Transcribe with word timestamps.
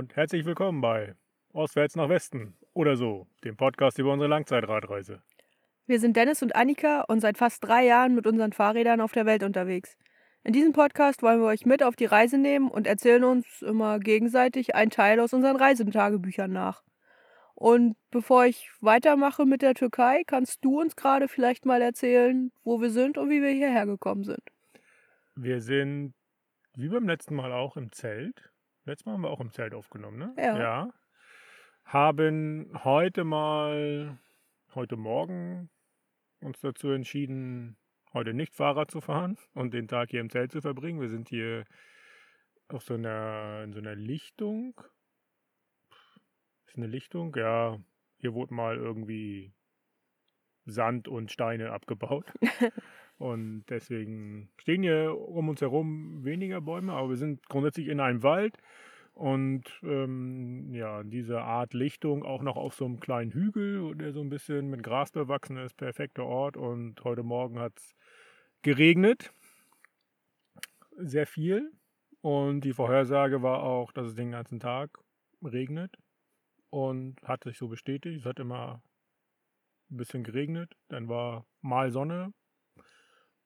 und 0.00 0.16
herzlich 0.16 0.46
willkommen 0.46 0.80
bei 0.80 1.14
Ostwärts 1.52 1.94
nach 1.94 2.08
Westen 2.08 2.56
oder 2.72 2.96
so, 2.96 3.26
dem 3.44 3.58
Podcast 3.58 3.98
über 3.98 4.14
unsere 4.14 4.30
Langzeitradreise. 4.30 5.20
Wir 5.86 6.00
sind 6.00 6.16
Dennis 6.16 6.42
und 6.42 6.56
Annika 6.56 7.02
und 7.02 7.20
seit 7.20 7.36
fast 7.36 7.62
drei 7.62 7.84
Jahren 7.84 8.14
mit 8.14 8.26
unseren 8.26 8.54
Fahrrädern 8.54 9.02
auf 9.02 9.12
der 9.12 9.26
Welt 9.26 9.42
unterwegs. 9.42 9.98
In 10.42 10.54
diesem 10.54 10.72
Podcast 10.72 11.22
wollen 11.22 11.40
wir 11.40 11.48
euch 11.48 11.66
mit 11.66 11.82
auf 11.82 11.96
die 11.96 12.06
Reise 12.06 12.38
nehmen 12.38 12.70
und 12.70 12.86
erzählen 12.86 13.24
uns 13.24 13.60
immer 13.60 13.98
gegenseitig 13.98 14.74
einen 14.74 14.90
Teil 14.90 15.20
aus 15.20 15.34
unseren 15.34 15.56
Reisetagebüchern 15.56 16.50
nach. 16.50 16.82
Und 17.54 17.94
bevor 18.10 18.46
ich 18.46 18.70
weitermache 18.80 19.44
mit 19.44 19.60
der 19.60 19.74
Türkei, 19.74 20.22
kannst 20.26 20.64
du 20.64 20.80
uns 20.80 20.96
gerade 20.96 21.28
vielleicht 21.28 21.66
mal 21.66 21.82
erzählen, 21.82 22.52
wo 22.64 22.80
wir 22.80 22.88
sind 22.88 23.18
und 23.18 23.28
wie 23.28 23.42
wir 23.42 23.50
hierher 23.50 23.84
gekommen 23.84 24.24
sind. 24.24 24.40
Wir 25.34 25.60
sind 25.60 26.14
wie 26.74 26.88
beim 26.88 27.06
letzten 27.06 27.34
Mal 27.34 27.52
auch 27.52 27.76
im 27.76 27.92
Zelt. 27.92 28.50
Letztes 28.84 29.06
Mal 29.06 29.12
haben 29.12 29.22
wir 29.22 29.30
auch 29.30 29.40
im 29.40 29.52
Zelt 29.52 29.74
aufgenommen, 29.74 30.18
ne? 30.18 30.34
Ja. 30.38 30.58
ja. 30.58 30.94
Haben 31.84 32.70
heute 32.84 33.24
mal, 33.24 34.18
heute 34.74 34.96
Morgen 34.96 35.68
uns 36.40 36.60
dazu 36.60 36.90
entschieden, 36.90 37.76
heute 38.14 38.32
nicht 38.32 38.54
Fahrrad 38.54 38.90
zu 38.90 39.00
fahren 39.00 39.36
und 39.54 39.74
den 39.74 39.88
Tag 39.88 40.10
hier 40.10 40.20
im 40.20 40.30
Zelt 40.30 40.52
zu 40.52 40.60
verbringen. 40.60 41.00
Wir 41.00 41.10
sind 41.10 41.28
hier 41.28 41.64
auf 42.68 42.82
so 42.82 42.94
einer, 42.94 43.62
in 43.64 43.72
so 43.72 43.80
einer 43.80 43.94
Lichtung. 43.94 44.80
Ist 46.66 46.76
eine 46.76 46.86
Lichtung? 46.86 47.34
Ja, 47.36 47.78
hier 48.18 48.32
wurde 48.32 48.54
mal 48.54 48.76
irgendwie 48.76 49.52
Sand 50.64 51.08
und 51.08 51.30
Steine 51.30 51.72
abgebaut. 51.72 52.32
und 53.20 53.64
deswegen 53.68 54.48
stehen 54.56 54.82
hier 54.82 55.14
um 55.14 55.50
uns 55.50 55.60
herum 55.60 56.24
weniger 56.24 56.62
Bäume, 56.62 56.94
aber 56.94 57.10
wir 57.10 57.16
sind 57.18 57.46
grundsätzlich 57.50 57.88
in 57.88 58.00
einem 58.00 58.22
Wald. 58.22 58.56
Und 59.12 59.64
ähm, 59.82 60.72
ja, 60.72 61.02
diese 61.02 61.42
Art 61.42 61.74
Lichtung 61.74 62.24
auch 62.24 62.40
noch 62.40 62.56
auf 62.56 62.72
so 62.72 62.86
einem 62.86 62.98
kleinen 62.98 63.30
Hügel, 63.30 63.94
der 63.94 64.12
so 64.12 64.22
ein 64.22 64.30
bisschen 64.30 64.70
mit 64.70 64.82
Gras 64.82 65.12
bewachsen 65.12 65.58
ist, 65.58 65.76
perfekter 65.76 66.24
Ort. 66.24 66.56
Und 66.56 67.04
heute 67.04 67.22
Morgen 67.22 67.58
hat 67.58 67.74
es 67.76 67.94
geregnet. 68.62 69.34
Sehr 70.96 71.26
viel. 71.26 71.72
Und 72.22 72.62
die 72.62 72.72
Vorhersage 72.72 73.42
war 73.42 73.62
auch, 73.62 73.92
dass 73.92 74.06
es 74.06 74.14
den 74.14 74.30
ganzen 74.30 74.60
Tag 74.60 74.98
regnet. 75.44 75.94
Und 76.70 77.20
hat 77.24 77.44
sich 77.44 77.58
so 77.58 77.68
bestätigt. 77.68 78.20
Es 78.20 78.24
hat 78.24 78.38
immer 78.38 78.82
ein 79.90 79.98
bisschen 79.98 80.24
geregnet. 80.24 80.74
Dann 80.88 81.10
war 81.10 81.44
mal 81.60 81.90
Sonne, 81.90 82.32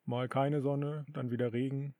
mal 0.06 0.28
keine 0.28 0.60
Sonne, 0.60 1.04
dann 1.12 1.30
wieder 1.30 1.52
Regen. 1.52 1.94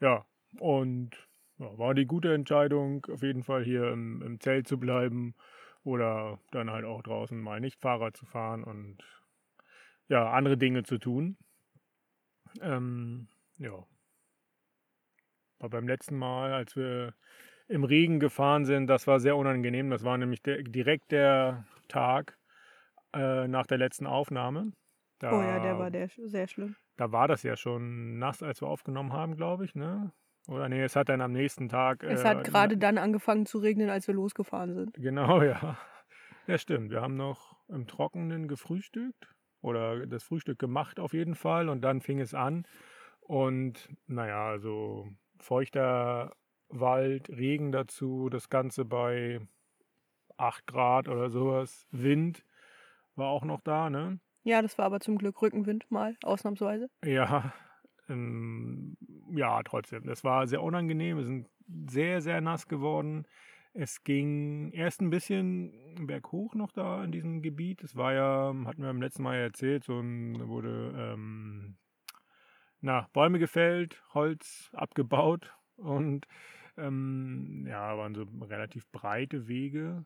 Ja, 0.00 0.24
und 0.58 1.10
ja, 1.58 1.78
war 1.78 1.94
die 1.94 2.06
gute 2.06 2.34
Entscheidung, 2.34 3.06
auf 3.06 3.22
jeden 3.22 3.42
Fall 3.42 3.64
hier 3.64 3.90
im, 3.92 4.22
im 4.22 4.40
Zelt 4.40 4.66
zu 4.68 4.78
bleiben 4.78 5.34
oder 5.84 6.40
dann 6.50 6.70
halt 6.70 6.84
auch 6.84 7.02
draußen 7.02 7.40
mal 7.40 7.60
nicht 7.60 7.80
Fahrrad 7.80 8.16
zu 8.16 8.26
fahren 8.26 8.64
und 8.64 8.98
ja, 10.08 10.30
andere 10.30 10.56
Dinge 10.56 10.82
zu 10.82 10.98
tun. 10.98 11.36
Ähm, 12.60 13.28
ja. 13.58 13.84
Beim 15.58 15.88
letzten 15.88 16.18
Mal, 16.18 16.52
als 16.52 16.76
wir 16.76 17.14
im 17.68 17.84
Regen 17.84 18.20
gefahren 18.20 18.64
sind, 18.66 18.86
das 18.86 19.06
war 19.06 19.20
sehr 19.20 19.36
unangenehm. 19.36 19.88
Das 19.90 20.04
war 20.04 20.18
nämlich 20.18 20.42
der, 20.42 20.62
direkt 20.62 21.12
der 21.12 21.66
Tag 21.88 22.38
äh, 23.14 23.48
nach 23.48 23.66
der 23.66 23.78
letzten 23.78 24.06
Aufnahme. 24.06 24.72
Da, 25.24 25.32
oh 25.32 25.42
ja, 25.42 25.58
der 25.58 25.78
war 25.78 25.90
der, 25.90 26.10
sehr 26.10 26.46
schlimm. 26.46 26.76
Da 26.98 27.10
war 27.10 27.28
das 27.28 27.42
ja 27.44 27.56
schon 27.56 28.18
nass, 28.18 28.42
als 28.42 28.60
wir 28.60 28.68
aufgenommen 28.68 29.14
haben, 29.14 29.36
glaube 29.36 29.64
ich, 29.64 29.74
ne? 29.74 30.12
Oder 30.48 30.68
nee, 30.68 30.82
es 30.82 30.96
hat 30.96 31.08
dann 31.08 31.22
am 31.22 31.32
nächsten 31.32 31.70
Tag. 31.70 32.02
Es 32.02 32.24
äh, 32.24 32.28
hat 32.28 32.44
gerade 32.44 32.76
dann 32.76 32.98
angefangen 32.98 33.46
zu 33.46 33.56
regnen, 33.56 33.88
als 33.88 34.06
wir 34.06 34.14
losgefahren 34.14 34.74
sind. 34.74 34.92
Genau, 34.98 35.40
ja. 35.42 35.78
Ja, 36.46 36.58
stimmt. 36.58 36.90
Wir 36.90 37.00
haben 37.00 37.16
noch 37.16 37.56
im 37.68 37.86
Trockenen 37.86 38.48
gefrühstückt 38.48 39.34
oder 39.62 40.06
das 40.06 40.24
Frühstück 40.24 40.58
gemacht 40.58 41.00
auf 41.00 41.14
jeden 41.14 41.36
Fall 41.36 41.70
und 41.70 41.80
dann 41.80 42.02
fing 42.02 42.20
es 42.20 42.34
an. 42.34 42.66
Und 43.20 43.88
naja, 44.06 44.50
also 44.50 45.08
feuchter 45.40 46.36
Wald, 46.68 47.30
Regen 47.30 47.72
dazu, 47.72 48.28
das 48.28 48.50
Ganze 48.50 48.84
bei 48.84 49.40
8 50.36 50.66
Grad 50.66 51.08
oder 51.08 51.30
sowas. 51.30 51.86
Wind 51.92 52.44
war 53.14 53.28
auch 53.28 53.44
noch 53.44 53.62
da, 53.62 53.88
ne? 53.88 54.20
Ja, 54.44 54.60
das 54.60 54.76
war 54.78 54.84
aber 54.84 55.00
zum 55.00 55.16
Glück 55.16 55.40
Rückenwind 55.40 55.90
mal, 55.90 56.16
ausnahmsweise. 56.22 56.88
Ja, 57.02 57.54
ähm, 58.08 58.96
ja, 59.34 59.62
trotzdem. 59.62 60.04
Das 60.04 60.22
war 60.22 60.46
sehr 60.46 60.62
unangenehm. 60.62 61.16
Wir 61.16 61.24
sind 61.24 61.48
sehr, 61.90 62.20
sehr 62.20 62.40
nass 62.40 62.68
geworden. 62.68 63.26
Es 63.72 64.04
ging 64.04 64.70
erst 64.72 65.00
ein 65.00 65.10
bisschen 65.10 66.06
berghoch 66.06 66.54
noch 66.54 66.72
da 66.72 67.02
in 67.02 67.10
diesem 67.10 67.42
Gebiet. 67.42 67.82
Es 67.82 67.96
war 67.96 68.12
ja, 68.12 68.54
hatten 68.66 68.82
wir 68.82 68.90
im 68.90 69.02
letzten 69.02 69.22
Mal 69.22 69.36
erzählt, 69.36 69.82
so 69.82 69.98
ein, 69.98 70.46
wurde 70.46 70.94
ähm, 70.96 71.76
na, 72.80 73.08
Bäume 73.14 73.38
gefällt, 73.38 74.02
Holz 74.12 74.70
abgebaut 74.74 75.52
und 75.76 76.26
ähm, 76.76 77.64
ja, 77.66 77.96
waren 77.96 78.14
so 78.14 78.26
relativ 78.42 78.86
breite 78.92 79.48
Wege. 79.48 80.04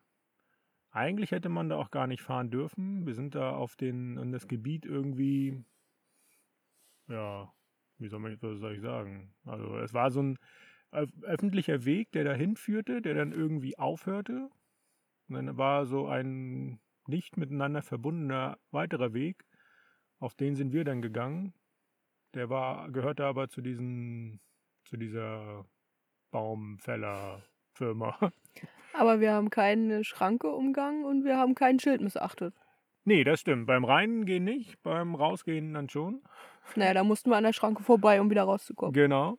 Eigentlich 0.91 1.31
hätte 1.31 1.49
man 1.49 1.69
da 1.69 1.77
auch 1.77 1.91
gar 1.91 2.07
nicht 2.07 2.21
fahren 2.21 2.49
dürfen. 2.49 3.05
Wir 3.05 3.13
sind 3.13 3.35
da 3.35 3.51
auf 3.51 3.75
den, 3.75 4.17
in 4.17 4.31
das 4.31 4.47
Gebiet 4.47 4.85
irgendwie, 4.85 5.63
ja, 7.07 7.51
wie 7.97 8.07
soll, 8.07 8.19
man, 8.19 8.37
was 8.41 8.59
soll 8.59 8.75
ich 8.75 8.81
sagen? 8.81 9.33
Also 9.45 9.77
es 9.77 9.93
war 9.93 10.09
so 10.09 10.21
ein 10.21 10.39
öffentlicher 10.91 11.85
Weg, 11.85 12.11
der 12.13 12.23
dahin 12.23 12.55
führte, 12.55 13.01
der 13.01 13.13
dann 13.13 13.31
irgendwie 13.31 13.77
aufhörte. 13.77 14.49
Und 15.27 15.35
dann 15.35 15.57
war 15.57 15.85
so 15.85 16.07
ein 16.07 16.79
nicht 17.07 17.37
miteinander 17.37 17.81
verbundener 17.81 18.57
weiterer 18.71 19.13
Weg, 19.13 19.45
auf 20.19 20.35
den 20.35 20.55
sind 20.55 20.73
wir 20.73 20.83
dann 20.83 21.01
gegangen. 21.01 21.53
Der 22.33 22.49
war, 22.49 22.91
gehörte 22.91 23.25
aber 23.25 23.49
zu 23.49 23.61
diesen, 23.61 24.39
zu 24.85 24.97
dieser 24.97 25.65
Baumfällerfirma. 27.79 28.31
Aber 28.93 29.19
wir 29.19 29.33
haben 29.33 29.49
keine 29.49 30.03
Schranke 30.03 30.49
umgangen 30.49 31.05
und 31.05 31.23
wir 31.23 31.37
haben 31.37 31.55
kein 31.55 31.79
Schild 31.79 32.01
missachtet. 32.01 32.53
Nee, 33.05 33.23
das 33.23 33.39
stimmt. 33.39 33.65
Beim 33.65 33.85
Reingehen 33.85 34.43
nicht, 34.43 34.81
beim 34.83 35.15
Rausgehen 35.15 35.73
dann 35.73 35.89
schon. 35.89 36.21
Naja, 36.75 36.93
da 36.93 37.03
mussten 37.03 37.29
wir 37.29 37.37
an 37.37 37.43
der 37.43 37.53
Schranke 37.53 37.83
vorbei, 37.83 38.19
um 38.19 38.29
wieder 38.29 38.43
rauszukommen. 38.43 38.93
Genau. 38.93 39.37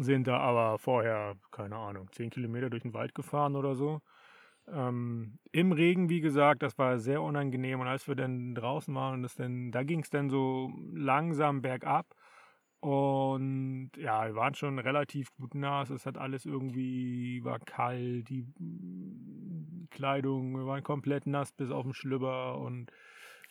Sind 0.00 0.26
da 0.26 0.38
aber 0.38 0.78
vorher, 0.78 1.36
keine 1.50 1.76
Ahnung, 1.76 2.08
10 2.12 2.30
Kilometer 2.30 2.70
durch 2.70 2.82
den 2.82 2.94
Wald 2.94 3.14
gefahren 3.14 3.56
oder 3.56 3.74
so. 3.74 4.00
Ähm, 4.68 5.38
Im 5.52 5.72
Regen, 5.72 6.08
wie 6.08 6.20
gesagt, 6.20 6.62
das 6.62 6.76
war 6.78 6.98
sehr 6.98 7.22
unangenehm. 7.22 7.80
Und 7.80 7.86
als 7.86 8.08
wir 8.08 8.16
dann 8.16 8.54
draußen 8.54 8.94
waren, 8.94 9.22
das 9.22 9.34
dann, 9.34 9.70
da 9.70 9.82
ging 9.82 10.00
es 10.00 10.10
dann 10.10 10.28
so 10.28 10.72
langsam 10.92 11.62
bergab. 11.62 12.06
Und 12.80 13.90
ja, 13.96 14.26
wir 14.26 14.34
waren 14.34 14.54
schon 14.54 14.78
relativ 14.78 15.28
gut 15.36 15.54
nass. 15.54 15.90
Es 15.90 16.06
hat 16.06 16.18
alles 16.18 16.44
irgendwie, 16.44 17.42
war 17.42 17.58
kalt, 17.58 18.28
die 18.28 18.46
Kleidung, 19.90 20.52
wir 20.56 20.66
waren 20.66 20.82
komplett 20.82 21.26
nass 21.26 21.52
bis 21.52 21.70
auf 21.70 21.84
den 21.84 21.94
Schlüpper 21.94 22.58
und 22.58 22.90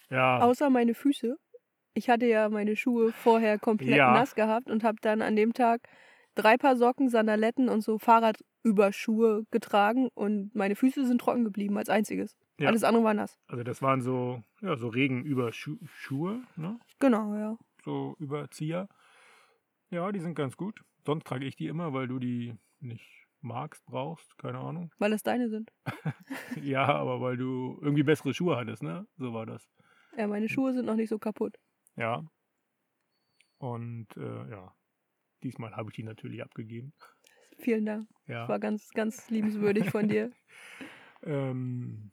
ja. 0.09 0.39
Außer 0.39 0.69
meine 0.69 0.93
Füße. 0.93 1.37
Ich 1.95 2.09
hatte 2.09 2.25
ja 2.27 2.49
meine 2.49 2.75
Schuhe 2.75 3.11
vorher 3.11 3.57
komplett 3.57 3.97
ja. 3.97 4.13
nass 4.13 4.35
gehabt 4.35 4.69
und 4.69 4.83
habe 4.83 4.97
dann 5.01 5.21
an 5.21 5.35
dem 5.35 5.53
Tag 5.53 5.81
drei 6.35 6.57
Paar 6.57 6.75
Socken, 6.75 7.09
Sandaletten 7.09 7.69
und 7.69 7.81
so 7.81 7.97
Fahrradüberschuhe 7.97 9.45
getragen 9.49 10.09
und 10.13 10.53
meine 10.53 10.75
Füße 10.75 11.05
sind 11.05 11.19
trocken 11.19 11.45
geblieben 11.45 11.77
als 11.77 11.89
einziges. 11.89 12.35
Ja. 12.59 12.67
Alles 12.67 12.83
andere 12.83 13.03
war 13.03 13.13
nass. 13.13 13.37
Also 13.47 13.63
das 13.63 13.81
waren 13.81 14.01
so, 14.01 14.43
ja, 14.61 14.75
so 14.75 14.87
Regenüberschuhe, 14.87 16.41
ne? 16.55 16.79
Genau, 16.99 17.35
ja. 17.35 17.57
So 17.83 18.16
Überzieher. 18.19 18.87
Ja, 19.90 20.11
die 20.11 20.20
sind 20.20 20.35
ganz 20.35 20.58
gut. 20.58 20.82
Sonst 21.05 21.26
trage 21.26 21.46
ich 21.46 21.55
die 21.55 21.67
immer, 21.67 21.93
weil 21.93 22.08
du 22.08 22.20
die 22.20 22.58
nicht 22.79 23.28
magst, 23.41 23.85
brauchst, 23.85 24.37
keine 24.37 24.59
Ahnung. 24.59 24.91
Weil 24.97 25.14
es 25.14 25.23
deine 25.23 25.49
sind. 25.49 25.72
ja, 26.61 26.85
aber 26.85 27.22
weil 27.22 27.37
du 27.37 27.79
irgendwie 27.82 28.03
bessere 28.03 28.34
Schuhe 28.34 28.58
hattest, 28.58 28.84
ne? 28.84 29.08
So 29.17 29.34
war 29.34 29.46
das. 29.46 29.70
Ja, 30.17 30.28
meine 30.28 30.49
Schuhe 30.49 30.73
sind 30.73 30.85
noch 30.85 30.96
nicht 30.96 31.09
so 31.09 31.20
kaputt. 31.20 31.58
Ja. 31.96 32.23
Und 33.58 34.08
äh, 34.17 34.49
ja, 34.49 34.76
diesmal 35.43 35.76
habe 35.76 35.90
ich 35.90 35.96
die 35.96 36.03
natürlich 36.03 36.41
abgegeben. 36.43 36.93
Vielen 37.59 37.85
Dank. 37.85 38.09
Ja. 38.28 38.41
Das 38.41 38.49
war 38.49 38.59
ganz, 38.59 38.90
ganz 38.91 39.29
liebenswürdig 39.29 39.90
von 39.90 40.08
dir. 40.08 40.31
ähm, 41.23 42.11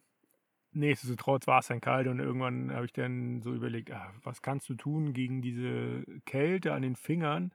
nichtsdestotrotz 0.72 1.46
war 1.46 1.60
es 1.60 1.68
dann 1.68 1.80
kalt 1.80 2.06
und 2.06 2.18
irgendwann 2.18 2.72
habe 2.72 2.86
ich 2.86 2.92
dann 2.92 3.42
so 3.42 3.54
überlegt, 3.54 3.90
ah, 3.90 4.12
was 4.22 4.42
kannst 4.42 4.68
du 4.68 4.74
tun 4.74 5.12
gegen 5.12 5.42
diese 5.42 6.04
Kälte 6.24 6.72
an 6.72 6.82
den 6.82 6.96
Fingern? 6.96 7.52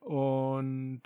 Und 0.00 1.02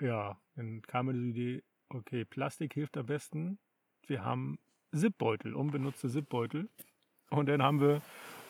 ja, 0.00 0.40
dann 0.56 0.82
kam 0.82 1.06
mir 1.06 1.14
die 1.14 1.30
Idee, 1.30 1.62
okay, 1.88 2.24
Plastik 2.24 2.74
hilft 2.74 2.96
am 2.96 3.06
besten. 3.06 3.58
Wir 4.06 4.24
haben 4.24 4.58
Zipbeutel, 4.94 5.54
unbenutzte 5.54 6.08
Zipbeutel. 6.08 6.68
Und 7.30 7.48
dann 7.48 7.62
haben 7.62 7.80
wir 7.80 8.02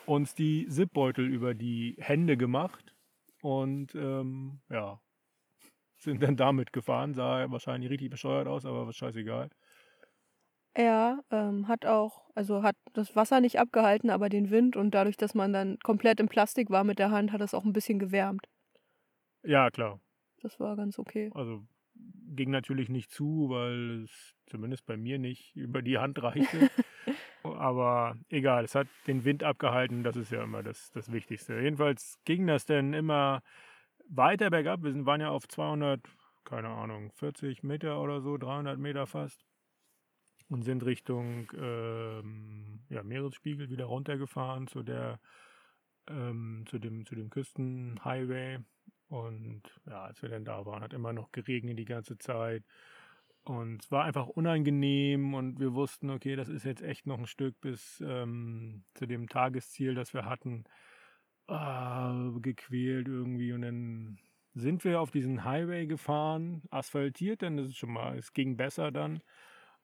uns 0.05 0.35
die 0.35 0.67
Zipbeutel 0.67 1.27
über 1.27 1.53
die 1.53 1.95
Hände 1.99 2.37
gemacht. 2.37 2.93
Und 3.41 3.93
ähm, 3.95 4.61
ja, 4.69 5.01
sind 5.95 6.21
dann 6.23 6.35
damit 6.35 6.73
gefahren. 6.73 7.13
Sah 7.13 7.49
wahrscheinlich 7.51 7.89
richtig 7.89 8.09
bescheuert 8.09 8.47
aus, 8.47 8.65
aber 8.65 8.87
was 8.87 8.95
scheißegal. 8.95 9.49
Ja, 10.75 11.19
ähm, 11.29 11.67
hat 11.67 11.85
auch, 11.85 12.21
also 12.33 12.63
hat 12.63 12.75
das 12.93 13.15
Wasser 13.15 13.41
nicht 13.41 13.59
abgehalten, 13.59 14.09
aber 14.09 14.29
den 14.29 14.49
Wind 14.49 14.75
und 14.75 14.91
dadurch, 14.91 15.17
dass 15.17 15.35
man 15.35 15.53
dann 15.53 15.77
komplett 15.83 16.19
im 16.19 16.27
Plastik 16.27 16.71
war 16.71 16.83
mit 16.83 16.97
der 16.97 17.11
Hand, 17.11 17.31
hat 17.31 17.41
das 17.41 17.53
auch 17.53 17.63
ein 17.63 17.73
bisschen 17.73 17.99
gewärmt. 17.99 18.47
Ja, 19.43 19.69
klar. 19.69 19.99
Das 20.41 20.59
war 20.59 20.75
ganz 20.75 20.97
okay. 20.97 21.29
Also 21.35 21.63
ging 22.35 22.49
natürlich 22.49 22.89
nicht 22.89 23.11
zu, 23.11 23.49
weil 23.49 24.03
es 24.03 24.35
zumindest 24.47 24.85
bei 24.85 24.97
mir 24.97 25.19
nicht 25.19 25.55
über 25.55 25.81
die 25.81 25.99
Hand 25.99 26.21
reichte. 26.21 26.69
Aber 27.43 28.15
egal, 28.29 28.63
es 28.63 28.73
hat 28.73 28.87
den 29.05 29.25
Wind 29.25 29.43
abgehalten, 29.43 30.03
das 30.03 30.15
ist 30.15 30.31
ja 30.31 30.43
immer 30.43 30.63
das, 30.63 30.91
das 30.91 31.11
Wichtigste. 31.11 31.59
Jedenfalls 31.59 32.17
ging 32.25 32.47
das 32.47 32.65
dann 32.65 32.93
immer 32.93 33.43
weiter 34.07 34.49
bergab. 34.49 34.81
Wir 34.81 34.93
sind, 34.93 35.05
waren 35.05 35.21
ja 35.21 35.29
auf 35.29 35.47
200, 35.47 36.01
keine 36.45 36.69
Ahnung, 36.69 37.11
40 37.11 37.61
Meter 37.63 38.01
oder 38.01 38.21
so, 38.21 38.37
300 38.37 38.79
Meter 38.79 39.05
fast. 39.05 39.45
Und 40.49 40.63
sind 40.63 40.85
Richtung 40.85 41.51
ähm, 41.57 42.81
ja, 42.89 43.01
Meeresspiegel 43.03 43.69
wieder 43.69 43.85
runtergefahren 43.85 44.67
zu 44.67 44.83
der 44.83 45.19
ähm, 46.07 46.65
zu 46.67 46.79
dem, 46.79 47.05
zu 47.05 47.15
dem 47.15 47.29
Küstenhighway. 47.29 48.59
Und 49.07 49.63
ja, 49.85 50.03
als 50.03 50.21
wir 50.21 50.29
dann 50.29 50.45
da 50.45 50.65
waren, 50.65 50.81
hat 50.81 50.93
immer 50.93 51.13
noch 51.13 51.31
geregnet 51.31 51.77
die 51.77 51.85
ganze 51.85 52.17
Zeit. 52.17 52.63
Und 53.43 53.83
es 53.83 53.91
war 53.91 54.05
einfach 54.05 54.27
unangenehm 54.27 55.33
und 55.33 55.59
wir 55.59 55.73
wussten, 55.73 56.09
okay, 56.09 56.35
das 56.35 56.47
ist 56.49 56.63
jetzt 56.63 56.81
echt 56.81 57.05
noch 57.05 57.19
ein 57.19 57.27
Stück 57.27 57.59
bis 57.59 58.01
ähm, 58.05 58.85
zu 58.93 59.05
dem 59.05 59.27
Tagesziel, 59.27 59.95
das 59.95 60.13
wir 60.13 60.25
hatten, 60.25 60.63
ah, 61.47 62.31
gequält 62.41 63.07
irgendwie. 63.07 63.51
Und 63.51 63.61
dann 63.63 64.19
sind 64.53 64.83
wir 64.85 65.01
auf 65.01 65.11
diesen 65.11 65.43
Highway 65.43 65.87
gefahren, 65.87 66.63
asphaltiert, 66.69 67.41
denn 67.41 67.57
das 67.57 67.67
ist 67.67 67.77
schon 67.77 67.91
mal, 67.91 68.17
es 68.17 68.31
ging 68.33 68.55
besser 68.55 68.91
dann. 68.91 69.21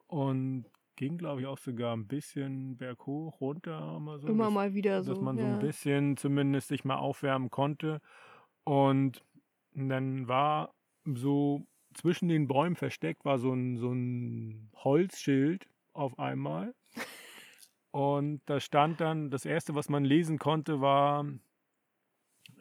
Und 0.10 0.66
ging, 0.96 1.18
glaube 1.18 1.42
ich, 1.42 1.48
auch 1.48 1.58
sogar 1.58 1.96
ein 1.96 2.08
bisschen 2.08 2.76
berghoch, 2.76 3.40
runter. 3.40 3.96
Immer, 3.96 4.20
so, 4.20 4.28
Immer 4.28 4.46
dass, 4.46 4.54
mal 4.54 4.74
wieder 4.74 5.02
so. 5.04 5.14
dass 5.14 5.22
man 5.22 5.38
so 5.38 5.44
ja. 5.44 5.54
ein 5.54 5.60
bisschen 5.60 6.18
zumindest 6.18 6.68
sich 6.68 6.84
mal 6.84 6.98
aufwärmen 6.98 7.50
konnte. 7.50 8.02
Und 8.66 9.24
dann 9.74 10.28
war 10.28 10.74
so 11.06 11.66
zwischen 11.94 12.28
den 12.28 12.48
Bäumen 12.48 12.76
versteckt, 12.76 13.24
war 13.24 13.40
so 13.40 13.54
ein, 13.54 13.78
so 13.78 13.94
ein 13.94 14.72
Holzschild 14.76 15.70
auf 15.94 16.20
einmal. 16.20 16.76
Und 17.92 18.42
da 18.46 18.60
stand 18.60 19.00
dann, 19.00 19.30
das 19.30 19.46
erste, 19.46 19.76
was 19.76 19.90
man 19.90 20.04
lesen 20.04 20.38
konnte, 20.38 20.82
war, 20.82 21.26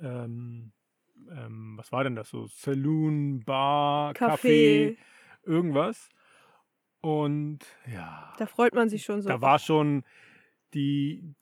ähm, 0.01 0.73
ähm, 1.31 1.77
was 1.77 1.93
war 1.93 2.05
denn 2.05 2.15
das 2.15 2.31
so? 2.31 2.47
Saloon, 2.47 3.41
Bar, 3.41 4.13
Café, 4.13 4.15
Kaffee. 4.15 4.99
irgendwas. 5.45 6.09
Und 7.01 7.61
ja, 7.93 8.35
Da 8.39 8.47
freut 8.47 8.75
man 8.75 8.89
sich 8.89 9.05
schon 9.05 9.23
so. 9.23 9.29
da 9.29 9.41
war 9.41 9.59
schon 9.59 10.05
die, 10.75 11.35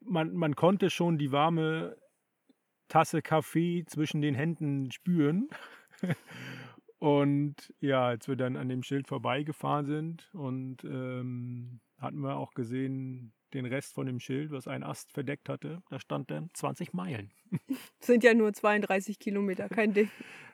man, 0.00 0.34
man 0.34 0.56
konnte 0.56 0.90
schon 0.90 1.18
die 1.18 1.32
warme 1.32 1.96
Tasse 2.88 3.22
Kaffee 3.22 3.84
zwischen 3.86 4.20
den 4.20 4.34
Händen 4.34 4.90
spüren. 4.90 5.48
und 6.98 7.72
ja, 7.80 8.06
als 8.06 8.28
wir 8.28 8.36
dann 8.36 8.56
an 8.56 8.68
dem 8.68 8.82
Schild 8.82 9.08
vorbeigefahren 9.08 9.86
sind 9.86 10.30
und 10.34 10.84
ähm, 10.84 11.80
hatten 11.98 12.20
wir 12.20 12.36
auch 12.36 12.52
gesehen 12.52 13.32
den 13.54 13.66
Rest 13.66 13.94
von 13.94 14.06
dem 14.06 14.20
Schild, 14.20 14.50
was 14.50 14.68
ein 14.68 14.82
Ast 14.82 15.12
verdeckt 15.12 15.48
hatte, 15.48 15.82
da 15.88 15.98
stand 15.98 16.30
dann 16.30 16.50
20 16.52 16.92
Meilen. 16.92 17.32
Sind 18.00 18.24
ja 18.24 18.34
nur 18.34 18.52
32 18.52 19.18
Kilometer, 19.18 19.68
kein 19.68 19.94
Ding. 19.94 20.10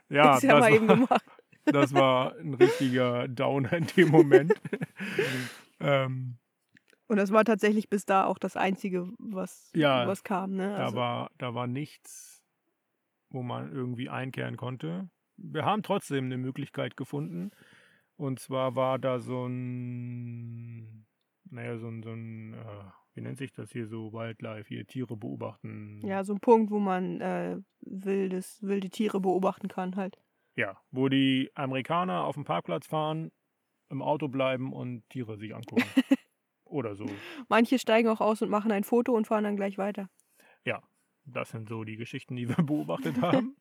Ja, 0.09 0.37
ist 0.37 0.43
ja 0.43 0.61
das, 0.61 0.71
war, 0.71 0.79
gemacht. 0.79 1.25
Das 1.65 1.95
war 1.95 2.37
ein 2.37 2.55
richtiger 2.55 3.29
Downer 3.29 3.73
in 3.75 3.87
dem 3.97 4.09
Moment. 4.11 4.53
ähm, 5.81 6.39
Und 7.09 7.17
das 7.17 7.33
war 7.33 7.45
tatsächlich 7.45 7.89
bis 7.89 8.05
da 8.05 8.25
auch 8.25 8.39
das 8.39 8.57
Einzige, 8.57 9.09
was, 9.19 9.71
Ja, 9.75 10.07
was 10.07 10.25
kam. 10.25 10.55
Ne? 10.55 10.69
Da 10.69 10.85
Also, 10.85 10.97
war, 10.97 11.31
da 11.39 11.55
war 11.55 11.67
nichts, 11.67 12.43
wo 13.31 13.43
man 13.43 13.73
irgendwie 13.73 14.09
einkehren 14.09 14.57
konnte. 14.57 15.09
Wir 15.37 15.65
haben 15.65 15.83
trotzdem 15.83 16.27
eine 16.27 16.39
Möglichkeit 16.39 16.97
gefunden. 16.97 17.51
Und 18.17 18.39
zwar 18.39 18.77
war 18.77 18.99
da 18.99 19.19
so 19.19 19.47
ein, 19.47 21.07
naja, 21.51 21.79
so 21.79 21.89
ein, 21.89 22.03
so 22.03 22.11
ein 22.13 22.55
äh, 22.55 22.85
wie 23.15 23.21
nennt 23.21 23.39
sich 23.39 23.53
das 23.53 23.71
hier 23.73 23.87
so, 23.87 24.13
Wildlife, 24.13 24.69
hier 24.69 24.87
Tiere 24.87 25.17
beobachten. 25.17 26.01
ja, 26.07 26.23
so 26.25 26.33
ein 26.35 26.41
Punkt, 26.41 26.71
wo 26.71 26.79
man 26.79 27.21
äh, 27.21 27.59
wildes, 27.81 28.63
wilde 28.63 28.91
Tiere 28.91 29.21
beobachten 29.21 29.69
kann 29.69 29.97
halt. 29.97 30.19
Ja, 30.57 30.79
wo 30.91 31.09
die 31.09 31.51
Amerikaner 31.55 32.25
auf 32.25 32.35
dem 32.35 32.45
Parkplatz 32.45 32.87
fahren, 32.87 33.33
im 33.89 34.03
Auto 34.03 34.29
bleiben 34.29 34.73
und 34.73 35.09
Tiere 35.11 35.37
sich 35.37 35.55
angucken. 35.55 35.85
Oder 36.65 36.95
so. 36.95 37.07
Manche 37.49 37.79
steigen 37.79 38.09
auch 38.09 38.21
aus 38.21 38.41
und 38.41 38.49
machen 38.49 38.73
ein 38.73 38.85
Foto 38.85 39.13
und 39.13 39.27
fahren 39.27 39.45
dann 39.45 39.57
gleich 39.57 39.77
weiter. 39.77 40.09
Ja, 40.65 40.83
das 41.25 41.51
sind 41.51 41.69
so 41.69 41.85
die 41.85 41.97
Geschichten, 41.97 42.35
die 42.37 42.49
wir 42.49 42.57
beobachtet 42.65 43.21
haben. 43.21 43.57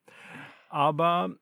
Aber 0.70 1.36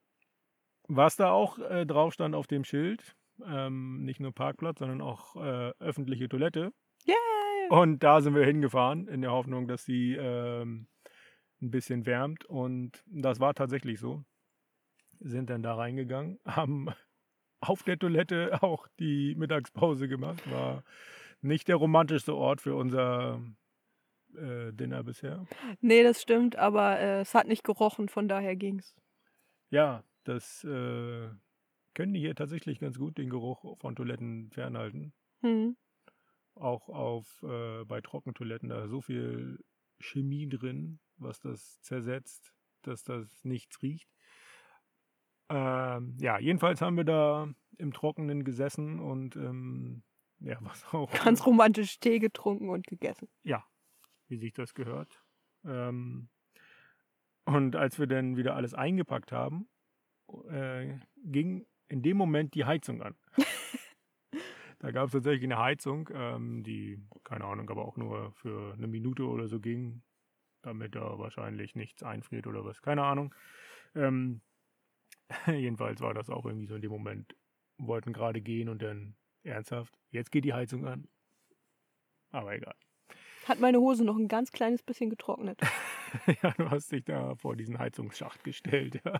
was 0.87 1.15
da 1.15 1.31
auch 1.31 1.59
äh, 1.59 1.85
drauf 1.85 2.13
stand 2.13 2.33
auf 2.33 2.47
dem 2.47 2.63
Schild, 2.63 3.15
ähm, 3.45 4.03
nicht 4.03 4.19
nur 4.19 4.33
Parkplatz, 4.33 4.79
sondern 4.79 5.01
auch 5.01 5.35
äh, 5.35 5.71
öffentliche 5.79 6.27
Toilette. 6.27 6.73
Yay! 7.05 7.15
Und 7.69 8.03
da 8.03 8.21
sind 8.21 8.33
wir 8.33 8.45
hingefahren, 8.45 9.07
in 9.07 9.21
der 9.21 9.31
Hoffnung, 9.31 9.67
dass 9.67 9.85
sie 9.85 10.15
ähm, 10.15 10.87
ein 11.61 11.69
bisschen 11.69 12.07
wärmt. 12.07 12.45
Und 12.45 13.03
das 13.05 13.39
war 13.39 13.53
tatsächlich 13.53 13.99
so. 13.99 14.23
Sind 15.19 15.49
dann 15.49 15.63
da 15.63 15.75
reingegangen, 15.75 16.39
haben 16.45 16.89
auf 17.59 17.83
der 17.83 17.99
Toilette 17.99 18.63
auch 18.63 18.87
die 18.99 19.35
Mittagspause 19.35 20.07
gemacht. 20.07 20.49
War 20.49 20.83
nicht 21.41 21.67
der 21.67 21.75
romantischste 21.75 22.35
Ort 22.35 22.61
für 22.61 22.75
unser 22.75 23.41
äh, 24.35 24.71
Dinner 24.73 25.03
bisher. 25.03 25.45
Nee, 25.81 26.03
das 26.03 26.21
stimmt, 26.21 26.55
aber 26.55 26.99
äh, 26.99 27.21
es 27.21 27.33
hat 27.33 27.47
nicht 27.47 27.63
gerochen, 27.63 28.09
von 28.09 28.27
daher 28.27 28.55
ging's. 28.55 28.95
Ja, 29.69 30.03
das 30.23 30.63
äh, 30.63 31.29
können 31.93 32.13
die 32.13 32.19
hier 32.19 32.35
tatsächlich 32.35 32.79
ganz 32.79 32.97
gut, 32.97 33.17
den 33.17 33.29
Geruch 33.29 33.77
von 33.79 33.95
Toiletten 33.95 34.51
fernhalten. 34.51 35.13
Hm. 35.41 35.75
Auch 36.55 36.89
auf 36.89 37.43
äh, 37.43 37.85
bei 37.85 38.01
Trockentoiletten, 38.01 38.69
da 38.69 38.83
ist 38.83 38.91
so 38.91 39.01
viel 39.01 39.59
Chemie 39.99 40.47
drin, 40.47 40.99
was 41.17 41.39
das 41.39 41.81
zersetzt, 41.81 42.53
dass 42.81 43.03
das 43.03 43.43
nichts 43.43 43.81
riecht. 43.81 44.09
Ähm, 45.49 46.15
ja, 46.19 46.39
jedenfalls 46.39 46.81
haben 46.81 46.97
wir 46.97 47.03
da 47.03 47.47
im 47.77 47.93
Trockenen 47.93 48.43
gesessen 48.43 48.99
und 48.99 49.35
ähm, 49.35 50.03
ja, 50.39 50.57
was 50.61 50.85
auch 50.93 51.11
Ganz 51.23 51.45
romantisch 51.45 51.99
Tee 51.99 52.19
getrunken 52.19 52.69
und 52.69 52.87
gegessen. 52.87 53.27
ja, 53.43 53.63
wie 54.27 54.37
sich 54.37 54.53
das 54.53 54.73
gehört. 54.73 55.23
Ähm, 55.65 56.29
und 57.45 57.75
als 57.75 57.97
wir 57.97 58.05
dann 58.07 58.37
wieder 58.37 58.55
alles 58.55 58.73
eingepackt 58.73 59.31
haben, 59.31 59.67
äh, 60.49 60.99
ging 61.23 61.65
in 61.87 62.03
dem 62.03 62.17
Moment 62.17 62.53
die 62.53 62.65
Heizung 62.65 63.01
an. 63.01 63.15
da 64.79 64.91
gab 64.91 65.07
es 65.07 65.13
tatsächlich 65.13 65.45
eine 65.45 65.57
Heizung, 65.57 66.09
ähm, 66.13 66.63
die, 66.63 67.01
keine 67.23 67.45
Ahnung, 67.45 67.69
aber 67.69 67.85
auch 67.85 67.97
nur 67.97 68.31
für 68.33 68.73
eine 68.73 68.87
Minute 68.87 69.23
oder 69.25 69.47
so 69.47 69.59
ging, 69.59 70.03
damit 70.61 70.93
da 70.93 71.17
wahrscheinlich 71.17 71.75
nichts 71.75 72.03
einfriert 72.03 72.45
oder 72.45 72.63
was, 72.63 72.81
keine 72.83 73.03
Ahnung. 73.03 73.33
Ähm, 73.95 74.41
jedenfalls 75.47 76.01
war 76.01 76.13
das 76.13 76.29
auch 76.29 76.45
irgendwie 76.45 76.67
so 76.67 76.75
in 76.75 76.81
dem 76.81 76.91
Moment, 76.91 77.35
wollten 77.77 78.13
gerade 78.13 78.41
gehen 78.41 78.69
und 78.69 78.81
dann 78.81 79.15
ernsthaft, 79.43 79.97
jetzt 80.11 80.31
geht 80.31 80.45
die 80.45 80.53
Heizung 80.53 80.85
an. 80.85 81.07
Aber 82.31 82.53
egal. 82.53 82.75
Hat 83.45 83.59
meine 83.59 83.79
Hose 83.79 84.05
noch 84.05 84.17
ein 84.17 84.27
ganz 84.27 84.51
kleines 84.51 84.83
bisschen 84.83 85.09
getrocknet. 85.09 85.59
ja, 86.43 86.51
du 86.51 86.69
hast 86.69 86.91
dich 86.91 87.03
da 87.05 87.35
vor 87.35 87.55
diesen 87.55 87.79
Heizungsschacht 87.79 88.43
gestellt, 88.43 89.01
ja. 89.03 89.19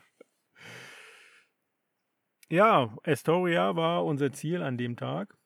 Ja, 2.51 2.97
Astoria 3.03 3.75
war 3.75 4.05
unser 4.05 4.31
Ziel 4.31 4.63
an 4.63 4.77
dem 4.77 4.97
Tag. 4.97 5.37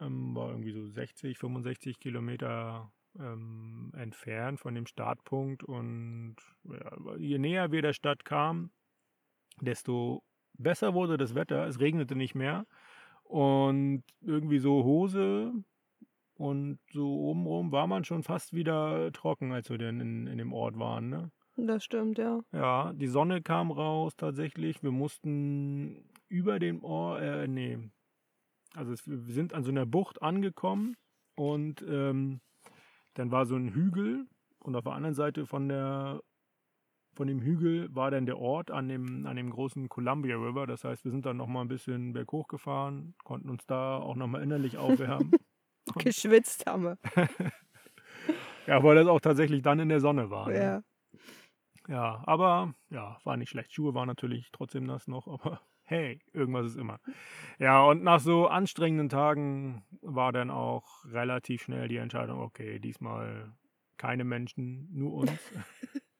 Ähm, 0.00 0.34
war 0.34 0.50
irgendwie 0.50 0.72
so 0.72 0.86
60, 0.86 1.38
65 1.38 1.98
Kilometer 1.98 2.92
ähm, 3.18 3.90
entfernt 3.96 4.60
von 4.60 4.74
dem 4.74 4.86
Startpunkt. 4.86 5.62
Und 5.64 6.36
ja, 6.64 7.16
je 7.16 7.38
näher 7.38 7.72
wir 7.72 7.80
der 7.80 7.94
Stadt 7.94 8.26
kamen, 8.26 8.70
desto 9.60 10.22
besser 10.58 10.94
wurde 10.94 11.16
das 11.16 11.34
Wetter. 11.34 11.66
Es 11.66 11.80
regnete 11.80 12.16
nicht 12.16 12.34
mehr. 12.34 12.66
Und 13.24 14.04
irgendwie 14.20 14.58
so 14.58 14.84
Hose 14.84 15.52
und 16.34 16.78
so 16.92 17.08
obenrum 17.08 17.72
war 17.72 17.86
man 17.86 18.04
schon 18.04 18.22
fast 18.22 18.52
wieder 18.52 19.10
trocken, 19.12 19.52
als 19.52 19.70
wir 19.70 19.78
dann 19.78 20.00
in, 20.00 20.26
in 20.26 20.38
dem 20.38 20.52
Ort 20.52 20.78
waren. 20.78 21.08
Ne? 21.08 21.30
Das 21.56 21.84
stimmt, 21.84 22.18
ja. 22.18 22.40
Ja, 22.52 22.92
die 22.92 23.06
Sonne 23.06 23.42
kam 23.42 23.70
raus 23.70 24.14
tatsächlich. 24.16 24.82
Wir 24.82 24.90
mussten 24.90 26.04
über 26.28 26.58
den 26.58 26.82
Ort, 26.82 27.22
äh, 27.22 27.48
nee, 27.48 27.78
also 28.74 28.92
es, 28.92 29.06
wir 29.06 29.32
sind 29.32 29.54
an 29.54 29.64
so 29.64 29.70
einer 29.70 29.86
Bucht 29.86 30.20
angekommen 30.22 30.96
und 31.34 31.82
ähm, 31.88 32.40
dann 33.14 33.30
war 33.30 33.46
so 33.46 33.56
ein 33.56 33.72
Hügel 33.72 34.26
und 34.58 34.76
auf 34.76 34.84
der 34.84 34.92
anderen 34.92 35.14
Seite 35.14 35.46
von 35.46 35.68
der 35.68 36.20
von 37.16 37.26
dem 37.26 37.40
Hügel 37.40 37.88
war 37.94 38.10
dann 38.10 38.26
der 38.26 38.38
Ort 38.38 38.70
an 38.70 38.88
dem, 38.88 39.26
an 39.26 39.36
dem 39.36 39.50
großen 39.50 39.88
Columbia 39.88 40.36
River. 40.36 40.66
Das 40.66 40.84
heißt, 40.84 41.04
wir 41.04 41.10
sind 41.10 41.24
dann 41.24 41.38
nochmal 41.38 41.64
ein 41.64 41.68
bisschen 41.68 42.12
berghoch 42.12 42.46
gefahren, 42.46 43.14
konnten 43.24 43.48
uns 43.48 43.66
da 43.66 43.96
auch 43.96 44.16
nochmal 44.16 44.42
innerlich 44.42 44.76
aufwärmen. 44.78 45.32
Geschwitzt 45.96 46.66
haben 46.66 46.84
wir. 46.84 46.98
ja, 48.66 48.82
weil 48.82 48.96
das 48.96 49.06
auch 49.06 49.20
tatsächlich 49.20 49.62
dann 49.62 49.80
in 49.80 49.88
der 49.88 50.00
Sonne 50.00 50.30
war. 50.30 50.48
Ne? 50.48 50.58
Ja. 50.58 50.82
Ja, 51.88 52.22
aber 52.26 52.74
ja, 52.90 53.18
war 53.24 53.36
nicht 53.36 53.50
schlecht. 53.50 53.72
Schuhe 53.72 53.94
waren 53.94 54.08
natürlich 54.08 54.50
trotzdem 54.52 54.84
nass 54.84 55.06
noch, 55.06 55.28
aber 55.28 55.60
hey, 55.84 56.20
irgendwas 56.32 56.66
ist 56.66 56.76
immer. 56.76 56.98
Ja, 57.58 57.82
und 57.84 58.02
nach 58.02 58.20
so 58.20 58.48
anstrengenden 58.48 59.08
Tagen 59.08 59.84
war 60.02 60.32
dann 60.32 60.50
auch 60.50 61.04
relativ 61.06 61.62
schnell 61.62 61.88
die 61.88 61.96
Entscheidung, 61.96 62.40
okay, 62.40 62.80
diesmal 62.80 63.52
keine 63.96 64.24
Menschen, 64.24 64.88
nur 64.92 65.14
uns 65.14 65.52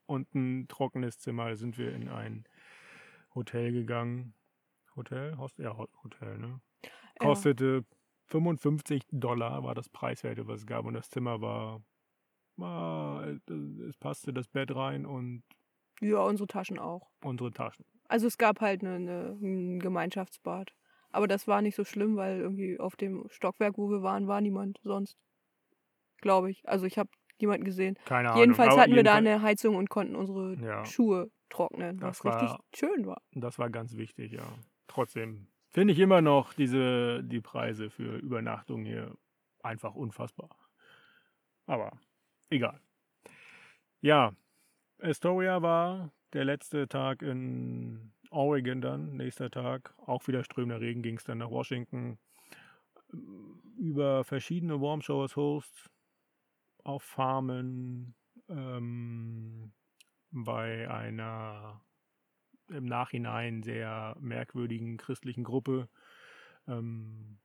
und 0.07 0.35
ein 0.35 0.69
trockenes 0.69 1.19
Zimmer. 1.19 1.49
Da 1.51 1.57
sind 1.57 1.79
wir 1.79 1.93
in 1.95 2.09
ein 2.09 2.45
Hotel 3.35 3.73
gegangen. 3.73 4.35
Hotel? 4.95 5.37
Host 5.37 5.59
ja, 5.59 5.77
Hotel, 5.77 6.39
ne? 6.39 6.61
Kostete 7.19 7.85
55 8.27 9.03
Dollar, 9.11 9.63
war 9.63 9.75
das 9.75 9.89
Preiswerte, 9.89 10.47
was 10.47 10.61
es 10.61 10.67
gab. 10.67 10.85
Und 10.87 10.95
das 10.95 11.11
Zimmer 11.11 11.41
war, 11.41 11.83
war, 12.57 13.27
es 13.27 13.97
passte 13.99 14.33
das 14.33 14.49
Bett 14.49 14.75
rein 14.75 15.07
und 15.07 15.43
Ja, 16.01 16.21
unsere 16.21 16.47
Taschen 16.47 16.79
auch. 16.79 17.11
unsere 17.23 17.51
Taschen. 17.53 17.85
Also 18.09 18.27
es 18.27 18.39
gab 18.39 18.61
halt 18.61 18.83
eine, 18.83 18.95
eine, 18.97 19.39
ein 19.41 19.79
Gemeinschaftsbad. 19.81 20.75
Aber 21.11 21.27
das 21.29 21.47
war 21.49 21.63
nicht 21.63 21.77
so 21.77 21.85
schlimm, 21.85 22.17
weil 22.17 22.41
irgendwie 22.41 22.79
auf 22.79 22.97
dem 22.97 23.27
Stockwerk, 23.31 23.79
wo 23.79 23.89
wir 23.91 24.03
waren, 24.03 24.27
war 24.29 24.41
niemand 24.41 24.79
sonst. 24.83 25.17
Glaube 26.21 26.51
ich. 26.51 26.67
Also 26.69 26.87
ich 26.87 26.99
habe 26.99 27.11
niemanden 27.41 27.65
gesehen. 27.65 27.99
Keine 28.05 28.29
Ahnung. 28.31 28.41
Jedenfalls 28.41 28.77
hatten 28.77 28.95
wir 28.95 29.03
da 29.03 29.15
jedenfalls- 29.19 29.37
eine 29.37 29.43
Heizung 29.43 29.77
und 29.77 29.91
konnten 29.91 30.17
unsere 30.17 30.55
Ja. 30.57 30.85
Schuhe 30.85 31.31
trocknen, 31.49 31.99
Das 31.99 32.25
was 32.25 32.33
richtig 32.35 32.51
war- 32.51 32.65
schön 32.75 33.07
war. 33.07 33.23
Das 33.33 33.59
war 33.59 33.71
ganz 33.71 33.97
wichtig, 33.97 34.33
ja. 34.33 34.43
Trotzdem 34.89 35.47
finde 35.71 35.93
ich 35.93 35.99
immer 36.01 36.21
noch 36.23 36.53
diese, 36.55 37.23
die 37.23 37.41
Preise 37.41 37.91
für 37.91 38.17
Übernachtung 38.17 38.85
hier 38.85 39.15
einfach 39.63 39.95
unfassbar. 39.95 40.51
Aber 41.67 41.99
egal. 42.51 42.81
Ja, 44.01 44.33
Astoria 45.01 45.63
war 45.63 46.13
der 46.33 46.45
letzte 46.45 46.89
Tag 46.89 47.23
in 47.23 48.13
Oregon 48.31 48.81
dann, 48.81 49.17
nächster 49.17 49.51
Tag. 49.51 49.95
Auch 49.99 50.27
wieder 50.29 50.43
strömender 50.45 50.81
Regen 50.81 51.03
ging 51.03 51.17
es 51.17 51.25
dann 51.25 51.39
nach 51.39 51.51
Washington. 51.51 52.19
Über 53.77 54.25
verschiedene 54.25 54.81
Warm 54.81 55.01
Showers 55.03 55.37
Hosts 55.37 55.91
auf 56.87 57.03
Farmen, 57.03 58.15
ähm, 58.49 59.73
bei 60.31 60.89
einer 60.91 61.85
im 62.69 62.85
Nachhinein 62.85 63.63
sehr 63.63 64.17
merkwürdigen 64.21 64.97
christlichen 64.97 65.45
Gruppe. 65.45 65.89
Ähm, 66.67 67.39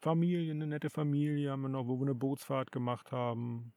Familie, 0.00 0.52
eine 0.52 0.66
nette 0.66 0.90
Familie 0.90 1.50
haben 1.50 1.62
wir 1.62 1.68
noch, 1.68 1.86
wo 1.86 1.96
wir 1.98 2.02
eine 2.02 2.14
Bootsfahrt 2.14 2.72
gemacht 2.72 3.12
haben. 3.12 3.72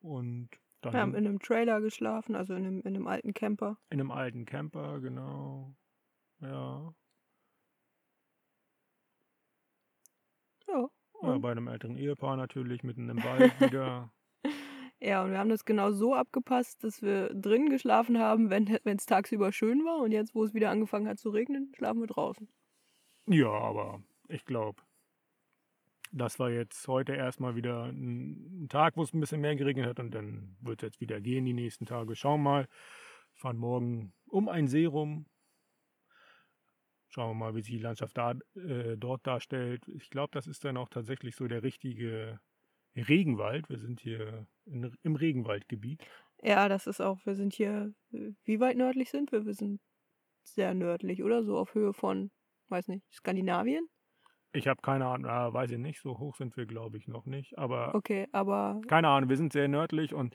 Und 0.00 0.50
dann 0.80 0.92
Wir 0.92 1.00
haben 1.00 1.14
in 1.14 1.26
einem 1.26 1.40
Trailer 1.40 1.80
geschlafen, 1.80 2.34
also 2.34 2.54
in 2.54 2.66
einem, 2.66 2.80
in 2.80 2.96
einem 2.96 3.06
alten 3.06 3.34
Camper. 3.34 3.78
in 3.90 4.00
einem 4.00 4.10
alten 4.10 4.44
Camper, 4.44 5.00
genau. 5.00 5.74
Ja. 6.40 6.94
Ja. 11.22 11.38
bei 11.38 11.52
einem 11.52 11.68
älteren 11.68 11.96
Ehepaar 11.96 12.36
natürlich, 12.36 12.82
mitten 12.82 13.08
im 13.08 13.16
Wald 13.24 13.60
wieder. 13.60 14.12
ja, 15.00 15.22
und 15.22 15.30
wir 15.30 15.38
haben 15.38 15.50
das 15.50 15.64
genau 15.64 15.92
so 15.92 16.14
abgepasst, 16.14 16.82
dass 16.84 17.02
wir 17.02 17.32
drinnen 17.34 17.70
geschlafen 17.70 18.18
haben, 18.18 18.50
wenn 18.50 18.68
es 18.84 19.06
tagsüber 19.06 19.52
schön 19.52 19.84
war. 19.84 19.98
Und 20.02 20.12
jetzt, 20.12 20.34
wo 20.34 20.44
es 20.44 20.54
wieder 20.54 20.70
angefangen 20.70 21.08
hat 21.08 21.18
zu 21.18 21.30
regnen, 21.30 21.72
schlafen 21.76 22.00
wir 22.00 22.08
draußen. 22.08 22.48
Ja, 23.26 23.50
aber 23.50 24.02
ich 24.28 24.44
glaube, 24.44 24.82
das 26.12 26.38
war 26.38 26.50
jetzt 26.50 26.86
heute 26.88 27.14
erstmal 27.14 27.56
wieder 27.56 27.84
ein 27.84 28.62
ein 28.64 28.68
Tag, 28.68 28.96
wo 28.96 29.02
es 29.02 29.12
ein 29.12 29.20
bisschen 29.20 29.40
mehr 29.40 29.56
geregnet 29.56 29.86
hat 29.86 29.98
und 29.98 30.14
dann 30.14 30.56
wird 30.60 30.82
es 30.82 30.86
jetzt 30.88 31.00
wieder 31.00 31.20
gehen 31.20 31.44
die 31.44 31.52
nächsten 31.52 31.86
Tage. 31.86 32.14
Schauen 32.14 32.42
wir 32.42 32.50
mal. 32.50 32.68
Fahren 33.34 33.56
morgen 33.56 34.12
um 34.28 34.48
einen 34.48 34.68
See 34.68 34.84
rum. 34.84 35.26
Schauen 37.14 37.30
wir 37.30 37.34
mal, 37.34 37.54
wie 37.54 37.62
sich 37.62 37.74
die 37.74 37.82
Landschaft 37.82 38.16
da, 38.16 38.34
äh, 38.54 38.96
dort 38.96 39.26
darstellt. 39.26 39.86
Ich 39.88 40.08
glaube, 40.08 40.30
das 40.32 40.46
ist 40.46 40.64
dann 40.64 40.78
auch 40.78 40.88
tatsächlich 40.88 41.36
so 41.36 41.46
der 41.46 41.62
richtige 41.62 42.40
Regenwald. 42.96 43.68
Wir 43.68 43.78
sind 43.78 44.00
hier 44.00 44.46
in, 44.64 44.96
im 45.02 45.16
Regenwaldgebiet. 45.16 46.02
Ja, 46.42 46.68
das 46.70 46.86
ist 46.86 47.00
auch, 47.02 47.18
wir 47.26 47.34
sind 47.34 47.54
hier, 47.54 47.92
äh, 48.12 48.30
wie 48.44 48.60
weit 48.60 48.78
nördlich 48.78 49.10
sind 49.10 49.30
wir? 49.30 49.44
Wir 49.44 49.52
sind 49.52 49.80
sehr 50.42 50.72
nördlich, 50.72 51.22
oder? 51.22 51.44
So 51.44 51.58
auf 51.58 51.74
Höhe 51.74 51.92
von, 51.92 52.30
weiß 52.68 52.88
nicht, 52.88 53.04
Skandinavien? 53.12 53.86
Ich 54.54 54.66
habe 54.66 54.80
keine 54.82 55.06
Ahnung, 55.06 55.30
ah, 55.30 55.52
weiß 55.52 55.70
ich 55.70 55.78
nicht, 55.78 56.00
so 56.00 56.18
hoch 56.18 56.36
sind 56.36 56.56
wir, 56.56 56.66
glaube 56.66 56.96
ich, 56.96 57.08
noch 57.08 57.26
nicht. 57.26 57.58
Aber 57.58 57.94
Okay, 57.94 58.26
aber 58.32 58.80
Keine 58.88 59.08
Ahnung, 59.08 59.28
wir 59.28 59.36
sind 59.36 59.52
sehr 59.52 59.68
nördlich 59.68 60.14
und 60.14 60.34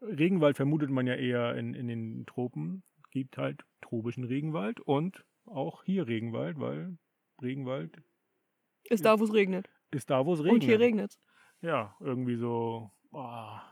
Regenwald 0.00 0.56
vermutet 0.56 0.90
man 0.90 1.06
ja 1.06 1.14
eher 1.14 1.54
in, 1.56 1.74
in 1.74 1.88
den 1.88 2.24
Tropen. 2.26 2.82
Gibt 3.10 3.38
halt 3.38 3.64
tropischen 3.80 4.24
Regenwald 4.24 4.80
und 4.80 5.24
auch 5.46 5.84
hier 5.84 6.06
Regenwald, 6.06 6.58
weil 6.58 6.98
Regenwald 7.42 8.02
ist 8.84 9.04
da, 9.04 9.18
wo 9.18 9.24
es 9.24 9.32
regnet. 9.32 9.68
ist 9.90 10.10
da, 10.10 10.26
wo 10.26 10.34
es 10.34 10.40
regnet. 10.40 10.54
Und 10.54 10.64
hier 10.64 10.80
regnet 10.80 11.10
es. 11.10 11.20
Ja, 11.60 11.96
irgendwie 12.00 12.36
so 12.36 12.90
boah, 13.10 13.62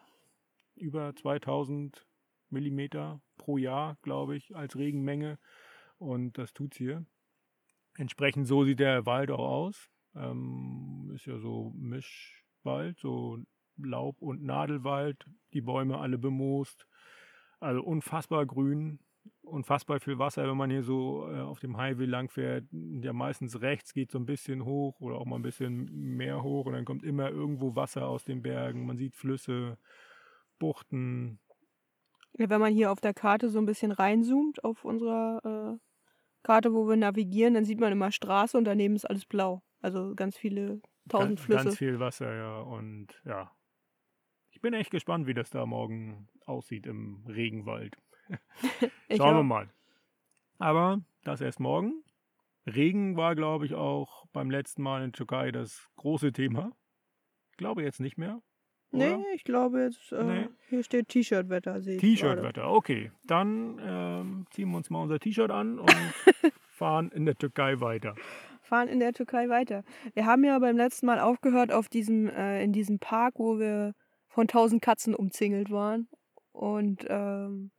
über 0.76 1.14
2000 1.14 2.06
Millimeter 2.48 3.20
pro 3.36 3.58
Jahr, 3.58 3.96
glaube 4.02 4.36
ich, 4.36 4.54
als 4.54 4.76
Regenmenge. 4.76 5.38
Und 5.98 6.38
das 6.38 6.52
tut's 6.52 6.76
hier. 6.76 7.04
Entsprechend 7.96 8.46
so 8.46 8.64
sieht 8.64 8.80
der 8.80 9.06
Wald 9.06 9.30
auch 9.30 9.38
aus. 9.38 9.90
Ähm, 10.14 11.10
ist 11.14 11.26
ja 11.26 11.38
so 11.38 11.72
Mischwald, 11.76 12.98
so 12.98 13.38
Laub- 13.76 14.20
und 14.20 14.42
Nadelwald, 14.42 15.24
die 15.52 15.62
Bäume 15.62 15.98
alle 15.98 16.18
bemoost. 16.18 16.86
Also 17.60 17.82
unfassbar 17.82 18.46
grün, 18.46 18.98
unfassbar 19.42 20.00
viel 20.00 20.18
Wasser, 20.18 20.48
wenn 20.48 20.56
man 20.56 20.70
hier 20.70 20.82
so 20.82 21.28
äh, 21.30 21.40
auf 21.40 21.60
dem 21.60 21.76
Highway 21.76 22.06
lang 22.06 22.28
fährt. 22.28 22.64
Ja, 22.70 23.12
meistens 23.12 23.60
rechts 23.60 23.92
geht 23.92 24.10
so 24.10 24.18
ein 24.18 24.26
bisschen 24.26 24.64
hoch 24.64 25.00
oder 25.00 25.16
auch 25.16 25.26
mal 25.26 25.36
ein 25.36 25.42
bisschen 25.42 25.90
mehr 25.92 26.42
hoch 26.42 26.66
und 26.66 26.72
dann 26.72 26.84
kommt 26.84 27.04
immer 27.04 27.30
irgendwo 27.30 27.74
Wasser 27.76 28.06
aus 28.08 28.24
den 28.24 28.42
Bergen. 28.42 28.86
Man 28.86 28.96
sieht 28.96 29.14
Flüsse, 29.16 29.78
Buchten. 30.58 31.40
Ja, 32.38 32.48
wenn 32.48 32.60
man 32.60 32.72
hier 32.72 32.90
auf 32.90 33.00
der 33.00 33.14
Karte 33.14 33.50
so 33.50 33.58
ein 33.58 33.66
bisschen 33.66 33.92
reinzoomt 33.92 34.64
auf 34.64 34.84
unserer 34.84 35.74
äh, 35.74 35.78
Karte, 36.42 36.72
wo 36.72 36.88
wir 36.88 36.96
navigieren, 36.96 37.54
dann 37.54 37.64
sieht 37.64 37.80
man 37.80 37.92
immer 37.92 38.10
Straße 38.10 38.56
und 38.56 38.64
daneben 38.64 38.94
ist 38.94 39.04
alles 39.04 39.26
blau. 39.26 39.62
Also 39.80 40.14
ganz 40.14 40.36
viele 40.36 40.80
tausend 41.08 41.38
Ga- 41.38 41.44
Flüsse. 41.44 41.64
Ganz 41.64 41.78
viel 41.78 41.98
Wasser, 42.00 42.34
ja. 42.34 42.60
Und 42.60 43.20
ja, 43.24 43.50
ich 44.50 44.60
bin 44.60 44.72
echt 44.72 44.90
gespannt, 44.90 45.26
wie 45.26 45.34
das 45.34 45.50
da 45.50 45.66
morgen 45.66 46.28
aussieht 46.46 46.86
im 46.86 47.24
Regenwald. 47.26 47.96
Schauen 49.16 49.36
wir 49.36 49.42
mal. 49.42 49.68
Aber 50.58 51.00
das 51.24 51.40
erst 51.40 51.60
morgen. 51.60 52.02
Regen 52.66 53.16
war, 53.16 53.34
glaube 53.34 53.66
ich, 53.66 53.74
auch 53.74 54.26
beim 54.32 54.50
letzten 54.50 54.82
Mal 54.82 54.98
in 55.02 55.10
der 55.10 55.16
Türkei 55.18 55.50
das 55.50 55.88
große 55.96 56.32
Thema. 56.32 56.70
Ich 57.50 57.56
glaube 57.56 57.82
jetzt 57.82 57.98
nicht 58.00 58.18
mehr. 58.18 58.40
oder? 58.92 59.16
Nee, 59.18 59.24
ich 59.34 59.42
glaube 59.44 59.82
jetzt, 59.82 60.12
äh, 60.12 60.22
Nee. 60.22 60.48
hier 60.68 60.84
steht 60.84 61.08
T-Shirt-Wetter. 61.08 61.80
T-Shirt-Wetter, 61.82 62.70
okay. 62.70 63.10
Dann 63.24 63.80
ähm, 63.82 64.46
ziehen 64.50 64.70
wir 64.70 64.76
uns 64.76 64.90
mal 64.90 65.02
unser 65.02 65.18
T-Shirt 65.18 65.50
an 65.50 65.78
und 65.80 65.90
fahren 66.68 67.10
in 67.10 67.24
der 67.24 67.34
Türkei 67.34 67.80
weiter. 67.80 68.14
Fahren 68.62 68.86
in 68.88 69.00
der 69.00 69.12
Türkei 69.12 69.48
weiter. 69.48 69.82
Wir 70.14 70.24
haben 70.26 70.44
ja 70.44 70.58
beim 70.58 70.76
letzten 70.76 71.06
Mal 71.06 71.18
aufgehört 71.18 71.72
auf 71.72 71.88
diesem, 71.88 72.28
äh, 72.28 72.62
in 72.62 72.72
diesem 72.72 73.00
Park, 73.00 73.34
wo 73.38 73.58
wir 73.58 73.94
von 74.28 74.46
tausend 74.46 74.82
Katzen 74.82 75.14
umzingelt 75.14 75.70
waren. 75.70 76.08
Und 76.52 77.04
ähm, 77.08 77.70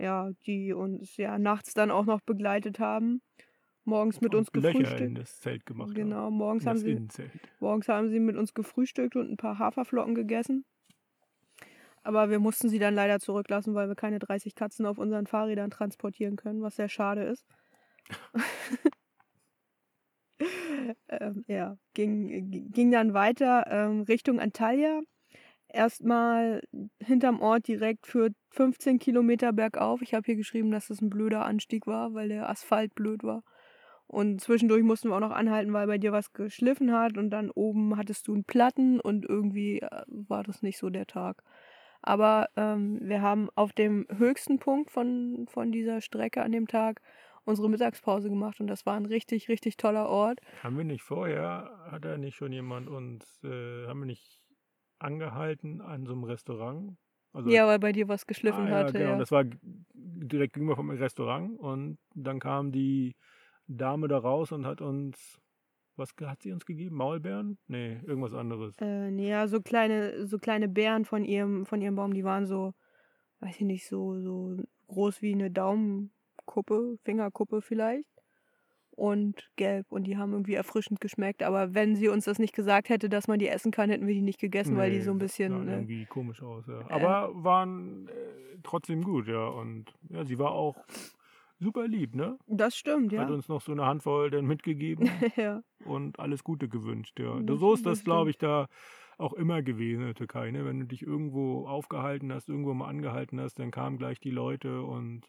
ja, 0.00 0.30
die 0.46 0.72
uns 0.72 1.16
ja 1.16 1.38
nachts 1.38 1.74
dann 1.74 1.90
auch 1.90 2.06
noch 2.06 2.20
begleitet 2.22 2.78
haben. 2.78 3.22
Morgens 3.84 4.20
mit 4.20 4.34
Und 4.34 4.38
uns 4.38 4.52
Löcher 4.52 4.98
in 4.98 5.14
gefrühstückt. 5.14 5.18
das 5.18 5.40
Zelt 5.40 5.66
gemacht 5.66 5.94
Genau, 5.94 6.26
haben. 6.26 6.34
morgens 6.36 6.64
In 6.64 6.68
haben, 6.68 6.78
sie, 6.78 6.90
Innenzelt. 6.92 7.32
morgens 7.60 7.88
haben 7.88 8.08
sie 8.08 8.20
mit 8.20 8.36
uns 8.36 8.54
gefrühstückt 8.54 9.16
und 9.16 9.30
ein 9.30 9.36
paar 9.36 9.58
Haferflocken 9.58 10.14
gegessen. 10.14 10.64
Aber 12.02 12.30
wir 12.30 12.38
mussten 12.38 12.68
sie 12.68 12.78
dann 12.78 12.94
leider 12.94 13.20
zurücklassen, 13.20 13.74
weil 13.74 13.88
wir 13.88 13.94
keine 13.94 14.18
30 14.18 14.54
Katzen 14.54 14.86
auf 14.86 14.98
unseren 14.98 15.26
Fahrrädern 15.26 15.70
transportieren 15.70 16.36
können, 16.36 16.62
was 16.62 16.76
sehr 16.76 16.88
schade 16.88 17.22
ist. 17.24 17.44
ähm, 21.08 21.44
ja, 21.46 21.76
ging, 21.94 22.70
ging 22.72 22.90
dann 22.90 23.14
weiter 23.14 23.66
ähm, 23.68 24.02
Richtung 24.02 24.40
Antalya. 24.40 25.00
Erstmal 25.72 26.62
hinterm 27.00 27.40
Ort 27.40 27.68
direkt 27.68 28.06
für 28.06 28.30
15 28.50 28.98
Kilometer 28.98 29.52
bergauf. 29.52 30.02
Ich 30.02 30.14
habe 30.14 30.24
hier 30.26 30.36
geschrieben, 30.36 30.70
dass 30.70 30.88
das 30.88 31.00
ein 31.00 31.10
blöder 31.10 31.44
Anstieg 31.44 31.86
war, 31.86 32.14
weil 32.14 32.28
der 32.28 32.48
Asphalt 32.48 32.94
blöd 32.94 33.22
war. 33.22 33.42
Und 34.06 34.40
zwischendurch 34.40 34.82
mussten 34.82 35.08
wir 35.08 35.16
auch 35.16 35.20
noch 35.20 35.30
anhalten, 35.30 35.72
weil 35.72 35.86
bei 35.86 35.98
dir 35.98 36.10
was 36.10 36.32
geschliffen 36.32 36.92
hat. 36.92 37.16
Und 37.16 37.30
dann 37.30 37.50
oben 37.50 37.96
hattest 37.96 38.26
du 38.26 38.34
einen 38.34 38.44
Platten 38.44 39.00
und 39.00 39.24
irgendwie 39.24 39.80
äh, 39.80 40.02
war 40.06 40.42
das 40.42 40.62
nicht 40.62 40.78
so 40.78 40.90
der 40.90 41.06
Tag. 41.06 41.44
Aber 42.02 42.48
ähm, 42.56 42.98
wir 43.02 43.22
haben 43.22 43.48
auf 43.54 43.72
dem 43.72 44.06
höchsten 44.16 44.58
Punkt 44.58 44.90
von, 44.90 45.46
von 45.48 45.70
dieser 45.70 46.00
Strecke 46.00 46.42
an 46.42 46.50
dem 46.50 46.66
Tag 46.66 47.00
unsere 47.44 47.68
Mittagspause 47.68 48.28
gemacht 48.28 48.60
und 48.60 48.66
das 48.66 48.86
war 48.86 48.96
ein 48.96 49.06
richtig, 49.06 49.48
richtig 49.48 49.76
toller 49.76 50.08
Ort. 50.08 50.40
Haben 50.62 50.76
wir 50.76 50.84
nicht 50.84 51.02
vorher, 51.02 51.70
hat 51.90 52.04
da 52.04 52.16
nicht 52.16 52.36
schon 52.36 52.52
jemand 52.52 52.88
uns, 52.88 53.42
äh, 53.44 53.86
haben 53.86 54.00
wir 54.00 54.06
nicht 54.06 54.39
angehalten 55.00 55.80
an 55.80 56.06
so 56.06 56.12
einem 56.12 56.24
Restaurant? 56.24 56.96
Also, 57.32 57.50
ja, 57.50 57.66
weil 57.66 57.78
bei 57.78 57.92
dir 57.92 58.08
was 58.08 58.26
geschliffen 58.26 58.66
ah, 58.66 58.70
ja, 58.70 58.76
hatte. 58.76 58.98
Genau, 58.98 59.10
ja. 59.12 59.18
das 59.18 59.30
war 59.30 59.44
direkt 59.94 60.54
gegenüber 60.54 60.76
vom 60.76 60.90
Restaurant 60.90 61.58
und 61.58 61.98
dann 62.14 62.40
kam 62.40 62.72
die 62.72 63.14
Dame 63.66 64.08
da 64.08 64.18
raus 64.18 64.50
und 64.50 64.66
hat 64.66 64.80
uns, 64.80 65.40
was 65.96 66.12
hat 66.22 66.42
sie 66.42 66.50
uns 66.52 66.66
gegeben? 66.66 66.96
Maulbeeren? 66.96 67.58
Nee, 67.68 68.00
irgendwas 68.04 68.34
anderes. 68.34 68.76
Äh, 68.80 69.10
nee, 69.10 69.28
ja, 69.28 69.46
so 69.46 69.60
kleine, 69.60 70.26
so 70.26 70.38
kleine 70.38 70.68
Beeren 70.68 71.04
von 71.04 71.24
ihrem, 71.24 71.66
von 71.66 71.80
ihrem 71.80 71.94
Baum, 71.94 72.14
die 72.14 72.24
waren 72.24 72.46
so, 72.46 72.74
weiß 73.38 73.56
ich 73.60 73.66
nicht, 73.66 73.86
so, 73.86 74.20
so 74.20 74.56
groß 74.88 75.22
wie 75.22 75.32
eine 75.32 75.52
Daumenkuppe, 75.52 76.96
Fingerkuppe 77.04 77.62
vielleicht 77.62 78.09
und 78.92 79.50
gelb 79.56 79.86
und 79.90 80.04
die 80.04 80.16
haben 80.16 80.32
irgendwie 80.32 80.54
erfrischend 80.54 81.00
geschmeckt. 81.00 81.42
Aber 81.42 81.74
wenn 81.74 81.96
sie 81.96 82.08
uns 82.08 82.24
das 82.24 82.38
nicht 82.38 82.54
gesagt 82.54 82.88
hätte, 82.88 83.08
dass 83.08 83.28
man 83.28 83.38
die 83.38 83.48
essen 83.48 83.70
kann, 83.70 83.90
hätten 83.90 84.06
wir 84.06 84.14
die 84.14 84.22
nicht 84.22 84.40
gegessen, 84.40 84.74
nee, 84.74 84.80
weil 84.80 84.90
die 84.90 85.00
so 85.00 85.10
ein 85.10 85.18
bisschen. 85.18 85.52
Sahen 85.52 85.68
äh, 85.68 85.72
irgendwie 85.72 86.06
komisch 86.06 86.42
aus, 86.42 86.66
ja. 86.66 86.80
Aber 86.88 87.30
äh, 87.30 87.44
waren 87.44 88.08
äh, 88.08 88.58
trotzdem 88.62 89.02
gut, 89.02 89.26
ja. 89.28 89.46
Und 89.46 89.92
ja, 90.08 90.24
sie 90.24 90.38
war 90.38 90.52
auch 90.52 90.76
super 91.58 91.86
lieb, 91.86 92.14
ne? 92.14 92.38
Das 92.46 92.76
stimmt, 92.76 93.12
ja. 93.12 93.22
Hat 93.22 93.30
uns 93.30 93.48
noch 93.48 93.60
so 93.60 93.72
eine 93.72 93.86
Handvoll 93.86 94.30
dann 94.30 94.46
mitgegeben 94.46 95.08
ja. 95.36 95.62
und 95.84 96.18
alles 96.18 96.42
Gute 96.42 96.68
gewünscht, 96.68 97.20
ja. 97.20 97.40
Das, 97.40 97.60
so 97.60 97.74
ist 97.74 97.86
das, 97.86 98.04
glaube 98.04 98.30
ich, 98.30 98.38
da 98.38 98.66
auch 99.18 99.34
immer 99.34 99.62
gewesen 99.62 100.00
in 100.00 100.06
der 100.06 100.14
Türkei, 100.14 100.50
ne? 100.50 100.64
Wenn 100.64 100.80
du 100.80 100.86
dich 100.86 101.02
irgendwo 101.02 101.66
aufgehalten 101.66 102.32
hast, 102.32 102.48
irgendwo 102.48 102.72
mal 102.74 102.88
angehalten 102.88 103.40
hast, 103.40 103.58
dann 103.58 103.70
kamen 103.70 103.98
gleich 103.98 104.18
die 104.18 104.30
Leute 104.30 104.82
und 104.82 105.26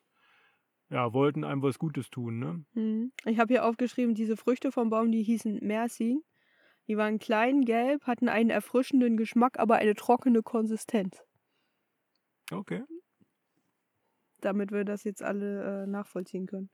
ja, 0.91 1.13
wollten 1.13 1.45
einem 1.45 1.61
was 1.61 1.79
Gutes 1.79 2.09
tun, 2.09 2.39
ne? 2.39 2.65
Mhm. 2.73 3.13
Ich 3.25 3.39
habe 3.39 3.53
hier 3.53 3.65
aufgeschrieben, 3.65 4.13
diese 4.13 4.35
Früchte 4.35 4.71
vom 4.73 4.89
Baum, 4.89 5.11
die 5.11 5.23
hießen 5.23 5.59
Mersin. 5.61 6.21
Die 6.87 6.97
waren 6.97 7.17
klein, 7.17 7.61
gelb, 7.61 8.03
hatten 8.03 8.27
einen 8.27 8.49
erfrischenden 8.49 9.15
Geschmack, 9.15 9.57
aber 9.57 9.75
eine 9.75 9.95
trockene 9.95 10.43
Konsistenz. 10.43 11.23
Okay. 12.51 12.83
Damit 14.41 14.71
wir 14.71 14.83
das 14.83 15.05
jetzt 15.05 15.23
alle 15.23 15.83
äh, 15.83 15.87
nachvollziehen 15.87 16.45
können. 16.45 16.69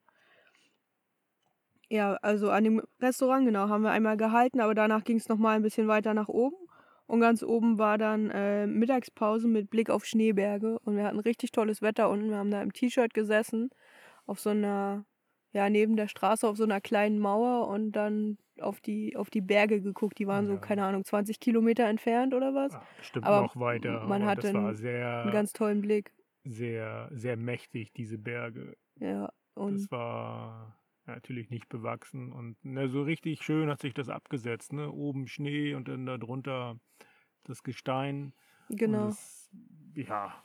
Ja, 1.89 2.15
also 2.15 2.50
an 2.50 2.63
dem 2.63 2.81
Restaurant, 3.00 3.45
genau, 3.45 3.69
haben 3.69 3.83
wir 3.83 3.91
einmal 3.91 4.17
gehalten, 4.17 4.59
aber 4.62 4.74
danach 4.74 5.03
ging 5.03 5.17
es 5.17 5.29
nochmal 5.29 5.57
ein 5.57 5.62
bisschen 5.62 5.88
weiter 5.88 6.15
nach 6.15 6.27
oben. 6.27 6.57
Und 7.05 7.21
ganz 7.21 7.43
oben 7.43 7.77
war 7.77 8.00
dann 8.00 8.31
äh, 8.31 8.65
Mittagspause 8.65 9.47
mit 9.47 9.69
Blick 9.69 9.91
auf 9.91 10.05
Schneeberge. 10.05 10.79
Und 10.79 10.97
wir 10.97 11.05
hatten 11.05 11.19
richtig 11.19 11.51
tolles 11.51 11.81
Wetter 11.81 12.09
unten. 12.09 12.29
Wir 12.29 12.38
haben 12.38 12.51
da 12.51 12.62
im 12.62 12.74
T-Shirt 12.74 13.13
gesessen 13.13 13.69
auf 14.27 14.39
so 14.39 14.51
einer, 14.51 15.05
ja, 15.53 15.69
neben 15.69 15.96
der 15.96 16.07
Straße 16.07 16.48
auf 16.48 16.57
so 16.57 16.63
einer 16.63 16.81
kleinen 16.81 17.17
Mauer 17.17 17.67
und 17.67 17.93
dann 17.93 18.38
auf 18.60 18.79
die, 18.81 19.15
auf 19.15 19.29
die 19.29 19.41
Berge 19.41 19.81
geguckt. 19.81 20.19
Die 20.19 20.27
waren 20.27 20.46
ja. 20.48 20.53
so, 20.53 20.60
keine 20.60 20.84
Ahnung, 20.84 21.03
20 21.03 21.39
Kilometer 21.39 21.86
entfernt 21.86 22.34
oder 22.34 22.53
was. 22.53 22.74
Ja, 22.74 22.84
bestimmt 22.98 23.25
aber 23.25 23.41
noch 23.41 23.55
weiter. 23.55 24.05
Man 24.05 24.25
hatte 24.25 24.50
einen, 24.50 24.75
sehr, 24.75 25.24
einen 25.24 25.31
ganz 25.31 25.53
tollen 25.53 25.81
Blick. 25.81 26.13
Sehr, 26.43 27.10
sehr 27.12 27.38
mächtig, 27.38 27.93
diese 27.93 28.17
Berge. 28.17 28.77
Ja, 29.00 29.31
und. 29.55 29.75
Das 29.75 29.91
war 29.91 30.77
natürlich 31.05 31.50
nicht 31.50 31.69
bewachsen 31.69 32.34
und 32.34 32.63
ne, 32.65 32.89
so 32.89 33.01
richtig 33.01 33.41
schön 33.41 33.69
hat 33.69 33.79
sich 33.79 33.93
das 33.93 34.10
abgesetzt. 34.10 34.74
Ne? 34.74 34.91
Oben 34.91 35.27
Schnee 35.27 35.74
und 35.74 35.88
dann 35.88 36.05
darunter 36.05 36.77
das 37.43 37.63
Gestein. 37.63 38.34
Genau. 38.69 39.07
Das, 39.07 39.50
ja, 39.93 40.43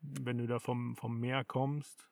wenn 0.00 0.38
du 0.38 0.46
da 0.46 0.58
vom, 0.58 0.96
vom 0.96 1.20
Meer 1.20 1.44
kommst, 1.44 2.08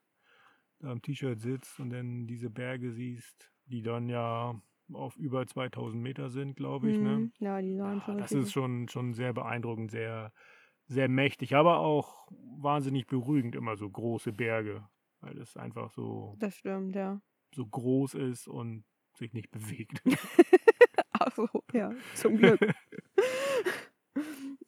am 0.82 1.02
T-Shirt 1.02 1.40
sitzt 1.40 1.80
und 1.80 1.90
dann 1.90 2.26
diese 2.26 2.50
Berge 2.50 2.92
siehst, 2.92 3.52
die 3.66 3.82
dann 3.82 4.08
ja 4.08 4.60
auf 4.92 5.16
über 5.16 5.46
2000 5.46 6.02
Meter 6.02 6.28
sind, 6.28 6.56
glaube 6.56 6.90
ich. 6.90 7.00
Ne? 7.00 7.18
Mhm. 7.18 7.32
Ja, 7.38 7.60
die 7.60 7.76
sahen 7.76 8.02
schon. 8.02 8.18
Das 8.18 8.32
ist 8.32 8.52
schon, 8.52 8.88
schon 8.88 9.14
sehr 9.14 9.32
beeindruckend, 9.32 9.90
sehr, 9.90 10.32
sehr 10.86 11.08
mächtig, 11.08 11.54
aber 11.54 11.78
auch 11.78 12.28
wahnsinnig 12.30 13.06
beruhigend, 13.06 13.54
immer 13.54 13.76
so 13.76 13.88
große 13.88 14.32
Berge, 14.32 14.86
weil 15.20 15.38
es 15.38 15.56
einfach 15.56 15.90
so. 15.90 16.36
Das 16.38 16.56
stimmt, 16.56 16.94
ja. 16.94 17.20
So 17.54 17.66
groß 17.66 18.14
ist 18.14 18.48
und 18.48 18.84
sich 19.14 19.32
nicht 19.32 19.50
bewegt. 19.50 20.02
Ach 21.12 21.32
so, 21.34 21.48
ja, 21.72 21.92
zum 22.14 22.36
Glück. 22.36 22.60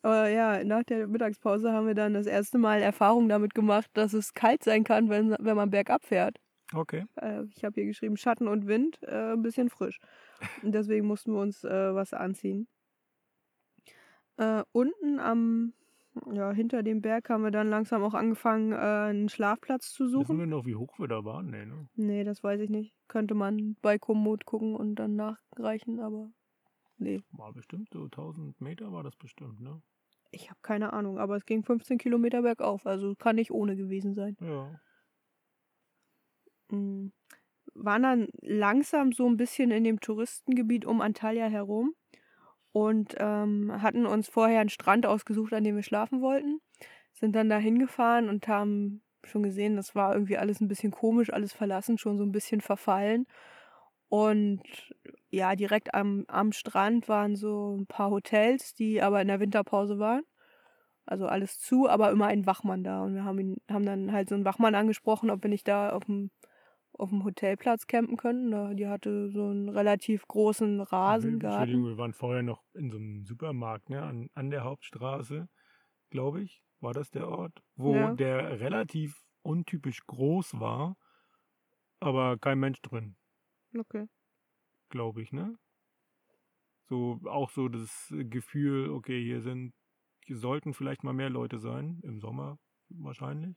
Aber 0.04 0.28
ja, 0.28 0.62
nach 0.64 0.82
der 0.84 1.06
Mittagspause 1.06 1.72
haben 1.72 1.86
wir 1.86 1.94
dann 1.94 2.12
das 2.12 2.26
erste 2.26 2.58
Mal 2.58 2.82
Erfahrung 2.82 3.26
damit 3.26 3.54
gemacht, 3.54 3.90
dass 3.94 4.12
es 4.12 4.34
kalt 4.34 4.62
sein 4.62 4.84
kann, 4.84 5.08
wenn, 5.08 5.34
wenn 5.40 5.56
man 5.56 5.70
bergab 5.70 6.04
fährt. 6.04 6.36
Okay. 6.74 7.06
Äh, 7.16 7.44
ich 7.56 7.64
habe 7.64 7.72
hier 7.76 7.86
geschrieben 7.86 8.18
Schatten 8.18 8.46
und 8.46 8.66
Wind, 8.66 8.98
äh, 9.04 9.32
ein 9.32 9.40
bisschen 9.40 9.70
frisch. 9.70 9.98
Und 10.62 10.72
deswegen 10.72 11.06
mussten 11.06 11.32
wir 11.32 11.40
uns 11.40 11.64
äh, 11.64 11.94
was 11.94 12.12
anziehen. 12.12 12.68
Äh, 14.36 14.64
unten 14.72 15.20
am, 15.20 15.72
ja, 16.30 16.52
hinter 16.52 16.82
dem 16.82 17.00
Berg 17.00 17.30
haben 17.30 17.42
wir 17.42 17.50
dann 17.50 17.70
langsam 17.70 18.02
auch 18.02 18.12
angefangen, 18.12 18.72
äh, 18.72 18.76
einen 18.76 19.30
Schlafplatz 19.30 19.90
zu 19.90 20.06
suchen. 20.06 20.36
Wissen 20.36 20.38
wir 20.38 20.46
noch, 20.46 20.66
wie 20.66 20.76
hoch 20.76 20.98
wir 20.98 21.08
da 21.08 21.24
waren? 21.24 21.46
Nee, 21.46 21.64
ne? 21.64 21.88
Nee, 21.94 22.24
das 22.24 22.44
weiß 22.44 22.60
ich 22.60 22.68
nicht. 22.68 22.94
Könnte 23.08 23.34
man 23.34 23.78
bei 23.80 23.98
Komoot 23.98 24.44
gucken 24.44 24.76
und 24.76 24.96
dann 24.96 25.16
nachreichen, 25.16 25.98
aber 25.98 26.30
nee. 26.98 27.22
War 27.32 27.54
bestimmt 27.54 27.88
so 27.90 28.04
1000 28.04 28.60
Meter 28.60 28.92
war 28.92 29.02
das 29.02 29.16
bestimmt, 29.16 29.62
ne? 29.62 29.80
Ich 30.34 30.50
habe 30.50 30.58
keine 30.62 30.92
Ahnung, 30.92 31.18
aber 31.18 31.36
es 31.36 31.46
ging 31.46 31.62
15 31.62 31.98
Kilometer 31.98 32.42
bergauf, 32.42 32.86
also 32.86 33.14
kann 33.14 33.36
nicht 33.36 33.50
ohne 33.50 33.76
gewesen 33.76 34.14
sein. 34.14 34.36
Ja. 34.40 34.80
Mhm. 36.70 37.12
Waren 37.74 38.02
dann 38.02 38.28
langsam 38.40 39.12
so 39.12 39.26
ein 39.26 39.36
bisschen 39.36 39.70
in 39.70 39.84
dem 39.84 40.00
Touristengebiet 40.00 40.84
um 40.84 41.00
Antalya 41.00 41.46
herum 41.46 41.94
und 42.72 43.14
ähm, 43.18 43.82
hatten 43.82 44.06
uns 44.06 44.28
vorher 44.28 44.60
einen 44.60 44.68
Strand 44.68 45.06
ausgesucht, 45.06 45.52
an 45.52 45.64
dem 45.64 45.76
wir 45.76 45.82
schlafen 45.82 46.20
wollten. 46.20 46.60
Sind 47.12 47.34
dann 47.34 47.48
da 47.48 47.58
hingefahren 47.58 48.28
und 48.28 48.46
haben 48.48 49.02
schon 49.24 49.42
gesehen, 49.42 49.76
das 49.76 49.94
war 49.94 50.14
irgendwie 50.14 50.36
alles 50.36 50.60
ein 50.60 50.68
bisschen 50.68 50.90
komisch, 50.90 51.32
alles 51.32 51.52
verlassen, 51.52 51.98
schon 51.98 52.18
so 52.18 52.24
ein 52.24 52.32
bisschen 52.32 52.60
verfallen. 52.60 53.26
Und 54.14 54.62
ja, 55.30 55.56
direkt 55.56 55.92
am, 55.92 56.24
am 56.28 56.52
Strand 56.52 57.08
waren 57.08 57.34
so 57.34 57.76
ein 57.76 57.86
paar 57.88 58.10
Hotels, 58.10 58.72
die 58.72 59.02
aber 59.02 59.20
in 59.20 59.26
der 59.26 59.40
Winterpause 59.40 59.98
waren. 59.98 60.22
Also 61.04 61.26
alles 61.26 61.58
zu, 61.58 61.88
aber 61.88 62.12
immer 62.12 62.28
ein 62.28 62.46
Wachmann 62.46 62.84
da. 62.84 63.02
Und 63.02 63.16
wir 63.16 63.24
haben, 63.24 63.40
ihn, 63.40 63.56
haben 63.68 63.84
dann 63.84 64.12
halt 64.12 64.28
so 64.28 64.36
einen 64.36 64.44
Wachmann 64.44 64.76
angesprochen, 64.76 65.30
ob 65.30 65.42
wir 65.42 65.50
nicht 65.50 65.66
da 65.66 65.90
auf 65.90 66.04
dem, 66.04 66.30
auf 66.92 67.10
dem 67.10 67.24
Hotelplatz 67.24 67.88
campen 67.88 68.16
können. 68.16 68.76
Die 68.76 68.86
hatte 68.86 69.30
so 69.30 69.48
einen 69.48 69.68
relativ 69.68 70.28
großen 70.28 70.80
Rasengarten. 70.80 71.62
Entschuldigung, 71.62 71.90
wir 71.90 71.98
waren 71.98 72.12
vorher 72.12 72.44
noch 72.44 72.62
in 72.72 72.92
so 72.92 72.98
einem 72.98 73.24
Supermarkt, 73.24 73.90
ne, 73.90 74.00
an, 74.00 74.30
an 74.34 74.50
der 74.50 74.62
Hauptstraße, 74.62 75.48
glaube 76.10 76.40
ich, 76.40 76.62
war 76.78 76.92
das 76.92 77.10
der 77.10 77.26
Ort, 77.26 77.64
wo 77.74 77.96
ja. 77.96 78.14
der 78.14 78.60
relativ 78.60 79.24
untypisch 79.42 80.06
groß 80.06 80.60
war, 80.60 80.96
aber 81.98 82.38
kein 82.38 82.60
Mensch 82.60 82.80
drin. 82.80 83.16
Okay. 83.76 84.06
Glaube 84.90 85.22
ich, 85.22 85.32
ne? 85.32 85.58
So, 86.88 87.20
auch 87.24 87.50
so 87.50 87.68
das 87.68 88.14
Gefühl, 88.30 88.90
okay, 88.90 89.22
hier 89.22 89.40
sind, 89.40 89.72
hier 90.24 90.36
sollten 90.36 90.74
vielleicht 90.74 91.02
mal 91.02 91.14
mehr 91.14 91.30
Leute 91.30 91.58
sein, 91.58 92.00
im 92.02 92.20
Sommer 92.20 92.58
wahrscheinlich. 92.88 93.56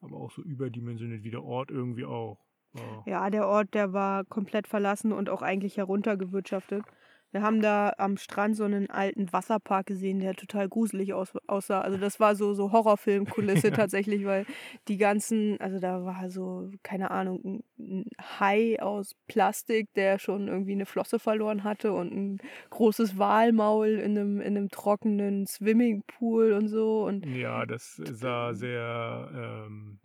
Aber 0.00 0.16
auch 0.16 0.30
so 0.30 0.42
überdimensioniert 0.42 1.22
wie 1.22 1.30
der 1.30 1.42
Ort 1.42 1.70
irgendwie 1.70 2.04
auch. 2.04 2.44
Ja. 2.74 3.02
ja, 3.06 3.30
der 3.30 3.48
Ort, 3.48 3.74
der 3.74 3.92
war 3.92 4.24
komplett 4.24 4.68
verlassen 4.68 5.12
und 5.12 5.28
auch 5.28 5.42
eigentlich 5.42 5.76
heruntergewirtschaftet. 5.76 6.84
Wir 7.32 7.42
haben 7.42 7.60
da 7.62 7.92
am 7.96 8.16
Strand 8.16 8.56
so 8.56 8.64
einen 8.64 8.90
alten 8.90 9.32
Wasserpark 9.32 9.86
gesehen, 9.86 10.18
der 10.18 10.34
total 10.34 10.68
gruselig 10.68 11.14
aus, 11.14 11.32
aussah. 11.46 11.80
Also 11.80 11.96
das 11.96 12.18
war 12.18 12.34
so, 12.34 12.54
so 12.54 12.72
Horrorfilmkulisse 12.72 13.70
tatsächlich, 13.72 14.24
weil 14.24 14.46
die 14.88 14.96
ganzen, 14.96 15.60
also 15.60 15.78
da 15.78 16.04
war 16.04 16.28
so, 16.30 16.70
keine 16.82 17.12
Ahnung, 17.12 17.62
ein 17.78 18.04
Hai 18.40 18.82
aus 18.82 19.14
Plastik, 19.28 19.92
der 19.94 20.18
schon 20.18 20.48
irgendwie 20.48 20.72
eine 20.72 20.86
Flosse 20.86 21.20
verloren 21.20 21.62
hatte 21.62 21.92
und 21.92 22.12
ein 22.12 22.38
großes 22.70 23.16
Walmaul 23.16 23.88
in 23.88 24.18
einem, 24.18 24.40
in 24.40 24.56
einem 24.56 24.68
trockenen 24.68 25.46
Swimmingpool 25.46 26.52
und 26.52 26.66
so. 26.66 27.04
Und 27.04 27.26
ja, 27.26 27.64
das 27.66 27.96
sah 27.96 28.54
sehr... 28.54 29.30
Ähm 29.32 30.00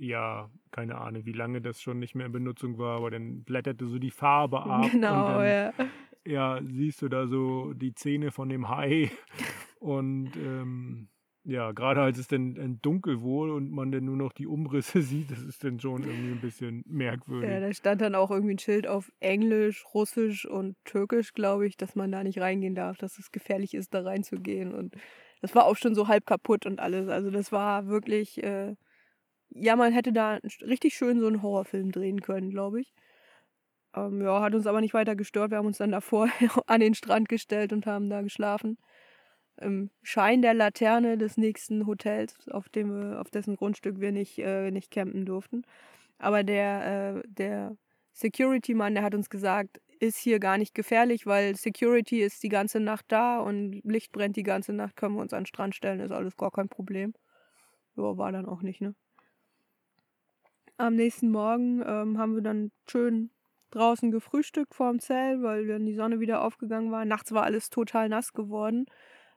ja, 0.00 0.48
keine 0.70 0.96
Ahnung, 0.98 1.26
wie 1.26 1.32
lange 1.32 1.60
das 1.60 1.82
schon 1.82 1.98
nicht 1.98 2.14
mehr 2.14 2.26
in 2.26 2.30
Benutzung 2.30 2.78
war, 2.78 2.98
aber 2.98 3.10
dann 3.10 3.42
blätterte 3.42 3.88
so 3.88 3.98
die 3.98 4.12
Farbe 4.12 4.62
ab. 4.62 4.88
Genau, 4.92 5.38
dann, 5.38 5.44
ja 5.44 5.72
ja, 6.28 6.60
siehst 6.62 7.02
du 7.02 7.08
da 7.08 7.26
so 7.26 7.72
die 7.72 7.94
Zähne 7.94 8.30
von 8.30 8.48
dem 8.48 8.68
Hai 8.68 9.10
und 9.80 10.30
ähm, 10.36 11.08
ja, 11.44 11.72
gerade 11.72 12.02
als 12.02 12.18
es 12.18 12.28
dann, 12.28 12.54
dann 12.54 12.78
dunkel 12.82 13.22
wurde 13.22 13.54
und 13.54 13.70
man 13.70 13.90
dann 13.90 14.04
nur 14.04 14.16
noch 14.16 14.32
die 14.32 14.46
Umrisse 14.46 15.00
sieht, 15.02 15.30
das 15.30 15.42
ist 15.42 15.64
dann 15.64 15.80
schon 15.80 16.02
irgendwie 16.02 16.32
ein 16.32 16.40
bisschen 16.40 16.84
merkwürdig. 16.86 17.50
Ja, 17.50 17.60
da 17.60 17.72
stand 17.72 18.02
dann 18.02 18.14
auch 18.14 18.30
irgendwie 18.30 18.54
ein 18.54 18.58
Schild 18.58 18.86
auf 18.86 19.10
Englisch, 19.20 19.84
Russisch 19.94 20.44
und 20.44 20.76
Türkisch, 20.84 21.32
glaube 21.32 21.66
ich, 21.66 21.78
dass 21.78 21.94
man 21.94 22.12
da 22.12 22.22
nicht 22.22 22.38
reingehen 22.38 22.74
darf, 22.74 22.98
dass 22.98 23.18
es 23.18 23.32
gefährlich 23.32 23.72
ist, 23.72 23.94
da 23.94 24.02
reinzugehen. 24.02 24.74
Und 24.74 24.94
das 25.40 25.54
war 25.54 25.64
auch 25.64 25.76
schon 25.76 25.94
so 25.94 26.08
halb 26.08 26.26
kaputt 26.26 26.66
und 26.66 26.80
alles. 26.80 27.08
Also 27.08 27.30
das 27.30 27.50
war 27.50 27.86
wirklich, 27.86 28.42
äh, 28.42 28.74
ja, 29.50 29.76
man 29.76 29.94
hätte 29.94 30.12
da 30.12 30.38
richtig 30.66 30.94
schön 30.94 31.20
so 31.20 31.26
einen 31.26 31.40
Horrorfilm 31.40 31.92
drehen 31.92 32.20
können, 32.20 32.50
glaube 32.50 32.82
ich. 32.82 32.92
Ähm, 34.06 34.22
ja, 34.22 34.40
hat 34.40 34.54
uns 34.54 34.66
aber 34.66 34.80
nicht 34.80 34.94
weiter 34.94 35.16
gestört. 35.16 35.50
Wir 35.50 35.58
haben 35.58 35.66
uns 35.66 35.78
dann 35.78 35.92
davor 35.92 36.28
an 36.66 36.80
den 36.80 36.94
Strand 36.94 37.28
gestellt 37.28 37.72
und 37.72 37.86
haben 37.86 38.10
da 38.10 38.22
geschlafen. 38.22 38.78
Im 39.60 39.90
Schein 40.02 40.42
der 40.42 40.54
Laterne 40.54 41.18
des 41.18 41.36
nächsten 41.36 41.86
Hotels, 41.86 42.34
auf, 42.50 42.68
dem 42.68 42.90
wir, 42.90 43.20
auf 43.20 43.30
dessen 43.30 43.56
Grundstück 43.56 44.00
wir 44.00 44.12
nicht, 44.12 44.38
äh, 44.38 44.70
nicht 44.70 44.90
campen 44.90 45.26
durften. 45.26 45.64
Aber 46.18 46.44
der, 46.44 47.16
äh, 47.16 47.28
der 47.28 47.76
Security-Mann, 48.12 48.94
der 48.94 49.02
hat 49.04 49.14
uns 49.14 49.30
gesagt, 49.30 49.80
ist 50.00 50.18
hier 50.18 50.38
gar 50.38 50.58
nicht 50.58 50.74
gefährlich, 50.74 51.26
weil 51.26 51.56
Security 51.56 52.22
ist 52.22 52.42
die 52.42 52.48
ganze 52.48 52.80
Nacht 52.80 53.06
da 53.08 53.40
und 53.40 53.80
Licht 53.84 54.12
brennt 54.12 54.36
die 54.36 54.44
ganze 54.44 54.72
Nacht, 54.72 54.96
können 54.96 55.16
wir 55.16 55.22
uns 55.22 55.32
an 55.32 55.42
den 55.42 55.46
Strand 55.46 55.74
stellen, 55.74 56.00
ist 56.00 56.12
alles 56.12 56.36
gar 56.36 56.52
kein 56.52 56.68
Problem. 56.68 57.14
Ja, 57.96 58.16
war 58.16 58.30
dann 58.30 58.46
auch 58.46 58.62
nicht, 58.62 58.80
ne? 58.80 58.94
Am 60.76 60.94
nächsten 60.94 61.30
Morgen 61.32 61.82
ähm, 61.84 62.18
haben 62.18 62.36
wir 62.36 62.42
dann 62.42 62.70
schön 62.88 63.30
draußen 63.70 64.10
gefrühstückt 64.10 64.74
vorm 64.74 65.00
Zelt, 65.00 65.42
weil 65.42 65.66
dann 65.66 65.86
die 65.86 65.94
Sonne 65.94 66.20
wieder 66.20 66.42
aufgegangen 66.42 66.90
war. 66.90 67.04
Nachts 67.04 67.32
war 67.32 67.44
alles 67.44 67.70
total 67.70 68.08
nass 68.08 68.32
geworden, 68.32 68.86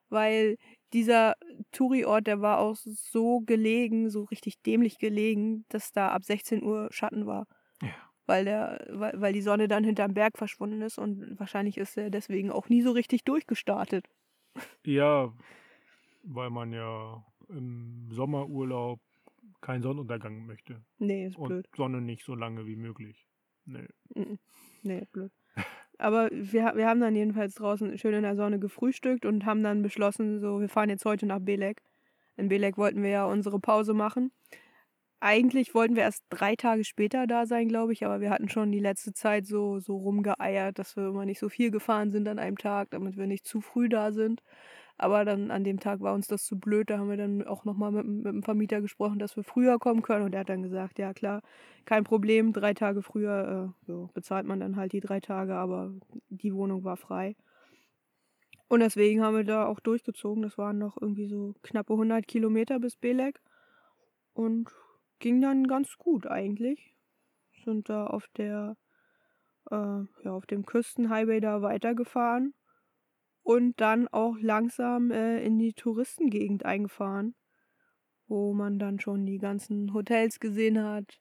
weil 0.09 0.57
dieser 0.93 1.35
Touri-Ort, 1.71 2.27
der 2.27 2.41
war 2.41 2.59
auch 2.59 2.75
so 2.75 3.41
gelegen, 3.41 4.09
so 4.09 4.23
richtig 4.23 4.61
dämlich 4.61 4.97
gelegen, 4.97 5.65
dass 5.69 5.91
da 5.91 6.09
ab 6.09 6.23
16 6.23 6.63
Uhr 6.63 6.89
Schatten 6.91 7.25
war. 7.25 7.47
Ja. 7.81 7.89
Weil, 8.25 8.45
der, 8.45 8.85
weil, 8.89 9.19
weil 9.19 9.33
die 9.33 9.41
Sonne 9.41 9.67
dann 9.67 9.83
hinterm 9.83 10.13
Berg 10.13 10.37
verschwunden 10.37 10.81
ist 10.81 10.97
und 10.97 11.39
wahrscheinlich 11.39 11.77
ist 11.77 11.97
er 11.97 12.09
deswegen 12.09 12.51
auch 12.51 12.69
nie 12.69 12.81
so 12.81 12.91
richtig 12.91 13.23
durchgestartet. 13.23 14.05
Ja, 14.85 15.33
weil 16.23 16.49
man 16.49 16.71
ja 16.73 17.23
im 17.49 18.09
Sommerurlaub 18.11 18.99
keinen 19.61 19.81
Sonnenuntergang 19.81 20.45
möchte. 20.45 20.81
Nee, 20.97 21.27
ist 21.27 21.37
und 21.37 21.47
blöd. 21.47 21.67
Sonne 21.75 22.01
nicht 22.01 22.23
so 22.23 22.35
lange 22.35 22.65
wie 22.65 22.75
möglich. 22.75 23.27
Nee. 23.65 23.87
Mhm. 24.15 24.39
Nee, 24.83 25.05
blöd. 25.11 25.31
Aber 25.97 26.29
wir, 26.31 26.73
wir 26.75 26.87
haben 26.87 26.99
dann 26.99 27.15
jedenfalls 27.15 27.55
draußen 27.55 27.95
schön 27.97 28.15
in 28.15 28.23
der 28.23 28.35
Sonne 28.35 28.59
gefrühstückt 28.59 29.25
und 29.25 29.45
haben 29.45 29.61
dann 29.61 29.83
beschlossen, 29.83 30.39
so, 30.39 30.59
wir 30.59 30.69
fahren 30.69 30.89
jetzt 30.89 31.05
heute 31.05 31.27
nach 31.27 31.39
Belek. 31.39 31.81
In 32.37 32.49
Belek 32.49 32.77
wollten 32.77 33.03
wir 33.03 33.09
ja 33.09 33.25
unsere 33.25 33.59
Pause 33.59 33.93
machen. 33.93 34.31
Eigentlich 35.19 35.75
wollten 35.75 35.95
wir 35.95 36.01
erst 36.01 36.23
drei 36.29 36.55
Tage 36.55 36.83
später 36.83 37.27
da 37.27 37.45
sein, 37.45 37.67
glaube 37.67 37.93
ich, 37.93 38.03
aber 38.03 38.21
wir 38.21 38.31
hatten 38.31 38.49
schon 38.49 38.71
die 38.71 38.79
letzte 38.79 39.13
Zeit 39.13 39.45
so, 39.45 39.79
so 39.79 39.97
rumgeeiert, 39.97 40.79
dass 40.79 40.95
wir 40.95 41.09
immer 41.09 41.25
nicht 41.25 41.37
so 41.39 41.49
viel 41.49 41.69
gefahren 41.69 42.11
sind 42.11 42.27
an 42.27 42.39
einem 42.39 42.57
Tag, 42.57 42.89
damit 42.89 43.17
wir 43.17 43.27
nicht 43.27 43.45
zu 43.45 43.61
früh 43.61 43.87
da 43.87 44.11
sind. 44.11 44.41
Aber 45.01 45.25
dann 45.25 45.49
an 45.49 45.63
dem 45.63 45.79
Tag 45.79 46.01
war 46.01 46.13
uns 46.13 46.27
das 46.27 46.45
zu 46.45 46.59
blöd. 46.59 46.91
Da 46.91 46.99
haben 46.99 47.09
wir 47.09 47.17
dann 47.17 47.47
auch 47.47 47.65
nochmal 47.65 47.91
mit, 47.91 48.05
mit 48.05 48.25
dem 48.27 48.43
Vermieter 48.43 48.81
gesprochen, 48.81 49.17
dass 49.17 49.35
wir 49.35 49.43
früher 49.43 49.79
kommen 49.79 50.03
können. 50.03 50.23
Und 50.23 50.35
er 50.35 50.41
hat 50.41 50.49
dann 50.49 50.61
gesagt, 50.61 50.99
ja 50.99 51.11
klar, 51.11 51.41
kein 51.85 52.03
Problem, 52.03 52.53
drei 52.53 52.75
Tage 52.75 53.01
früher 53.01 53.73
äh, 53.73 53.85
so, 53.87 54.11
bezahlt 54.13 54.45
man 54.45 54.59
dann 54.59 54.75
halt 54.75 54.93
die 54.93 54.99
drei 54.99 55.19
Tage, 55.19 55.55
aber 55.55 55.91
die 56.29 56.53
Wohnung 56.53 56.83
war 56.83 56.97
frei. 56.97 57.35
Und 58.67 58.81
deswegen 58.81 59.23
haben 59.23 59.35
wir 59.35 59.43
da 59.43 59.65
auch 59.65 59.79
durchgezogen. 59.79 60.43
Das 60.43 60.59
waren 60.59 60.77
noch 60.77 61.01
irgendwie 61.01 61.25
so 61.25 61.55
knappe 61.63 61.93
100 61.93 62.27
Kilometer 62.27 62.79
bis 62.79 62.95
Belek. 62.95 63.41
Und 64.33 64.69
ging 65.17 65.41
dann 65.41 65.65
ganz 65.65 65.97
gut 65.97 66.27
eigentlich. 66.27 66.93
Sind 67.65 67.89
da 67.89 68.05
auf 68.05 68.27
der, 68.37 68.77
äh, 69.71 69.75
ja, 69.75 70.31
auf 70.31 70.45
dem 70.45 70.63
Küstenhighway 70.63 71.39
da 71.39 71.63
weitergefahren 71.63 72.53
und 73.43 73.79
dann 73.81 74.07
auch 74.07 74.37
langsam 74.39 75.11
äh, 75.11 75.43
in 75.43 75.57
die 75.59 75.73
Touristengegend 75.73 76.65
eingefahren, 76.65 77.35
wo 78.27 78.53
man 78.53 78.79
dann 78.79 78.99
schon 78.99 79.25
die 79.25 79.39
ganzen 79.39 79.93
Hotels 79.93 80.39
gesehen 80.39 80.83
hat, 80.83 81.19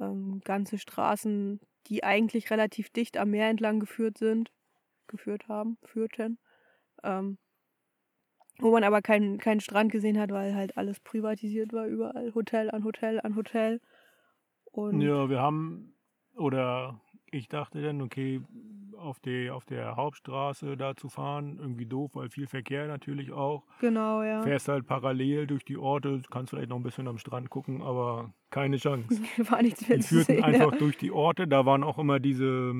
ähm, 0.00 0.40
ganze 0.44 0.78
Straßen, 0.78 1.60
die 1.86 2.04
eigentlich 2.04 2.50
relativ 2.50 2.90
dicht 2.90 3.16
am 3.16 3.30
Meer 3.30 3.48
entlang 3.48 3.80
geführt 3.80 4.18
sind, 4.18 4.52
geführt 5.06 5.48
haben, 5.48 5.78
führten, 5.84 6.38
ähm, 7.02 7.38
wo 8.58 8.72
man 8.72 8.84
aber 8.84 9.02
keinen 9.02 9.38
keinen 9.38 9.60
Strand 9.60 9.92
gesehen 9.92 10.18
hat, 10.18 10.30
weil 10.30 10.54
halt 10.54 10.76
alles 10.76 11.00
privatisiert 11.00 11.72
war, 11.72 11.86
überall 11.86 12.34
Hotel 12.34 12.70
an 12.70 12.84
Hotel 12.84 13.20
an 13.20 13.36
Hotel. 13.36 13.80
Und 14.72 15.00
Ja, 15.00 15.28
wir 15.30 15.40
haben, 15.40 15.94
oder 16.34 17.00
ich 17.30 17.48
dachte 17.48 17.82
dann, 17.82 18.02
okay, 18.02 18.40
auf, 18.98 19.20
die, 19.20 19.50
auf 19.50 19.64
der 19.64 19.96
Hauptstraße 19.96 20.76
da 20.76 20.94
zu 20.96 21.08
fahren, 21.08 21.58
irgendwie 21.58 21.86
doof, 21.86 22.10
weil 22.14 22.28
viel 22.30 22.46
Verkehr 22.46 22.86
natürlich 22.86 23.32
auch. 23.32 23.64
genau, 23.80 24.22
ja. 24.22 24.42
Fährst 24.42 24.68
halt 24.68 24.86
parallel 24.86 25.46
durch 25.46 25.64
die 25.64 25.78
Orte, 25.78 26.20
kannst 26.30 26.50
vielleicht 26.50 26.68
noch 26.68 26.76
ein 26.76 26.82
bisschen 26.82 27.08
am 27.08 27.18
Strand 27.18 27.50
gucken, 27.50 27.82
aber 27.82 28.32
keine 28.50 28.76
Chance. 28.76 29.08
War 29.50 29.62
nichts 29.62 29.88
mehr 29.88 29.98
Die 29.98 30.04
führten 30.04 30.34
sehen. 30.34 30.44
einfach 30.44 30.72
ja. 30.72 30.78
durch 30.78 30.96
die 30.98 31.12
Orte, 31.12 31.46
da 31.46 31.64
waren 31.66 31.84
auch 31.84 31.98
immer 31.98 32.20
diese, 32.20 32.74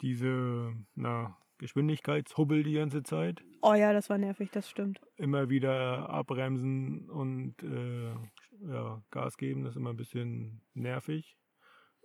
diese 0.00 0.72
na, 0.94 1.36
Geschwindigkeitshubbel 1.58 2.62
die 2.62 2.74
ganze 2.74 3.02
Zeit. 3.02 3.42
Oh 3.62 3.74
ja, 3.74 3.92
das 3.92 4.10
war 4.10 4.18
nervig, 4.18 4.50
das 4.50 4.68
stimmt. 4.68 5.00
Immer 5.16 5.48
wieder 5.48 6.08
abbremsen 6.10 7.08
und 7.10 7.54
äh, 7.62 8.12
ja, 8.68 9.02
Gas 9.10 9.36
geben, 9.36 9.64
das 9.64 9.72
ist 9.72 9.76
immer 9.76 9.90
ein 9.90 9.96
bisschen 9.96 10.60
nervig. 10.74 11.36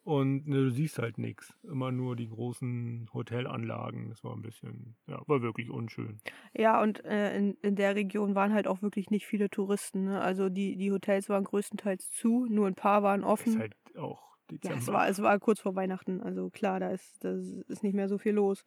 Und 0.03 0.47
ne, 0.47 0.55
du 0.55 0.69
siehst 0.71 0.97
halt 0.97 1.19
nichts. 1.19 1.53
Immer 1.63 1.91
nur 1.91 2.15
die 2.15 2.27
großen 2.27 3.09
Hotelanlagen. 3.13 4.09
Das 4.09 4.23
war 4.23 4.35
ein 4.35 4.41
bisschen, 4.41 4.95
ja, 5.07 5.21
war 5.27 5.43
wirklich 5.43 5.69
unschön. 5.69 6.19
Ja, 6.53 6.81
und 6.81 7.05
äh, 7.05 7.37
in, 7.37 7.53
in 7.61 7.75
der 7.75 7.95
Region 7.95 8.33
waren 8.33 8.53
halt 8.53 8.67
auch 8.67 8.81
wirklich 8.81 9.11
nicht 9.11 9.27
viele 9.27 9.49
Touristen. 9.49 10.05
Ne? 10.05 10.19
Also 10.19 10.49
die, 10.49 10.75
die 10.75 10.91
Hotels 10.91 11.29
waren 11.29 11.43
größtenteils 11.43 12.09
zu, 12.09 12.47
nur 12.49 12.65
ein 12.65 12.73
paar 12.73 13.03
waren 13.03 13.21
Ist 13.21 13.27
offen. 13.27 13.59
halt 13.59 13.75
auch 13.95 14.31
ja, 14.49 14.57
Dezember. 14.57 14.79
es 14.79 14.87
war, 14.87 15.09
es 15.09 15.21
war 15.21 15.39
kurz 15.39 15.59
vor 15.59 15.75
Weihnachten. 15.75 16.19
Also 16.21 16.49
klar, 16.49 16.79
da 16.79 16.89
ist, 16.89 17.23
da 17.23 17.33
ist 17.67 17.83
nicht 17.83 17.93
mehr 17.93 18.09
so 18.09 18.17
viel 18.17 18.33
los. 18.33 18.65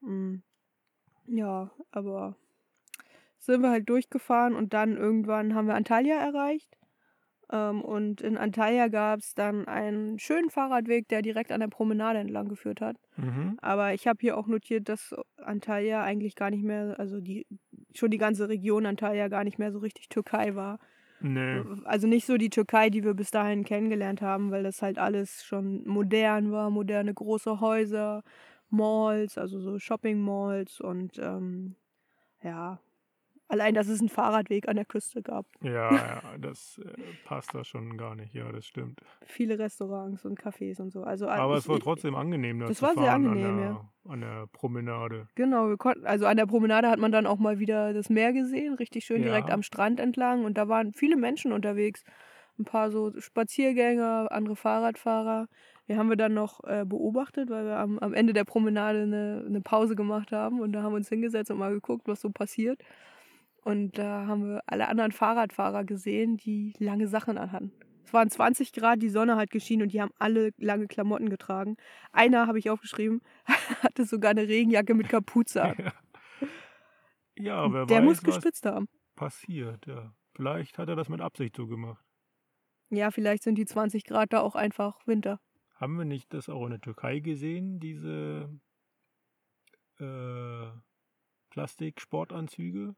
Mm. 0.00 0.36
Ja, 1.26 1.70
aber 1.90 2.36
sind 3.38 3.60
wir 3.60 3.70
halt 3.70 3.88
durchgefahren 3.88 4.54
und 4.54 4.72
dann 4.72 4.96
irgendwann 4.96 5.54
haben 5.54 5.66
wir 5.66 5.74
Antalya 5.74 6.16
erreicht. 6.16 6.77
Ähm, 7.50 7.82
und 7.82 8.20
in 8.20 8.36
Antalya 8.36 8.88
gab 8.88 9.20
es 9.20 9.34
dann 9.34 9.66
einen 9.66 10.18
schönen 10.18 10.50
Fahrradweg, 10.50 11.08
der 11.08 11.22
direkt 11.22 11.52
an 11.52 11.60
der 11.60 11.68
Promenade 11.68 12.18
entlang 12.18 12.48
geführt 12.48 12.80
hat. 12.80 12.96
mhm. 13.16 13.58
Aber 13.62 13.94
ich 13.94 14.06
habe 14.06 14.18
hier 14.20 14.36
auch 14.36 14.46
notiert, 14.46 14.88
dass 14.88 15.14
Antalya 15.38 16.02
eigentlich 16.02 16.34
gar 16.34 16.50
nicht 16.50 16.64
mehr, 16.64 16.98
also 16.98 17.20
die 17.20 17.46
schon 17.94 18.10
die 18.10 18.18
ganze 18.18 18.48
Region 18.48 18.86
Antalya 18.86 19.28
gar 19.28 19.44
nicht 19.44 19.58
mehr 19.58 19.72
so 19.72 19.78
richtig 19.78 20.08
Türkei 20.08 20.54
war. 20.54 20.78
Nee. 21.20 21.62
Also 21.84 22.06
nicht 22.06 22.26
so 22.26 22.36
die 22.36 22.50
Türkei, 22.50 22.90
die 22.90 23.02
wir 23.02 23.14
bis 23.14 23.30
dahin 23.30 23.64
kennengelernt 23.64 24.22
haben, 24.22 24.50
weil 24.50 24.62
das 24.62 24.82
halt 24.82 24.98
alles 24.98 25.44
schon 25.44 25.82
modern 25.86 26.52
war, 26.52 26.70
moderne 26.70 27.12
große 27.12 27.60
Häuser, 27.60 28.22
Malls, 28.70 29.36
also 29.38 29.58
so 29.60 29.78
Shopping 29.78 30.20
Malls 30.20 30.80
und 30.80 31.18
ähm, 31.18 31.74
ja, 32.42 32.78
allein, 33.48 33.74
dass 33.74 33.88
es 33.88 34.00
einen 34.00 34.08
Fahrradweg 34.08 34.68
an 34.68 34.76
der 34.76 34.84
Küste 34.84 35.22
gab. 35.22 35.46
Ja, 35.62 35.92
ja, 35.92 36.22
das 36.38 36.80
äh, 36.84 36.90
passt 37.24 37.54
da 37.54 37.64
schon 37.64 37.96
gar 37.96 38.14
nicht. 38.14 38.34
Ja, 38.34 38.52
das 38.52 38.66
stimmt. 38.66 39.00
Viele 39.24 39.58
Restaurants 39.58 40.24
und 40.24 40.38
Cafés 40.40 40.80
und 40.80 40.90
so. 40.90 41.02
Also 41.02 41.28
Aber 41.28 41.54
ich, 41.54 41.60
es 41.60 41.68
war 41.68 41.80
trotzdem 41.80 42.14
angenehm, 42.14 42.60
da 42.60 42.66
das 42.66 42.78
zu 42.78 42.82
war 42.82 42.92
fahren 42.94 43.04
sehr 43.04 43.12
an, 43.14 43.26
angenehm, 43.26 43.56
der, 43.56 43.66
ja. 43.66 43.90
an 44.08 44.20
der 44.20 44.46
Promenade. 44.48 45.28
Genau, 45.34 45.68
wir 45.68 45.76
konnten, 45.76 46.06
also 46.06 46.26
an 46.26 46.36
der 46.36 46.46
Promenade 46.46 46.88
hat 46.88 46.98
man 46.98 47.10
dann 47.10 47.26
auch 47.26 47.38
mal 47.38 47.58
wieder 47.58 47.92
das 47.92 48.10
Meer 48.10 48.32
gesehen, 48.32 48.74
richtig 48.74 49.04
schön 49.04 49.22
direkt 49.22 49.48
Ja. 49.48 49.54
am 49.54 49.62
Strand 49.62 49.98
entlang 50.00 50.44
und 50.44 50.58
da 50.58 50.68
waren 50.68 50.92
viele 50.92 51.16
Menschen 51.16 51.52
unterwegs. 51.52 52.04
Ein 52.58 52.64
paar 52.64 52.90
so 52.90 53.12
Spaziergänger, 53.18 54.28
andere 54.30 54.56
Fahrradfahrer. 54.56 55.46
Die 55.86 55.96
haben 55.96 56.08
wir 56.10 56.16
dann 56.16 56.34
noch 56.34 56.64
äh, 56.64 56.84
beobachtet, 56.84 57.48
weil 57.50 57.64
wir 57.64 57.78
am, 57.78 57.98
am 58.00 58.12
Ende 58.12 58.32
der 58.32 58.44
Promenade 58.44 59.02
eine, 59.02 59.44
eine 59.46 59.60
Pause 59.60 59.94
gemacht 59.96 60.32
haben 60.32 60.60
und 60.60 60.72
da 60.72 60.82
haben 60.82 60.92
wir 60.92 60.96
uns 60.96 61.08
hingesetzt 61.08 61.50
und 61.50 61.58
mal 61.58 61.72
geguckt, 61.72 62.08
was 62.08 62.20
so 62.20 62.30
passiert. 62.30 62.82
Und 63.68 63.98
da 63.98 64.26
haben 64.26 64.48
wir 64.48 64.62
alle 64.64 64.88
anderen 64.88 65.12
Fahrradfahrer 65.12 65.84
gesehen, 65.84 66.38
die 66.38 66.72
lange 66.78 67.06
Sachen 67.06 67.36
anhatten. 67.36 67.70
Es 68.02 68.14
waren 68.14 68.30
20 68.30 68.72
Grad, 68.72 69.02
die 69.02 69.10
Sonne 69.10 69.36
hat 69.36 69.50
geschienen 69.50 69.82
und 69.82 69.92
die 69.92 70.00
haben 70.00 70.10
alle 70.18 70.52
lange 70.56 70.86
Klamotten 70.86 71.28
getragen. 71.28 71.76
Einer, 72.10 72.46
habe 72.46 72.58
ich 72.58 72.70
aufgeschrieben, 72.70 73.20
hatte 73.82 74.06
sogar 74.06 74.30
eine 74.30 74.48
Regenjacke 74.48 74.94
mit 74.94 75.10
Kapuze 75.10 75.62
an. 75.62 75.76
Ja, 77.40 77.70
wer 77.72 77.84
Der 77.84 77.98
weiß, 77.98 78.04
muss 78.04 78.16
was 78.26 78.36
geschwitzt 78.36 78.64
haben. 78.64 78.88
passiert. 79.14 79.86
Ja. 79.86 80.12
Vielleicht 80.34 80.78
hat 80.78 80.88
er 80.88 80.96
das 80.96 81.10
mit 81.10 81.20
Absicht 81.20 81.54
so 81.54 81.66
gemacht. 81.68 82.02
Ja, 82.88 83.10
vielleicht 83.12 83.42
sind 83.44 83.56
die 83.56 83.66
20 83.66 84.04
Grad 84.04 84.32
da 84.32 84.40
auch 84.40 84.56
einfach 84.56 85.06
Winter. 85.06 85.40
Haben 85.76 85.98
wir 85.98 86.04
nicht 86.06 86.32
das 86.32 86.48
auch 86.48 86.64
in 86.64 86.70
der 86.70 86.80
Türkei 86.80 87.20
gesehen, 87.20 87.78
diese 87.78 88.48
äh, 90.00 90.66
Plastiksportanzüge? 91.50 92.96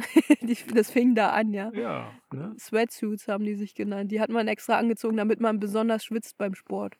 das 0.74 0.90
fing 0.90 1.14
da 1.14 1.30
an, 1.30 1.52
ja. 1.52 1.70
Ja, 1.72 2.12
ne? 2.32 2.54
Sweatsuits 2.58 3.28
haben 3.28 3.44
die 3.44 3.54
sich 3.54 3.74
genannt. 3.74 4.12
Die 4.12 4.20
hat 4.20 4.30
man 4.30 4.48
extra 4.48 4.78
angezogen, 4.78 5.16
damit 5.16 5.40
man 5.40 5.60
besonders 5.60 6.04
schwitzt 6.04 6.38
beim 6.38 6.54
Sport. 6.54 6.98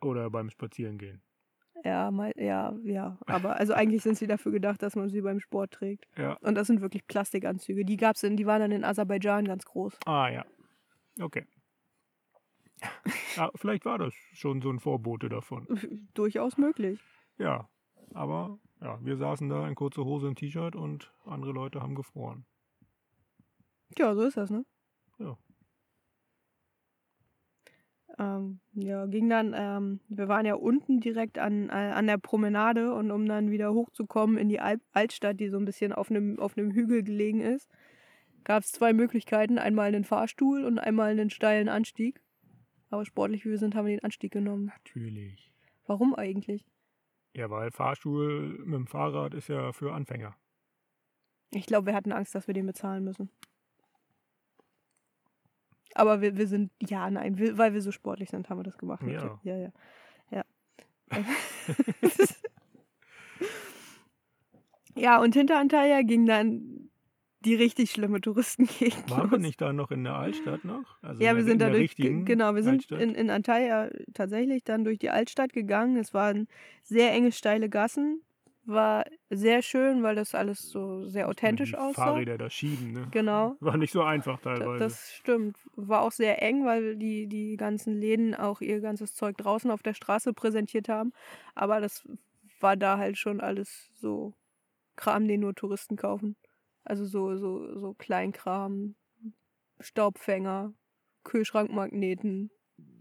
Oder 0.00 0.30
beim 0.30 0.50
Spazierengehen. 0.50 1.22
Ja, 1.84 2.10
mal, 2.10 2.32
ja, 2.36 2.74
ja. 2.84 3.18
Aber 3.26 3.56
also 3.56 3.72
eigentlich 3.72 4.02
sind 4.02 4.18
sie 4.18 4.26
dafür 4.26 4.52
gedacht, 4.52 4.82
dass 4.82 4.96
man 4.96 5.08
sie 5.08 5.20
beim 5.20 5.40
Sport 5.40 5.72
trägt. 5.72 6.06
Ja. 6.16 6.34
Und 6.40 6.54
das 6.54 6.66
sind 6.66 6.80
wirklich 6.80 7.06
Plastikanzüge. 7.06 7.84
Die 7.84 7.96
gab's 7.96 8.22
in, 8.22 8.36
die 8.36 8.46
waren 8.46 8.60
dann 8.60 8.72
in 8.72 8.84
Aserbaidschan 8.84 9.44
ganz 9.44 9.64
groß. 9.64 9.98
Ah, 10.06 10.28
ja. 10.28 10.44
Okay. 11.20 11.46
Ja, 13.36 13.50
vielleicht 13.54 13.84
war 13.84 13.98
das 13.98 14.14
schon 14.32 14.60
so 14.60 14.70
ein 14.70 14.80
Vorbote 14.80 15.28
davon. 15.28 15.66
Durchaus 16.14 16.58
möglich. 16.58 17.00
Ja, 17.38 17.68
aber 18.14 18.58
ja, 18.80 18.98
wir 19.02 19.16
saßen 19.16 19.48
da 19.48 19.66
in 19.66 19.74
kurzer 19.74 20.04
Hose 20.04 20.26
und 20.26 20.36
T-Shirt 20.36 20.76
und 20.76 21.12
andere 21.24 21.52
Leute 21.52 21.80
haben 21.80 21.94
gefroren. 21.94 22.44
Ja, 23.98 24.14
so 24.14 24.22
ist 24.22 24.36
das, 24.36 24.50
ne? 24.50 24.64
Ja. 25.18 25.36
Ähm, 28.18 28.60
ja, 28.72 29.06
ging 29.06 29.28
dann, 29.28 29.54
ähm, 29.54 30.00
wir 30.08 30.28
waren 30.28 30.46
ja 30.46 30.54
unten 30.54 31.00
direkt 31.00 31.38
an, 31.38 31.68
äh, 31.68 31.72
an 31.72 32.06
der 32.06 32.18
Promenade 32.18 32.94
und 32.94 33.10
um 33.10 33.26
dann 33.26 33.50
wieder 33.50 33.72
hochzukommen 33.74 34.38
in 34.38 34.48
die 34.48 34.60
Al 34.60 34.80
Altstadt, 34.92 35.38
die 35.38 35.48
so 35.48 35.58
ein 35.58 35.66
bisschen 35.66 35.92
auf 35.92 36.10
einem 36.10 36.38
auf 36.38 36.56
einem 36.56 36.72
Hügel 36.72 37.02
gelegen 37.02 37.40
ist, 37.40 37.68
gab 38.44 38.62
es 38.62 38.72
zwei 38.72 38.92
Möglichkeiten. 38.92 39.58
Einmal 39.58 39.88
einen 39.88 40.04
Fahrstuhl 40.04 40.64
und 40.64 40.78
einmal 40.78 41.10
einen 41.10 41.30
steilen 41.30 41.68
Anstieg. 41.68 42.22
Aber 42.88 43.04
sportlich 43.04 43.44
wie 43.44 43.50
wir 43.50 43.58
sind, 43.58 43.74
haben 43.74 43.86
wir 43.86 43.96
den 43.96 44.04
Anstieg 44.04 44.32
genommen. 44.32 44.66
Natürlich. 44.66 45.52
Warum 45.86 46.14
eigentlich? 46.14 46.64
Ja, 47.36 47.50
weil 47.50 47.70
Fahrstuhl 47.70 48.62
mit 48.64 48.74
dem 48.74 48.86
Fahrrad 48.86 49.34
ist 49.34 49.48
ja 49.48 49.72
für 49.72 49.92
Anfänger. 49.92 50.34
Ich 51.50 51.66
glaube, 51.66 51.86
wir 51.86 51.94
hatten 51.94 52.12
Angst, 52.12 52.34
dass 52.34 52.46
wir 52.46 52.54
den 52.54 52.66
bezahlen 52.66 53.04
müssen. 53.04 53.30
Aber 55.94 56.22
wir, 56.22 56.38
wir 56.38 56.46
sind, 56.46 56.72
ja, 56.80 57.10
nein, 57.10 57.36
wir, 57.36 57.58
weil 57.58 57.74
wir 57.74 57.82
so 57.82 57.92
sportlich 57.92 58.30
sind, 58.30 58.48
haben 58.48 58.58
wir 58.58 58.64
das 58.64 58.78
gemacht. 58.78 59.02
Ja. 59.02 59.38
Ja, 59.42 59.56
ja. 59.56 59.72
Ja, 60.30 60.44
ja 64.94 65.20
und 65.20 65.34
hinter 65.34 65.58
Antalya 65.58 66.02
ging 66.02 66.24
dann 66.24 66.75
die 67.46 67.54
richtig 67.54 67.92
schlimme 67.92 68.20
Touristengegend. 68.20 69.08
Waren 69.10 69.30
wir 69.30 69.38
nicht 69.38 69.60
da 69.60 69.72
noch 69.72 69.90
in 69.90 70.04
der 70.04 70.16
Altstadt 70.16 70.64
noch? 70.64 70.84
Also 71.00 71.22
Ja, 71.22 71.36
wir 71.36 71.44
sind 71.44 71.62
da 71.62 71.70
durch, 71.70 71.94
genau, 71.96 72.54
wir 72.54 72.62
sind 72.62 72.74
Altstadt? 72.74 73.00
in, 73.00 73.14
in 73.14 73.30
Antalya 73.30 73.88
tatsächlich 74.12 74.64
dann 74.64 74.84
durch 74.84 74.98
die 74.98 75.10
Altstadt 75.10 75.52
gegangen. 75.52 75.96
Es 75.96 76.12
waren 76.12 76.48
sehr 76.82 77.12
enge, 77.12 77.32
steile 77.32 77.68
Gassen. 77.68 78.22
War 78.68 79.04
sehr 79.30 79.62
schön, 79.62 80.02
weil 80.02 80.16
das 80.16 80.34
alles 80.34 80.68
so 80.68 81.06
sehr 81.06 81.28
authentisch 81.28 81.74
aussah. 81.74 82.06
Fahrräder 82.06 82.36
da 82.36 82.50
schieben, 82.50 82.92
ne? 82.92 83.06
Genau. 83.12 83.54
War 83.60 83.76
nicht 83.76 83.92
so 83.92 84.02
einfach 84.02 84.40
teilweise. 84.40 84.82
Das 84.82 85.12
stimmt. 85.14 85.56
War 85.76 86.02
auch 86.02 86.10
sehr 86.10 86.42
eng, 86.42 86.64
weil 86.64 86.96
die, 86.96 87.28
die 87.28 87.56
ganzen 87.56 87.94
Läden 88.00 88.34
auch 88.34 88.60
ihr 88.60 88.80
ganzes 88.80 89.14
Zeug 89.14 89.36
draußen 89.36 89.70
auf 89.70 89.84
der 89.84 89.94
Straße 89.94 90.32
präsentiert 90.32 90.88
haben. 90.88 91.12
Aber 91.54 91.80
das 91.80 92.08
war 92.58 92.76
da 92.76 92.98
halt 92.98 93.18
schon 93.18 93.40
alles 93.40 93.92
so 93.94 94.34
Kram, 94.96 95.28
den 95.28 95.40
nur 95.42 95.54
Touristen 95.54 95.94
kaufen. 95.94 96.34
Also 96.86 97.04
so, 97.04 97.36
so, 97.36 97.78
so 97.78 97.94
Kleinkram, 97.94 98.94
Staubfänger, 99.80 100.72
Kühlschrankmagneten, 101.24 102.50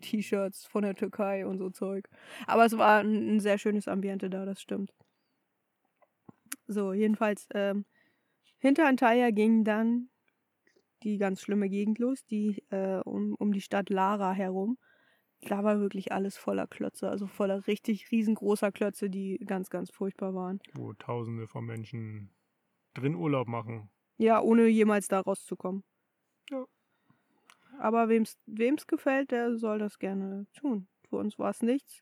T-Shirts 0.01 0.65
von 0.65 0.83
der 0.83 0.95
Türkei 0.95 1.45
und 1.45 1.57
so 1.59 1.69
Zeug. 1.69 2.09
Aber 2.47 2.65
es 2.65 2.77
war 2.77 2.99
ein, 2.99 3.35
ein 3.35 3.39
sehr 3.39 3.57
schönes 3.57 3.87
Ambiente 3.87 4.29
da, 4.29 4.45
das 4.45 4.61
stimmt. 4.61 4.93
So, 6.67 6.93
jedenfalls, 6.93 7.47
ähm, 7.53 7.85
hinter 8.57 8.87
Antalya 8.87 9.29
ging 9.29 9.63
dann 9.63 10.09
die 11.03 11.19
ganz 11.19 11.41
schlimme 11.41 11.69
Gegend 11.69 11.99
los, 11.99 12.25
die 12.25 12.63
äh, 12.71 12.99
um, 13.05 13.35
um 13.35 13.51
die 13.53 13.61
Stadt 13.61 13.89
Lara 13.89 14.31
herum. 14.33 14.77
Da 15.41 15.63
war 15.63 15.79
wirklich 15.79 16.11
alles 16.11 16.37
voller 16.37 16.65
Klötze, 16.65 17.09
also 17.09 17.27
voller 17.27 17.67
richtig 17.67 18.09
riesengroßer 18.11 18.71
Klötze, 18.71 19.11
die 19.11 19.37
ganz, 19.45 19.69
ganz 19.69 19.91
furchtbar 19.91 20.33
waren. 20.33 20.59
wo 20.73 20.93
Tausende 20.93 21.45
von 21.45 21.65
Menschen 21.65 22.31
drin 22.95 23.15
Urlaub 23.15 23.47
machen. 23.47 23.89
Ja, 24.17 24.41
ohne 24.41 24.67
jemals 24.67 25.07
da 25.07 25.19
rauszukommen. 25.19 25.83
Ja. 26.49 26.65
Aber 27.79 28.09
wem's, 28.09 28.37
wem's 28.45 28.87
gefällt, 28.87 29.31
der 29.31 29.57
soll 29.57 29.79
das 29.79 29.99
gerne 29.99 30.47
tun. 30.53 30.87
Für 31.09 31.17
uns 31.17 31.37
war 31.37 31.49
es 31.49 31.61
nichts. 31.61 32.01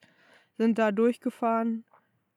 Sind 0.57 0.77
da 0.77 0.91
durchgefahren, 0.91 1.85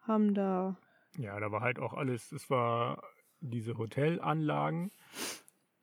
haben 0.01 0.35
da. 0.35 0.79
Ja, 1.19 1.39
da 1.39 1.53
war 1.53 1.61
halt 1.61 1.79
auch 1.79 1.93
alles. 1.93 2.33
Es 2.33 2.49
war 2.49 3.03
diese 3.41 3.77
Hotelanlagen, 3.77 4.91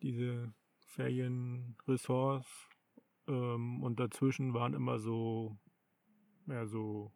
diese 0.01 0.53
Ferienresorts 0.79 2.69
ähm, 3.27 3.83
und 3.83 3.99
dazwischen 3.99 4.53
waren 4.53 4.73
immer 4.73 4.99
so, 4.99 5.57
ja, 6.47 6.65
so 6.65 7.11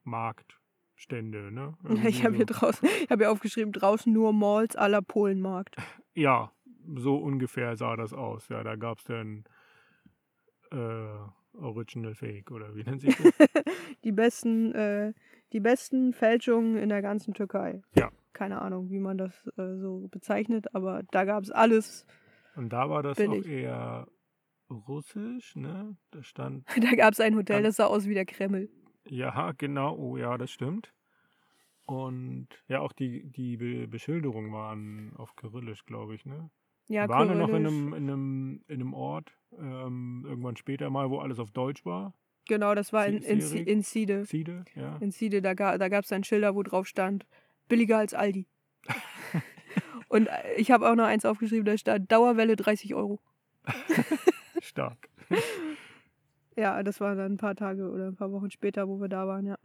Marktstände, 0.97 1.51
ne? 1.51 1.77
Irgendwie 1.83 2.07
Ich 2.07 2.23
habe 2.23 2.35
hier 2.35 2.45
so. 2.47 2.53
draußen, 2.53 2.89
ich 3.03 3.09
habe 3.11 3.23
hier 3.23 3.31
aufgeschrieben, 3.31 3.71
draußen 3.71 4.11
nur 4.11 4.33
Malls 4.33 4.75
aller 4.75 5.01
Polenmarkt. 5.01 5.75
Ja, 6.15 6.51
so 6.95 7.17
ungefähr 7.17 7.75
sah 7.75 7.95
das 7.95 8.13
aus. 8.13 8.49
Ja, 8.49 8.63
da 8.63 8.75
gab 8.75 8.97
es 8.99 9.03
dann 9.05 9.43
äh, 10.71 11.57
Original 11.57 12.15
Fake 12.15 12.51
oder 12.51 12.75
wie 12.75 12.83
nennt 12.83 13.01
sich 13.01 13.15
das? 13.15 13.31
die 14.03 14.11
besten, 14.11 14.73
äh, 14.73 15.13
die 15.53 15.59
besten 15.59 16.13
Fälschungen 16.13 16.77
in 16.77 16.89
der 16.89 17.01
ganzen 17.01 17.33
Türkei. 17.33 17.81
Ja. 17.95 18.09
Keine 18.33 18.61
Ahnung, 18.61 18.89
wie 18.89 18.99
man 18.99 19.17
das 19.17 19.47
äh, 19.57 19.77
so 19.77 20.07
bezeichnet, 20.09 20.73
aber 20.73 21.03
da 21.11 21.25
gab 21.25 21.43
es 21.43 21.51
alles. 21.51 22.05
Und 22.55 22.69
da 22.69 22.89
war 22.89 23.03
das 23.03 23.17
Billig. 23.17 23.45
auch 23.45 23.49
eher 23.49 24.07
russisch, 24.69 25.55
ne? 25.55 25.95
Da 26.11 26.23
stand, 26.23 26.65
Da 26.75 26.95
gab 26.95 27.13
es 27.13 27.19
ein 27.19 27.35
Hotel, 27.35 27.63
das 27.63 27.75
sah 27.77 27.85
aus 27.85 28.07
wie 28.07 28.13
der 28.13 28.25
Kreml. 28.25 28.69
Ja, 29.09 29.51
genau, 29.57 29.95
oh 29.95 30.17
ja, 30.17 30.37
das 30.37 30.51
stimmt. 30.51 30.93
Und 31.85 32.47
ja, 32.67 32.81
auch 32.81 32.91
die, 32.91 33.23
die 33.23 33.57
Be 33.57 33.87
Beschilderungen 33.87 34.51
waren 34.51 35.13
auf 35.15 35.35
Kyrillisch, 35.35 35.85
glaube 35.85 36.15
ich, 36.15 36.25
ne? 36.25 36.49
Ja, 36.89 37.03
Wir 37.03 37.09
waren 37.09 37.29
ja 37.29 37.35
noch 37.35 37.49
in 37.49 37.63
Kyrillisch. 37.63 37.71
einem, 37.71 37.93
in 37.93 38.09
einem, 38.09 38.61
in 38.67 38.81
einem 38.81 38.93
Ort, 38.93 39.31
ähm, 39.57 40.25
irgendwann 40.27 40.57
später 40.57 40.89
mal, 40.89 41.09
wo 41.09 41.19
alles 41.19 41.39
auf 41.39 41.51
Deutsch 41.51 41.85
war. 41.85 42.13
Genau, 42.47 42.75
das 42.75 42.93
war 42.93 43.05
in, 43.07 43.21
in, 43.21 43.39
in 43.39 43.81
Siede. 43.81 44.25
Siede, 44.25 44.65
ja. 44.75 44.97
In 44.97 45.11
Siede, 45.11 45.41
da, 45.41 45.53
ga, 45.53 45.77
da 45.77 45.89
gab 45.89 46.03
es 46.03 46.09
dann 46.09 46.23
Schilder, 46.23 46.55
wo 46.55 46.63
drauf 46.63 46.87
stand, 46.87 47.25
billiger 47.67 47.97
als 47.97 48.13
Aldi. 48.13 48.47
Und 50.09 50.27
äh, 50.27 50.53
ich 50.55 50.71
habe 50.71 50.89
auch 50.89 50.95
noch 50.95 51.05
eins 51.05 51.25
aufgeschrieben, 51.25 51.65
da 51.65 51.77
stand 51.77 52.11
Dauerwelle 52.11 52.55
30 52.55 52.95
Euro. 52.95 53.19
Stark. 54.61 55.09
Ja, 56.57 56.81
das 56.83 56.99
war 56.99 57.15
dann 57.15 57.33
ein 57.33 57.37
paar 57.37 57.55
Tage 57.55 57.89
oder 57.89 58.07
ein 58.07 58.15
paar 58.15 58.31
Wochen 58.31 58.49
später, 58.51 58.87
wo 58.87 58.99
wir 58.99 59.07
da 59.09 59.27
waren, 59.27 59.45
ja. 59.45 59.57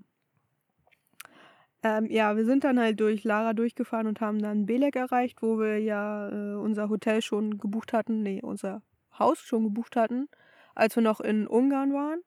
Ähm, 1.83 2.07
ja, 2.11 2.37
wir 2.37 2.44
sind 2.44 2.64
dann 2.64 2.78
halt 2.78 3.00
durch 3.00 3.24
Lara 3.24 3.55
durchgefahren 3.55 4.07
und 4.07 4.20
haben 4.20 4.40
dann 4.40 4.66
Belek 4.66 4.94
erreicht, 4.94 5.42
wo 5.42 5.59
wir 5.59 5.78
ja 5.78 6.28
äh, 6.28 6.55
unser 6.55 6.88
Hotel 6.88 7.22
schon 7.22 7.59
gebucht 7.59 7.92
hatten, 7.92 8.22
nee, 8.22 8.40
unser 8.42 8.83
Haus 9.18 9.40
schon 9.40 9.64
gebucht 9.64 9.96
hatten, 9.96 10.28
als 10.74 10.94
wir 10.96 11.02
noch 11.02 11.20
in 11.20 11.46
Ungarn 11.48 11.92
waren. 11.92 12.20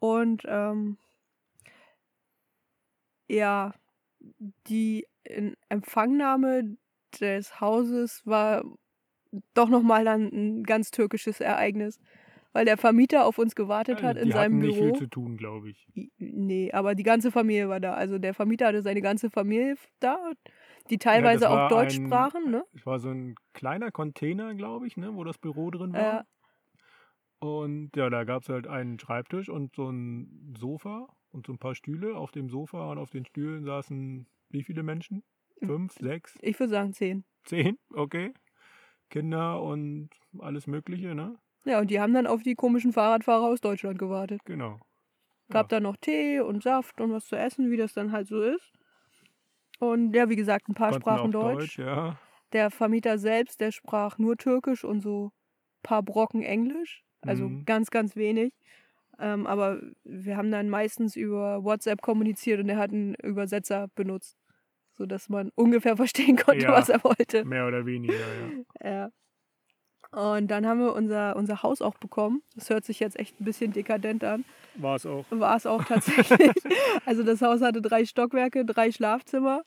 Und 0.00 0.42
ähm, 0.46 0.98
ja, 3.28 3.72
die 4.68 5.06
Empfangnahme 5.68 6.76
des 7.20 7.60
Hauses 7.60 8.22
war 8.26 8.64
doch 9.54 9.68
nochmal 9.68 10.04
dann 10.04 10.28
ein 10.32 10.62
ganz 10.64 10.90
türkisches 10.90 11.40
Ereignis, 11.40 11.98
weil 12.56 12.64
der 12.64 12.78
Vermieter 12.78 13.26
auf 13.26 13.36
uns 13.38 13.54
gewartet 13.54 14.02
hat 14.02 14.16
Äh, 14.16 14.20
in 14.20 14.26
die 14.28 14.32
seinem 14.32 14.54
hatten 14.54 14.66
nicht 14.66 14.78
Büro. 14.78 14.94
viel 14.94 14.98
zu 14.98 15.06
tun, 15.08 15.36
glaube 15.36 15.68
ich. 15.70 15.86
Nee, 16.16 16.72
aber 16.72 16.94
die 16.94 17.02
ganze 17.02 17.30
Familie 17.30 17.68
war 17.68 17.80
da. 17.80 17.92
Also 17.92 18.18
der 18.18 18.32
Vermieter 18.32 18.66
hatte 18.68 18.80
seine 18.82 19.02
ganze 19.02 19.28
Familie 19.30 19.76
da, 20.00 20.32
die 20.88 20.96
teilweise 20.98 21.40
das 21.40 21.50
auch 21.50 21.68
Deutsch 21.68 21.98
ein- 21.98 22.06
sprachen, 22.06 22.50
ne? 22.50 22.64
Es 22.74 22.86
war 22.86 22.98
so 22.98 23.10
ein 23.10 23.34
kleiner 23.52 23.90
Container, 23.90 24.54
glaube 24.54 24.86
ich, 24.86 24.96
ne, 24.96 25.14
wo 25.14 25.22
das 25.22 25.36
Büro 25.36 25.70
drin 25.70 25.92
war. 25.92 26.00
Ja. 26.00 26.24
Und 27.38 27.90
ja, 27.94 28.08
da 28.08 28.24
gab 28.24 28.42
es 28.42 28.48
halt 28.48 28.66
einen 28.66 28.98
Schreibtisch 28.98 29.48
und 29.50 29.74
so 29.76 29.90
ein 29.90 30.54
Sofa 30.58 31.06
und 31.32 31.46
so 31.46 31.52
ein 31.52 31.58
paar 31.58 31.74
Stühle. 31.74 32.16
Auf 32.16 32.30
dem 32.30 32.48
Sofa 32.48 32.90
und 32.90 32.98
auf 32.98 33.10
den 33.10 33.26
Stühlen 33.26 33.64
saßen 33.64 34.26
wie 34.48 34.62
viele 34.62 34.82
Menschen? 34.82 35.22
Fünf, 35.62 35.92
sechs, 35.94 36.38
Ich 36.40 36.58
würde 36.58 36.70
sagen 36.70 36.92
zehn. 36.94 37.24
zehn? 37.44 37.76
Okay. 37.92 38.32
Kinder 39.10 39.62
und 39.62 40.10
alles 40.38 40.66
Mögliche, 40.66 41.14
ne? 41.14 41.36
Ja, 41.66 41.80
und 41.80 41.90
die 41.90 42.00
haben 42.00 42.14
dann 42.14 42.26
auf 42.26 42.42
die 42.42 42.54
komischen 42.54 42.92
Fahrradfahrer 42.92 43.44
aus 43.46 43.60
Deutschland 43.60 43.98
gewartet. 43.98 44.40
Genau. 44.44 44.78
Gab 45.50 45.68
da 45.68 45.80
noch 45.80 45.96
Tee 45.96 46.40
und 46.40 46.62
Saft 46.62 47.00
und 47.00 47.12
was 47.12 47.26
zu 47.26 47.36
essen, 47.36 47.70
wie 47.70 47.76
das 47.76 47.92
dann 47.92 48.10
halt 48.12 48.26
so 48.28 48.40
ist. 48.42 48.72
Und 49.78 50.14
ja, 50.14 50.28
wie 50.28 50.36
gesagt, 50.36 50.68
ein 50.68 50.74
paar 50.74 50.90
Konnten 50.90 51.02
sprachen 51.02 51.36
auch 51.36 51.52
Deutsch. 51.54 51.78
ja. 51.78 52.18
Der 52.52 52.70
Vermieter 52.70 53.18
selbst, 53.18 53.60
der 53.60 53.72
sprach 53.72 54.18
nur 54.18 54.36
Türkisch 54.36 54.84
und 54.84 55.00
so 55.02 55.26
ein 55.26 55.32
paar 55.82 56.02
Brocken 56.02 56.42
Englisch. 56.42 57.04
Also 57.20 57.48
Mhm. 57.48 57.64
ganz, 57.64 57.90
ganz 57.90 58.16
wenig. 58.16 58.52
Ähm, 59.18 59.46
aber 59.46 59.80
wir 60.04 60.36
haben 60.36 60.50
dann 60.52 60.68
meistens 60.68 61.16
über 61.16 61.64
WhatsApp 61.64 62.02
kommuniziert 62.02 62.60
und 62.60 62.68
er 62.68 62.78
hat 62.78 62.90
einen 62.92 63.14
Übersetzer 63.16 63.88
benutzt. 63.94 64.36
sodass 64.98 65.28
man 65.28 65.50
ungefähr 65.56 65.94
verstehen 65.96 66.36
konnte, 66.36 66.64
Ja. 66.64 66.72
was 66.72 66.88
er 66.88 67.04
wollte. 67.04 67.44
Mehr 67.44 67.66
oder 67.66 67.84
weniger, 67.84 68.14
ja. 68.14 68.50
Ja. 68.82 69.10
Und 70.18 70.48
dann 70.50 70.66
haben 70.66 70.80
wir 70.80 70.94
unser, 70.94 71.36
unser 71.36 71.62
Haus 71.62 71.82
auch 71.82 71.94
bekommen. 71.98 72.42
Das 72.54 72.70
hört 72.70 72.84
sich 72.86 73.00
jetzt 73.00 73.18
echt 73.18 73.38
ein 73.38 73.44
bisschen 73.44 73.72
dekadent 73.72 74.24
an. 74.24 74.44
War 74.76 74.96
es 74.96 75.04
auch. 75.04 75.24
War 75.30 75.56
es 75.56 75.66
auch 75.66 75.84
tatsächlich. 75.88 76.50
also 77.04 77.22
das 77.22 77.42
Haus 77.42 77.60
hatte 77.60 77.82
drei 77.82 78.04
Stockwerke, 78.06 78.64
drei 78.64 78.90
Schlafzimmer. 78.92 79.62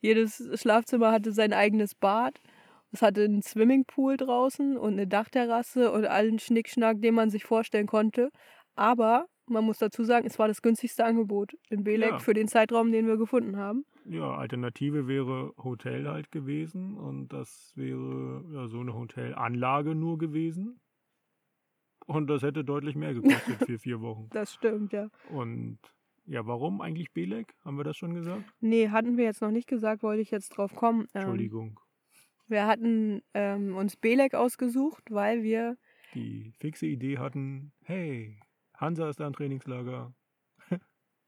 Jedes 0.00 0.42
Schlafzimmer 0.54 1.10
hatte 1.10 1.32
sein 1.32 1.52
eigenes 1.52 1.96
Bad. 1.96 2.40
Es 2.92 3.02
hatte 3.02 3.24
einen 3.24 3.42
Swimmingpool 3.42 4.16
draußen 4.16 4.76
und 4.76 4.92
eine 4.92 5.08
Dachterrasse 5.08 5.90
und 5.90 6.06
allen 6.06 6.38
Schnickschnack, 6.38 7.02
den 7.02 7.14
man 7.14 7.30
sich 7.30 7.44
vorstellen 7.44 7.86
konnte. 7.88 8.30
Aber 8.76 9.26
man 9.46 9.64
muss 9.64 9.78
dazu 9.78 10.04
sagen, 10.04 10.26
es 10.28 10.38
war 10.38 10.46
das 10.46 10.62
günstigste 10.62 11.04
Angebot 11.04 11.54
in 11.70 11.82
Belek 11.82 12.10
Ja. 12.12 12.18
für 12.20 12.34
den 12.34 12.46
Zeitraum, 12.46 12.92
den 12.92 13.08
wir 13.08 13.16
gefunden 13.16 13.56
haben. 13.56 13.84
Ja, 14.08 14.36
Alternative 14.36 15.06
wäre 15.06 15.52
Hotel 15.58 16.08
halt 16.08 16.32
gewesen 16.32 16.96
und 16.96 17.28
das 17.28 17.72
wäre 17.76 18.42
ja 18.52 18.66
so 18.68 18.80
eine 18.80 18.94
Hotelanlage 18.94 19.94
nur 19.94 20.18
gewesen. 20.18 20.80
Und 22.06 22.28
das 22.28 22.42
hätte 22.42 22.64
deutlich 22.64 22.96
mehr 22.96 23.12
gekostet 23.12 23.58
für 23.66 23.78
vier 23.78 24.00
Wochen. 24.00 24.28
Das 24.30 24.54
stimmt, 24.54 24.94
ja. 24.94 25.10
Und 25.28 25.78
ja, 26.24 26.46
warum 26.46 26.80
eigentlich 26.80 27.12
Belek? 27.12 27.54
Haben 27.64 27.76
wir 27.76 27.84
das 27.84 27.98
schon 27.98 28.14
gesagt? 28.14 28.44
Nee, 28.60 28.88
hatten 28.88 29.18
wir 29.18 29.24
jetzt 29.24 29.42
noch 29.42 29.50
nicht 29.50 29.68
gesagt, 29.68 30.02
wollte 30.02 30.22
ich 30.22 30.30
jetzt 30.30 30.50
drauf 30.50 30.74
kommen. 30.74 31.00
Ähm, 31.00 31.20
Entschuldigung. 31.20 31.80
Wir 32.46 32.66
hatten 32.66 33.20
ähm, 33.34 33.76
uns 33.76 33.96
Belek 33.96 34.34
ausgesucht, 34.34 35.04
weil 35.10 35.42
wir 35.42 35.76
Die 36.14 36.52
fixe 36.58 36.86
Idee 36.86 37.18
hatten, 37.18 37.72
hey, 37.82 38.40
Hansa 38.74 39.10
ist 39.10 39.20
da 39.20 39.26
im 39.26 39.34
Trainingslager. 39.34 40.14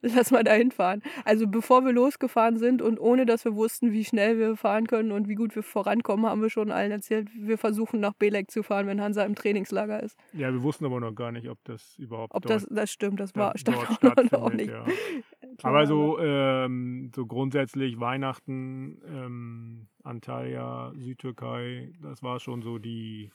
Lass 0.17 0.31
mal 0.31 0.43
dahin 0.45 0.71
fahren. 0.71 1.03
Also 1.25 1.47
bevor 1.47 1.85
wir 1.85 1.93
losgefahren 1.93 2.57
sind 2.59 2.81
und 2.83 2.99
ohne 2.99 3.27
dass 3.27 3.45
wir 3.45 3.55
wussten, 3.55 3.93
wie 3.93 4.05
schnell 4.05 4.39
wir 4.39 4.57
fahren 4.57 4.87
können 4.87 5.13
und 5.13 5.29
wie 5.29 5.35
gut 5.35 5.55
wir 5.55 5.63
vorankommen, 5.63 6.27
haben 6.27 6.41
wir 6.43 6.51
schon 6.51 6.71
allen 6.71 6.91
erzählt, 6.91 7.29
wir 7.35 7.59
versuchen 7.59 8.01
nach 8.01 8.15
Belek 8.15 8.51
zu 8.51 8.63
fahren, 8.63 8.87
wenn 8.87 9.01
Hansa 9.01 9.25
im 9.25 9.35
Trainingslager 9.35 10.03
ist. 10.03 10.17
Ja, 10.33 10.53
wir 10.53 10.63
wussten 10.63 10.85
aber 10.87 11.01
noch 11.01 11.15
gar 11.15 11.33
nicht, 11.33 11.49
ob 11.49 11.59
das 11.65 11.97
überhaupt 11.99 12.35
Ob 12.35 12.47
das, 12.47 12.67
das 12.71 12.91
stimmt, 12.91 13.21
das 13.21 13.33
da- 13.33 13.41
war 13.41 13.59
stand 13.59 13.77
auch 13.79 14.01
noch, 14.33 14.33
auch 14.33 14.53
nicht. 14.53 14.71
Ja. 14.71 14.85
Aber 15.63 15.85
so, 15.87 16.19
ähm, 16.19 17.11
so 17.15 17.27
grundsätzlich 17.27 18.01
Weihnachten, 18.01 19.03
ähm, 19.07 19.89
Antalya, 20.03 20.93
Südtürkei, 20.97 21.93
das 22.01 22.23
war 22.23 22.41
schon 22.41 22.63
so 22.63 22.79
die, 22.79 23.31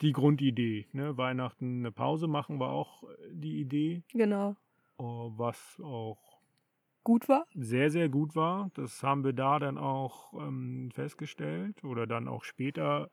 die 0.00 0.12
Grundidee. 0.12 0.86
Ne? 0.92 1.16
Weihnachten 1.18 1.80
eine 1.80 1.92
Pause 1.92 2.26
machen 2.28 2.58
war 2.58 2.70
auch 2.70 3.02
die 3.30 3.60
Idee, 3.60 4.02
Genau. 4.14 4.56
Oh, 4.98 5.32
was 5.36 5.80
auch 5.80 6.38
Gut 7.04 7.26
war? 7.26 7.46
sehr, 7.54 7.90
sehr 7.90 8.10
gut 8.10 8.36
war. 8.36 8.70
Das 8.74 9.02
haben 9.02 9.24
wir 9.24 9.32
da 9.32 9.58
dann 9.58 9.78
auch 9.78 10.34
ähm, 10.34 10.90
festgestellt 10.92 11.82
oder 11.82 12.06
dann 12.06 12.28
auch 12.28 12.44
später 12.44 13.08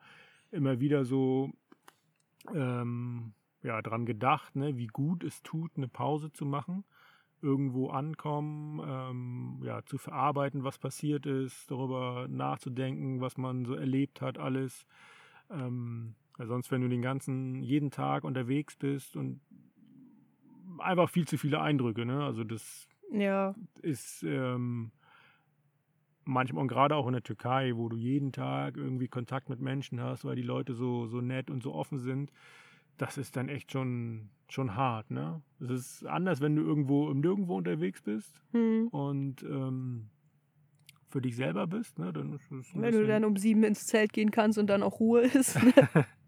immer 0.52 0.82
wieder 0.82 1.06
so 1.06 1.52
ähm, 2.54 3.34
ja, 3.64 3.82
dran 3.82 4.06
gedacht, 4.06 4.56
ne, 4.56 4.78
wie 4.78 4.88
gut 4.88 5.24
es 5.24 5.42
tut, 5.44 5.72
eine 5.78 5.88
Pause 5.88 6.32
zu 6.32 6.46
machen, 6.46 6.84
irgendwo 7.42 7.90
ankommen, 7.90 8.82
ähm, 8.86 9.62
ja, 9.64 9.84
zu 9.86 9.98
verarbeiten, 9.98 10.64
was 10.66 10.78
passiert 10.78 11.26
ist, 11.26 11.72
darüber 11.72 12.28
nachzudenken, 12.28 13.22
was 13.22 13.38
man 13.38 13.66
so 13.66 13.76
erlebt 13.76 14.22
hat, 14.22 14.38
alles. 14.38 14.86
Ähm, 15.50 16.16
sonst, 16.38 16.70
wenn 16.70 16.82
du 16.82 16.90
den 16.90 17.02
ganzen, 17.02 17.64
jeden 17.64 17.92
Tag 17.92 18.24
unterwegs 18.24 18.76
bist 18.76 19.16
und 19.16 19.40
einfach 20.80 21.10
viel 21.10 21.28
zu 21.28 21.38
viele 21.38 21.62
Eindrücke, 21.62 22.06
ne? 22.06 22.24
Also 22.24 22.44
das 22.44 22.88
Ja. 23.12 23.56
ist 23.82 24.24
ähm, 24.24 24.92
manchmal 26.26 26.62
und 26.64 26.68
gerade 26.68 26.96
auch 26.96 27.08
in 27.08 27.14
der 27.14 27.24
Türkei, 27.24 27.74
wo 27.76 27.90
du 27.90 27.98
jeden 27.98 28.32
Tag 28.32 28.78
irgendwie 28.78 29.08
Kontakt 29.08 29.50
mit 29.50 29.60
Menschen 29.60 30.02
hast, 30.02 30.26
weil 30.26 30.36
die 30.36 30.42
Leute 30.42 30.74
so, 30.74 31.06
so 31.08 31.22
nett 31.22 31.50
und 31.50 31.64
so 31.64 31.74
offen 31.74 32.00
sind, 32.00 32.32
das 32.98 33.18
ist 33.18 33.36
dann 33.36 33.50
echt 33.50 33.72
schon, 33.72 34.30
schon 34.50 34.76
hart. 34.76 35.12
Ne? 35.12 35.42
Es 35.60 35.70
ist 35.70 36.06
anders, 36.06 36.42
wenn 36.42 36.56
du 36.56 36.64
irgendwo 36.64 37.10
im 37.12 37.20
Nirgendwo 37.20 37.58
unterwegs 37.58 38.02
bist 38.02 38.42
Hm. 38.52 38.88
und 38.90 39.44
ähm, 39.44 40.10
für 41.10 41.22
dich 41.22 41.36
selber 41.36 41.68
bist. 41.68 42.00
Ne? 42.00 42.12
Dann 42.12 42.40
Wenn 42.74 42.92
du 42.94 43.06
dann 43.08 43.24
um 43.26 43.38
sieben 43.38 43.64
ins 43.64 43.86
Zelt 43.86 44.12
gehen 44.14 44.32
kannst 44.32 44.58
und 44.58 44.68
dann 44.68 44.84
auch 44.84 45.00
Ruhe 45.00 45.22
ist. 45.22 45.56
ne? 45.64 45.74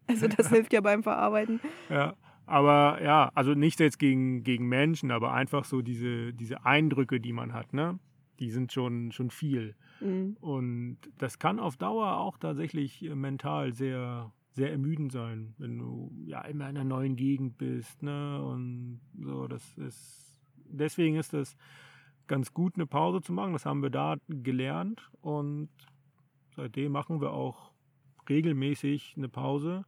also 0.07 0.27
das 0.27 0.49
hilft 0.49 0.73
ja 0.73 0.81
beim 0.81 1.03
Verarbeiten. 1.03 1.59
Ja, 1.89 2.13
aber 2.47 3.01
ja, 3.03 3.31
also 3.35 3.53
nicht 3.53 3.79
jetzt 3.79 3.99
gegen, 3.99 4.43
gegen 4.43 4.67
Menschen, 4.67 5.11
aber 5.11 5.33
einfach 5.33 5.65
so 5.65 5.81
diese, 5.81 6.33
diese 6.33 6.65
Eindrücke, 6.65 7.19
die 7.19 7.33
man 7.33 7.53
hat, 7.53 7.73
ne? 7.73 7.99
Die 8.39 8.51
sind 8.51 8.71
schon, 8.71 9.11
schon 9.11 9.29
viel. 9.29 9.75
Mhm. 9.99 10.37
Und 10.39 10.97
das 11.17 11.39
kann 11.39 11.59
auf 11.59 11.77
Dauer 11.77 12.17
auch 12.17 12.37
tatsächlich 12.37 13.03
äh, 13.03 13.15
mental 13.15 13.73
sehr, 13.73 14.31
sehr 14.51 14.71
ermüdend 14.71 15.11
sein, 15.11 15.53
wenn 15.57 15.77
du 15.77 16.11
ja 16.25 16.41
immer 16.41 16.69
in 16.69 16.77
einer 16.77 16.83
neuen 16.83 17.15
Gegend 17.15 17.57
bist, 17.57 18.01
ne? 18.01 18.41
Und 18.41 19.01
so, 19.19 19.47
das 19.47 19.77
ist 19.77 20.27
deswegen 20.69 21.15
ist 21.15 21.33
es 21.33 21.55
ganz 22.27 22.53
gut, 22.53 22.75
eine 22.75 22.85
Pause 22.85 23.21
zu 23.21 23.33
machen. 23.33 23.53
Das 23.53 23.65
haben 23.65 23.81
wir 23.81 23.89
da 23.89 24.17
gelernt 24.27 25.09
und 25.21 25.69
seitdem 26.55 26.91
machen 26.91 27.21
wir 27.21 27.31
auch 27.31 27.71
regelmäßig 28.29 29.15
eine 29.17 29.29
Pause. 29.29 29.85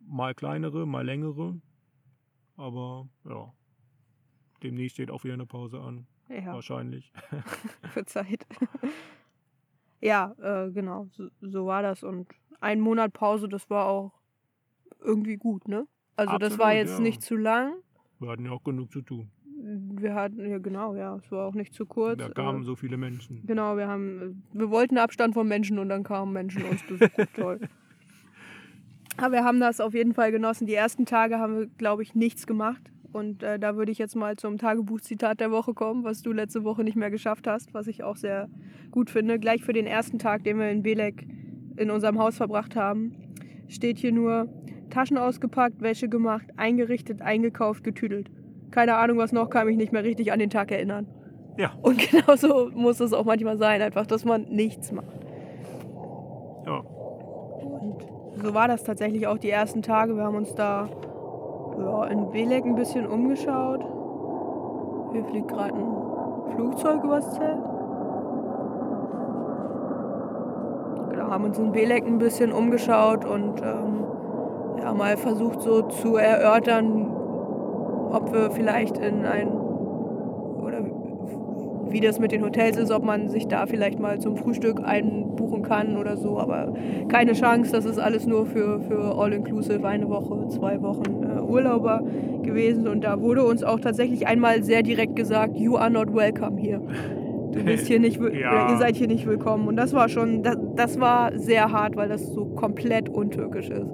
Mal 0.00 0.34
kleinere, 0.34 0.86
mal 0.86 1.04
längere. 1.04 1.60
Aber 2.56 3.08
ja, 3.24 3.52
demnächst 4.62 4.94
steht 4.94 5.10
auch 5.10 5.24
wieder 5.24 5.34
eine 5.34 5.46
Pause 5.46 5.80
an. 5.80 6.06
Ja. 6.28 6.54
Wahrscheinlich. 6.54 7.12
für 7.92 8.04
Zeit. 8.04 8.46
ja, 10.00 10.34
äh, 10.40 10.70
genau, 10.72 11.06
so, 11.12 11.28
so 11.40 11.66
war 11.66 11.82
das. 11.82 12.02
Und 12.02 12.28
ein 12.60 12.80
Monat 12.80 13.12
Pause, 13.12 13.48
das 13.48 13.70
war 13.70 13.86
auch 13.86 14.12
irgendwie 15.00 15.36
gut, 15.36 15.68
ne? 15.68 15.86
Also 16.16 16.38
das 16.38 16.58
war 16.58 16.68
Absolut, 16.68 16.86
jetzt 16.86 16.98
ja. 16.98 17.02
nicht 17.02 17.22
zu 17.22 17.36
lang. 17.36 17.74
Wir 18.18 18.30
hatten 18.30 18.46
ja 18.46 18.52
auch 18.52 18.64
genug 18.64 18.90
zu 18.90 19.02
tun. 19.02 19.30
Wir 19.58 20.14
hatten, 20.14 20.48
ja 20.48 20.58
genau, 20.58 20.94
ja, 20.94 21.16
es 21.16 21.30
war 21.30 21.46
auch 21.46 21.54
nicht 21.54 21.74
zu 21.74 21.86
kurz. 21.86 22.18
Da 22.18 22.28
kamen 22.28 22.62
äh, 22.62 22.64
so 22.64 22.76
viele 22.76 22.96
Menschen. 22.96 23.44
Genau, 23.46 23.76
wir 23.76 23.88
haben, 23.88 24.42
wir 24.52 24.70
wollten 24.70 24.96
Abstand 24.98 25.34
von 25.34 25.46
Menschen 25.46 25.78
und 25.78 25.88
dann 25.88 26.02
kamen 26.02 26.32
Menschen 26.32 26.64
uns 26.64 26.82
besuchen. 26.86 27.28
Toll. 27.34 27.60
Aber 29.16 29.32
wir 29.32 29.44
haben 29.44 29.60
das 29.60 29.80
auf 29.80 29.94
jeden 29.94 30.14
Fall 30.14 30.32
genossen. 30.32 30.66
Die 30.66 30.74
ersten 30.74 31.06
Tage 31.06 31.38
haben 31.38 31.58
wir, 31.58 31.66
glaube 31.66 32.02
ich, 32.02 32.14
nichts 32.14 32.46
gemacht. 32.46 32.90
Und 33.12 33.42
äh, 33.42 33.58
da 33.58 33.76
würde 33.76 33.92
ich 33.92 33.98
jetzt 33.98 34.14
mal 34.14 34.36
zum 34.36 34.58
Tagebuchzitat 34.58 35.40
der 35.40 35.50
Woche 35.50 35.72
kommen, 35.72 36.04
was 36.04 36.20
du 36.20 36.32
letzte 36.32 36.64
Woche 36.64 36.84
nicht 36.84 36.96
mehr 36.96 37.10
geschafft 37.10 37.46
hast, 37.46 37.72
was 37.72 37.86
ich 37.86 38.02
auch 38.02 38.16
sehr 38.16 38.48
gut 38.90 39.08
finde. 39.08 39.38
Gleich 39.38 39.62
für 39.62 39.72
den 39.72 39.86
ersten 39.86 40.18
Tag, 40.18 40.44
den 40.44 40.58
wir 40.58 40.68
in 40.70 40.82
Belek 40.82 41.26
in 41.76 41.90
unserem 41.90 42.18
Haus 42.18 42.36
verbracht 42.36 42.76
haben, 42.76 43.14
steht 43.68 43.98
hier 43.98 44.12
nur 44.12 44.48
Taschen 44.90 45.16
ausgepackt, 45.16 45.80
Wäsche 45.80 46.08
gemacht, 46.08 46.46
eingerichtet, 46.56 47.22
eingekauft, 47.22 47.84
getüdelt. 47.84 48.30
Keine 48.70 48.96
Ahnung, 48.96 49.16
was 49.16 49.32
noch, 49.32 49.48
kann 49.48 49.66
mich 49.66 49.76
nicht 49.76 49.92
mehr 49.92 50.04
richtig 50.04 50.32
an 50.32 50.38
den 50.38 50.50
Tag 50.50 50.70
erinnern. 50.70 51.06
Ja. 51.56 51.72
Und 51.80 51.98
genauso 52.10 52.70
muss 52.74 53.00
es 53.00 53.14
auch 53.14 53.24
manchmal 53.24 53.56
sein, 53.56 53.80
einfach, 53.80 54.06
dass 54.06 54.24
man 54.26 54.42
nichts 54.42 54.92
macht. 54.92 55.24
Ja. 56.66 56.84
So 58.42 58.52
war 58.52 58.68
das 58.68 58.82
tatsächlich 58.82 59.26
auch 59.26 59.38
die 59.38 59.50
ersten 59.50 59.80
Tage. 59.80 60.14
Wir 60.14 60.24
haben 60.24 60.36
uns 60.36 60.54
da 60.54 60.88
ja, 61.78 62.04
in 62.04 62.30
Belek 62.30 62.66
ein 62.66 62.74
bisschen 62.74 63.06
umgeschaut. 63.06 63.80
Hier 65.12 65.24
fliegt 65.24 65.48
gerade 65.48 65.74
ein 65.74 66.54
Flugzeug 66.54 67.02
übers 67.02 67.30
Zelt. 67.32 67.58
Genau, 71.10 71.30
haben 71.30 71.44
uns 71.44 71.58
in 71.58 71.72
Belek 71.72 72.06
ein 72.06 72.18
bisschen 72.18 72.52
umgeschaut 72.52 73.24
und 73.24 73.62
ähm, 73.62 74.04
ja, 74.82 74.92
mal 74.92 75.16
versucht 75.16 75.62
so 75.62 75.82
zu 75.82 76.16
erörtern, 76.16 77.10
ob 78.10 78.32
wir 78.34 78.50
vielleicht 78.50 78.98
in 78.98 79.24
ein 79.24 79.65
wie 81.90 82.00
das 82.00 82.18
mit 82.18 82.32
den 82.32 82.42
Hotels 82.44 82.76
ist, 82.76 82.90
ob 82.90 83.04
man 83.04 83.28
sich 83.28 83.46
da 83.48 83.66
vielleicht 83.66 83.98
mal 83.98 84.18
zum 84.20 84.36
Frühstück 84.36 84.80
einbuchen 84.84 85.62
kann 85.62 85.96
oder 85.96 86.16
so, 86.16 86.38
aber 86.38 86.74
keine 87.08 87.32
Chance, 87.32 87.72
das 87.72 87.84
ist 87.84 87.98
alles 87.98 88.26
nur 88.26 88.46
für, 88.46 88.80
für 88.80 89.16
All-Inclusive, 89.18 89.86
eine 89.86 90.08
Woche, 90.08 90.48
zwei 90.48 90.80
Wochen 90.82 91.22
äh, 91.22 91.40
Urlauber 91.40 92.02
gewesen 92.42 92.88
und 92.88 93.02
da 93.04 93.20
wurde 93.20 93.44
uns 93.44 93.62
auch 93.64 93.80
tatsächlich 93.80 94.26
einmal 94.26 94.62
sehr 94.62 94.82
direkt 94.82 95.16
gesagt, 95.16 95.56
you 95.56 95.76
are 95.76 95.90
not 95.90 96.12
welcome 96.14 96.58
here. 96.60 96.80
Du 97.52 97.64
bist 97.64 97.86
hier 97.86 98.00
nicht, 98.00 98.20
Ja. 98.40 98.70
ihr 98.72 98.76
seid 98.78 98.96
hier 98.96 99.06
nicht 99.08 99.26
willkommen 99.26 99.66
und 99.68 99.76
das 99.76 99.94
war 99.94 100.08
schon, 100.08 100.42
das, 100.42 100.56
das 100.74 101.00
war 101.00 101.38
sehr 101.38 101.72
hart, 101.72 101.96
weil 101.96 102.08
das 102.08 102.26
so 102.34 102.44
komplett 102.46 103.08
untürkisch 103.08 103.70
ist. 103.70 103.86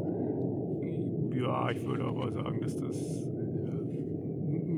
Ja, 1.35 1.71
ich 1.71 1.85
würde 1.87 2.05
aber 2.05 2.31
sagen, 2.33 2.61
dass 2.63 2.77
das 2.77 3.12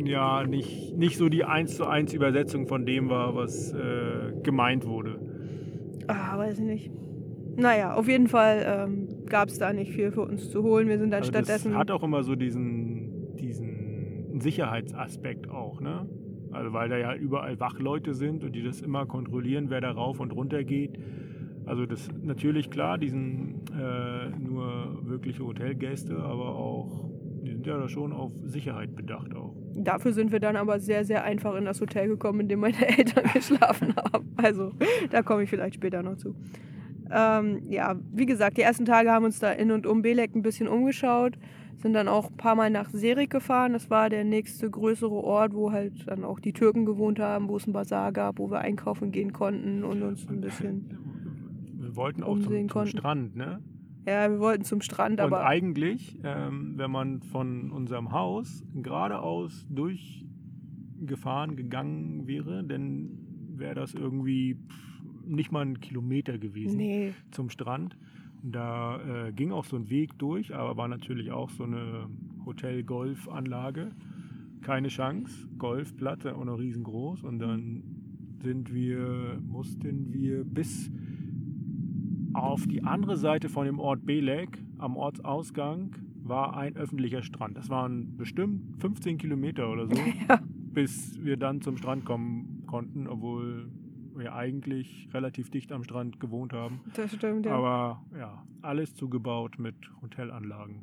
ja 0.07 0.45
nicht, 0.47 0.97
nicht 0.97 1.17
so 1.17 1.29
die 1.29 1.45
1 1.45 1.77
zu 1.77 1.87
1 1.87 2.13
Übersetzung 2.13 2.67
von 2.67 2.87
dem 2.87 3.09
war, 3.09 3.35
was 3.35 3.73
äh, 3.73 4.33
gemeint 4.43 4.87
wurde. 4.87 5.19
Ah, 6.07 6.37
weiß 6.39 6.59
ich 6.59 6.65
nicht. 6.65 6.91
Naja, 7.57 7.95
auf 7.95 8.09
jeden 8.09 8.27
Fall 8.29 8.65
ähm, 8.67 9.09
gab 9.27 9.49
es 9.49 9.59
da 9.59 9.73
nicht 9.73 9.93
viel 9.93 10.11
für 10.11 10.23
uns 10.23 10.51
zu 10.51 10.63
holen. 10.63 10.89
Wir 10.89 10.99
sind 10.99 11.11
dann 11.11 11.21
Also 11.21 11.31
stattdessen. 11.33 11.71
das 11.71 11.79
hat 11.79 11.91
auch 11.91 12.03
immer 12.03 12.23
so 12.25 12.35
diesen, 12.35 13.37
diesen 13.37 14.41
Sicherheitsaspekt 14.41 15.49
auch, 15.49 15.81
ne? 15.81 16.09
Also 16.51 16.73
weil 16.73 16.89
da 16.89 16.97
ja 16.97 17.15
überall 17.15 17.59
Wachleute 17.59 18.15
sind 18.15 18.45
und 18.45 18.55
die 18.55 18.63
das 18.63 18.81
immer 18.81 19.07
kontrollieren, 19.07 19.71
wer 19.71 19.81
da 19.81 19.91
rauf 19.91 20.21
und 20.21 20.31
runter 20.33 20.63
geht. 20.65 20.99
Also 21.67 21.87
das 21.87 22.09
natürlich 22.23 22.71
klar, 22.71 22.99
die 22.99 23.09
sind 23.09 23.63
äh, 23.71 24.29
nur 24.39 24.99
wirkliche 25.03 25.45
Hotelgäste, 25.45 26.17
aber 26.19 26.57
auch, 26.57 27.09
die 27.43 27.53
sind 27.53 27.67
ja 27.67 27.79
da 27.79 27.89
schon 27.89 28.13
auf 28.13 28.33
Sicherheit 28.45 28.95
bedacht 28.95 29.35
auch. 29.35 29.55
Dafür 29.77 30.13
sind 30.13 30.33
wir 30.33 30.41
dann 30.41 30.57
aber 30.57 30.79
sehr, 30.81 31.05
sehr 31.05 31.25
einfach 31.25 31.55
in 31.57 31.65
das 31.65 31.81
Hotel 31.81 32.09
gekommen, 32.09 32.41
in 32.41 32.49
dem 32.49 32.61
meine 32.61 32.87
Eltern 32.99 33.25
geschlafen 33.33 33.95
haben. 33.97 34.33
Also 34.37 34.73
da 35.11 35.23
komme 35.23 35.43
ich 35.43 35.51
vielleicht 35.51 35.75
später 35.75 36.03
noch 36.03 36.17
zu. 36.17 36.35
Ähm, 37.11 37.63
ja, 37.69 37.97
wie 38.13 38.27
gesagt, 38.27 38.57
die 38.57 38.63
ersten 38.63 38.85
Tage 38.85 39.11
haben 39.11 39.25
uns 39.25 39.39
da 39.39 39.51
in 39.51 39.71
und 39.71 39.87
um 39.87 40.03
Belek 40.03 40.35
ein 40.35 40.43
bisschen 40.43 40.69
umgeschaut, 40.69 41.39
sind 41.77 41.93
dann 41.93 42.09
auch 42.09 42.31
ein 42.31 42.37
paar 42.37 42.55
Mal 42.55 42.71
nach 42.71 42.89
Serik 42.91 43.31
gefahren. 43.31 43.73
Das 43.75 43.91
war 43.91 44.09
der 44.09 44.25
nächste 44.25 44.71
größere 44.71 45.13
Ort, 45.13 45.55
wo 45.55 45.71
halt 45.71 46.09
dann 46.09 46.25
auch 46.25 46.41
die 46.41 46.53
Türken 46.53 46.87
gewohnt 46.87 47.19
haben, 47.19 47.49
wo 47.49 47.57
es 47.57 47.65
einen 47.65 47.75
Bazar 47.75 48.13
gab, 48.13 48.39
wo 48.39 48.51
wir 48.51 48.61
einkaufen 48.61 49.13
gehen 49.13 49.33
konnten 49.33 49.85
und 49.85 50.03
uns 50.03 50.27
ein 50.29 50.41
bisschen. 50.41 50.99
Wir 51.79 51.95
wollten 51.95 52.23
auch 52.23 52.39
zum, 52.39 52.69
zum. 52.69 52.87
Strand, 52.87 53.37
ne? 53.37 53.61
Ja, 54.07 54.31
wir 54.31 54.39
wollten 54.39 54.65
zum 54.65 54.81
Strand, 54.83 55.21
Und 55.21 55.27
aber 55.27 55.47
eigentlich, 55.47 56.19
ähm, 56.25 56.75
wenn 56.77 56.91
man 56.91 57.23
von 57.23 57.71
unserem 57.71 58.13
Haus 58.13 58.63
geradeaus 58.75 59.67
durchgefahren 59.71 61.57
gegangen 61.57 62.27
wäre, 62.27 62.65
dann 62.65 63.19
wäre 63.57 63.75
das 63.75 63.95
irgendwie 63.95 64.59
nicht 65.27 65.53
mal 65.53 65.65
ein 65.65 65.81
Kilometer 65.81 66.39
gewesen 66.39 66.77
nee, 66.77 67.15
zum 67.31 67.49
Strand. 67.49 67.97
Da 68.43 69.29
äh, 69.29 69.33
ging 69.33 69.53
auch 69.53 69.65
so 69.65 69.77
ein 69.77 69.89
Weg 69.89 70.19
durch, 70.19 70.55
aber 70.55 70.77
war 70.77 70.89
natürlich 70.89 71.33
auch 71.33 71.49
so 71.49 71.65
eine 71.65 72.09
Hotel-Golf-Anlage. 72.45 73.93
Keine 74.61 74.89
Chance. 74.89 75.49
Golfplatte 75.57 76.37
auch 76.37 76.45
noch 76.45 76.59
riesengroß. 76.59 77.23
Und 77.23 77.39
dann 77.39 77.83
sind 78.43 78.75
wir, 78.75 79.39
mussten 79.41 80.13
wir 80.13 80.45
bis 80.45 80.91
auf 82.35 82.67
die 82.67 82.83
andere 82.85 83.17
Seite 83.17 83.49
von 83.49 83.67
dem 83.67 83.79
Ort 83.79 84.05
Belek, 84.05 84.59
am 84.79 84.97
Ortsausgang, 84.97 85.95
war 86.23 86.57
ein 86.57 86.77
öffentlicher 86.77 87.23
Strand. 87.23 87.57
Das 87.57 87.69
waren 87.69 88.17
bestimmt 88.17 88.81
15 88.81 89.19
Kilometer 89.19 89.71
oder 89.71 89.87
so, 89.87 89.95
Ja. 90.29 90.41
bis 90.73 91.23
wir 91.23 91.37
dann 91.37 91.61
zum 91.61 91.77
Strand 91.77 92.05
kommen 92.05 92.65
konnten, 92.67 93.07
obwohl 93.07 93.71
wir 94.17 94.35
eigentlich 94.35 95.09
relativ 95.13 95.51
dicht 95.51 95.73
am 95.73 95.83
Strand 95.85 96.21
gewohnt 96.21 96.53
haben. 96.53 96.81
das 96.95 97.13
stimmt, 97.15 97.47
ja. 97.47 97.53
Aber 97.57 98.03
ja, 98.19 98.45
alles 98.63 98.95
zugebaut 98.95 99.59
mit 99.59 99.75
Hotelanlagen. 100.03 100.83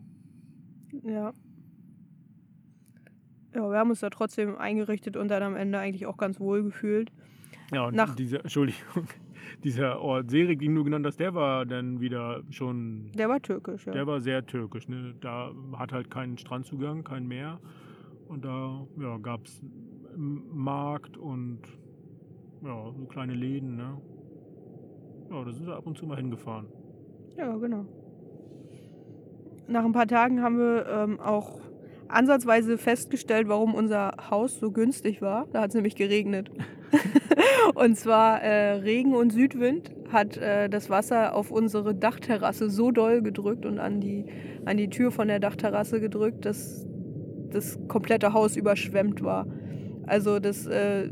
Ja. 1.04 1.34
Ja, 3.54 3.70
wir 3.70 3.78
haben 3.78 3.90
uns 3.90 4.00
da 4.00 4.10
trotzdem 4.10 4.56
eingerichtet 4.58 5.18
und 5.18 5.28
dann 5.30 5.44
am 5.44 5.56
Ende 5.56 5.78
eigentlich 5.80 6.06
auch 6.06 6.18
ganz 6.18 6.40
wohl 6.40 6.64
gefühlt. 6.64 7.12
Ja, 7.74 7.88
und 7.88 7.96
Nach- 7.96 8.16
dieser, 8.16 8.40
Entschuldigung, 8.42 9.06
dieser 9.64 10.02
Ort 10.02 10.30
Serik, 10.30 10.60
den 10.60 10.76
du 10.76 10.84
genannt 10.84 11.06
hast, 11.06 11.20
der 11.20 11.34
war 11.34 11.66
dann 11.66 12.02
wieder 12.02 12.42
schon, 12.50 13.12
Der 13.14 13.30
war 13.30 13.42
türkisch, 13.42 13.86
ja. 13.86 13.94
der 13.94 14.06
war 14.08 14.20
sehr 14.20 14.46
türkisch. 14.46 14.88
Ne? 14.90 15.16
Da 15.22 15.52
hat 15.78 15.94
halt 15.94 16.12
keinen 16.12 16.38
Strandzugang, 16.38 17.04
kein 17.04 17.28
Meer. 17.28 17.60
Und 18.28 18.46
da 18.46 18.86
ja, 19.00 19.18
gab 19.18 19.46
es 19.46 19.62
Markt 20.16 21.18
und 21.18 21.60
ja, 22.64 22.92
so 22.92 23.06
kleine 23.06 23.34
Läden. 23.34 23.76
Ne? 23.78 23.98
Ja, 25.30 25.44
da 25.44 25.52
sind 25.52 25.66
wir 25.66 25.76
ab 25.76 25.88
und 25.88 25.98
zu 25.98 26.06
mal 26.06 26.18
hingefahren. 26.18 26.68
Ja, 27.38 27.56
genau. 27.56 27.86
Nach 29.68 29.86
ein 29.86 29.94
paar 29.94 30.08
Tagen 30.08 30.42
haben 30.42 30.58
wir 30.58 30.86
ähm, 30.88 31.20
auch 31.22 31.62
ansatzweise 32.14 32.78
festgestellt, 32.78 33.48
warum 33.48 33.74
unser 33.74 34.14
Haus 34.30 34.60
so 34.60 34.72
günstig 34.72 35.22
war. 35.22 35.48
Da 35.52 35.62
hat 35.62 35.70
es 35.70 35.76
nämlich 35.76 35.96
geregnet. 35.96 36.50
und 37.76 37.98
zwar 37.98 38.42
äh, 38.42 38.74
Regen 38.74 39.16
und 39.16 39.32
Südwind 39.32 39.92
hat 40.12 40.38
äh, 40.38 40.70
das 40.70 40.90
Wasser 40.90 41.36
auf 41.36 41.52
unsere 41.52 41.96
Dachterrasse 41.96 42.70
so 42.70 42.92
doll 42.92 43.22
gedrückt 43.22 43.66
und 43.66 43.80
an 43.80 44.02
die, 44.02 44.26
an 44.66 44.78
die 44.78 44.90
Tür 44.90 45.12
von 45.12 45.28
der 45.28 45.40
Dachterrasse 45.40 46.00
gedrückt, 46.00 46.46
dass 46.46 46.86
das 47.50 47.80
komplette 47.88 48.34
Haus 48.34 48.56
überschwemmt 48.56 49.24
war. 49.24 49.48
Also 50.06 50.40
das, 50.40 50.68
äh, 50.68 51.10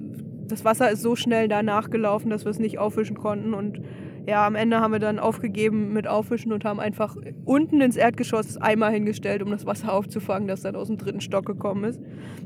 das 0.48 0.66
Wasser 0.66 0.92
ist 0.92 1.02
so 1.02 1.16
schnell 1.16 1.48
da 1.48 1.64
nachgelaufen, 1.64 2.30
dass 2.30 2.46
wir 2.46 2.52
es 2.52 2.60
nicht 2.60 2.80
aufwischen 2.80 3.18
konnten 3.18 3.54
und 3.54 3.82
ja, 4.28 4.46
am 4.46 4.56
Ende 4.56 4.80
haben 4.80 4.92
wir 4.92 5.00
dann 5.00 5.20
aufgegeben 5.20 5.94
mit 5.94 6.08
Aufwischen 6.08 6.52
und 6.54 6.66
haben 6.66 6.80
einfach 6.80 7.16
unten 7.46 7.82
ins 7.82 7.96
Erdgeschoss 7.96 8.58
Eimer 8.58 8.90
hingestellt, 8.90 9.42
um 9.42 9.50
das 9.52 9.66
Wasser 9.66 9.94
aufzufangen, 9.94 10.48
das 10.48 10.62
dann 10.62 10.76
aus 10.76 10.88
dem 10.88 10.98
dritten 10.98 11.22
Stock 11.22 11.46
gekommen 11.46 11.84
ist. 11.84 12.00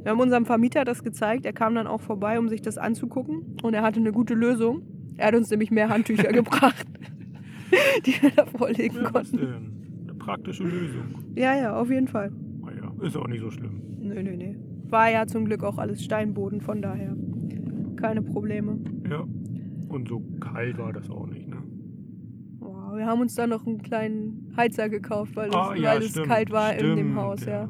Wir 0.04 0.12
haben 0.12 0.20
unserem 0.20 0.46
Vermieter 0.46 0.86
das 0.86 1.04
gezeigt. 1.04 1.46
Er 1.46 1.54
kam 1.54 1.76
dann 1.76 1.88
auch 1.88 2.02
vorbei, 2.02 2.40
um 2.40 2.50
sich 2.50 2.62
das 2.62 2.78
anzugucken. 2.78 3.58
Und 3.64 3.74
er 3.74 3.82
hatte 3.84 4.00
eine 4.00 4.12
gute 4.12 4.34
Lösung. 4.34 4.84
Er 5.18 5.28
hat 5.28 5.36
uns 5.36 5.50
nämlich 5.50 5.72
mehr 5.72 5.90
Handtücher 5.90 6.30
gebracht, 6.32 6.86
die 8.06 8.14
wir 8.22 8.32
da 8.32 8.46
vorlegen 8.46 8.96
Ja, 8.98 9.04
was 9.14 9.32
konnten. 9.32 9.38
denn? 9.38 10.04
Eine 10.04 10.14
praktische 10.16 10.64
Lösung. 10.64 11.16
Ja, 11.36 11.56
ja, 11.56 11.76
auf 11.80 11.90
jeden 11.90 12.08
Fall. 12.08 12.32
Naja, 12.62 12.92
ist 13.02 13.18
auch 13.18 13.28
nicht 13.28 13.42
so 13.42 13.52
schlimm. 13.52 13.82
Nö, 14.00 14.22
nö, 14.24 14.36
nö. 14.38 14.54
War 14.90 15.10
ja 15.10 15.26
zum 15.28 15.46
Glück 15.46 15.64
auch 15.64 15.78
alles 15.78 16.04
Steinboden, 16.04 16.62
von 16.62 16.82
daher 16.82 17.16
keine 17.98 18.22
Probleme. 18.22 18.78
Ja. 19.10 19.24
Und 19.90 20.08
so 20.08 20.22
kalt 20.40 20.78
war 20.78 20.92
das 20.92 21.10
auch 21.10 21.28
nicht, 21.28 21.48
ne? 21.48 21.53
Wir 22.96 23.06
haben 23.06 23.22
uns 23.22 23.36
dann 23.36 23.50
noch 23.50 23.66
einen 23.66 23.82
kleinen 23.82 24.54
Heizer 24.58 24.90
gekauft, 24.90 25.36
weil 25.36 25.50
es, 25.50 25.56
Ah, 25.56 25.76
ja, 25.76 25.92
weil 25.92 26.02
es 26.04 26.10
stimmt, 26.12 26.28
kalt 26.28 26.52
war 26.52 26.74
in 26.74 26.80
dem 26.96 26.98
stimmt, 26.98 27.16
Haus, 27.16 27.46
ja. 27.46 27.70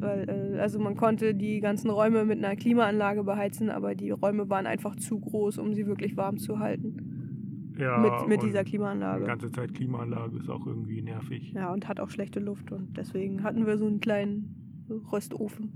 Weil, 0.00 0.28
äh, 0.56 0.58
also 0.60 0.78
man 0.80 0.96
konnte 0.96 1.34
die 1.34 1.60
ganzen 1.60 1.90
Räume 1.90 2.24
mit 2.24 2.38
einer 2.38 2.56
Klimaanlage 2.56 3.22
beheizen, 3.24 3.70
aber 3.70 3.94
die 3.94 4.10
Räume 4.10 4.48
waren 4.48 4.66
einfach 4.66 4.96
zu 4.96 5.20
groß, 5.20 5.58
um 5.58 5.74
sie 5.74 5.86
wirklich 5.86 6.16
warm 6.16 6.38
zu 6.38 6.58
halten. 6.58 7.74
Ja, 7.78 7.98
mit 7.98 8.28
mit 8.28 8.42
dieser 8.42 8.64
Die 8.64 8.70
Klimaanlage. 8.70 9.24
ganze 9.24 9.50
Zeit 9.50 9.72
Klimaanlage 9.74 10.36
ist 10.38 10.48
auch 10.50 10.66
irgendwie 10.66 11.00
nervig. 11.02 11.52
Ja, 11.54 11.72
und 11.72 11.88
hat 11.88 12.00
auch 12.00 12.10
schlechte 12.10 12.38
Luft 12.38 12.70
und 12.70 12.96
deswegen 12.96 13.42
hatten 13.44 13.66
wir 13.66 13.78
so 13.78 13.86
einen 13.86 14.00
kleinen 14.00 14.86
Röstofen. 15.12 15.72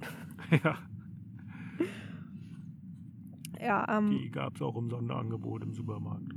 Ja, 0.62 0.76
Ja, 3.60 3.98
ähm, 3.98 4.10
die 4.22 4.30
gab 4.30 4.54
es 4.56 4.62
auch 4.62 4.76
im 4.76 4.90
Sonderangebot 4.90 5.62
im 5.62 5.72
Supermarkt. 5.72 6.32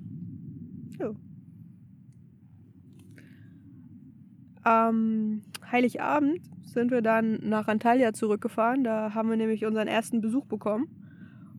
Am 4.69 5.41
Heiligabend 5.71 6.41
sind 6.63 6.91
wir 6.91 7.01
dann 7.01 7.39
nach 7.41 7.67
Antalya 7.67 8.13
zurückgefahren. 8.13 8.83
Da 8.83 9.15
haben 9.15 9.27
wir 9.27 9.35
nämlich 9.35 9.65
unseren 9.65 9.87
ersten 9.87 10.21
Besuch 10.21 10.45
bekommen. 10.45 10.87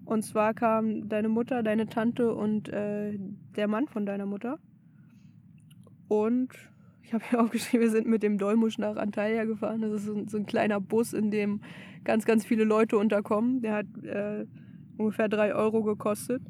Und 0.05 0.23
zwar 0.23 0.55
kam 0.55 1.09
deine 1.09 1.29
Mutter, 1.29 1.65
deine 1.65 1.89
Tante 1.89 2.33
und 2.33 2.69
äh, 2.69 3.19
der 3.57 3.67
Mann 3.67 3.89
von 3.89 4.07
deiner 4.07 4.27
Mutter. 4.27 4.61
Und 6.07 6.51
ich 7.03 7.13
habe 7.13 7.25
hier 7.29 7.41
aufgeschrieben, 7.41 7.81
wir 7.81 7.91
sind 7.91 8.07
mit 8.07 8.23
dem 8.23 8.39
Dolmusch 8.39 8.79
nach 8.79 8.95
Antalya 8.95 9.43
gefahren. 9.45 9.81
Das 9.81 9.91
ist 9.91 10.05
so 10.05 10.15
ein, 10.15 10.29
so 10.29 10.37
ein 10.37 10.47
kleiner 10.47 10.81
Bus, 10.81 11.13
in 11.13 11.33
dem 11.33 11.63
ganz, 12.05 12.27
ganz 12.27 12.47
viele 12.47 12.63
Leute 12.63 12.97
unterkommen. 12.97 13.61
Der 13.61 13.75
hat 13.75 13.87
äh, 14.05 14.47
ungefähr 14.99 15.29
drei 15.29 15.53
Euro 15.53 15.83
gekostet. 15.83 16.43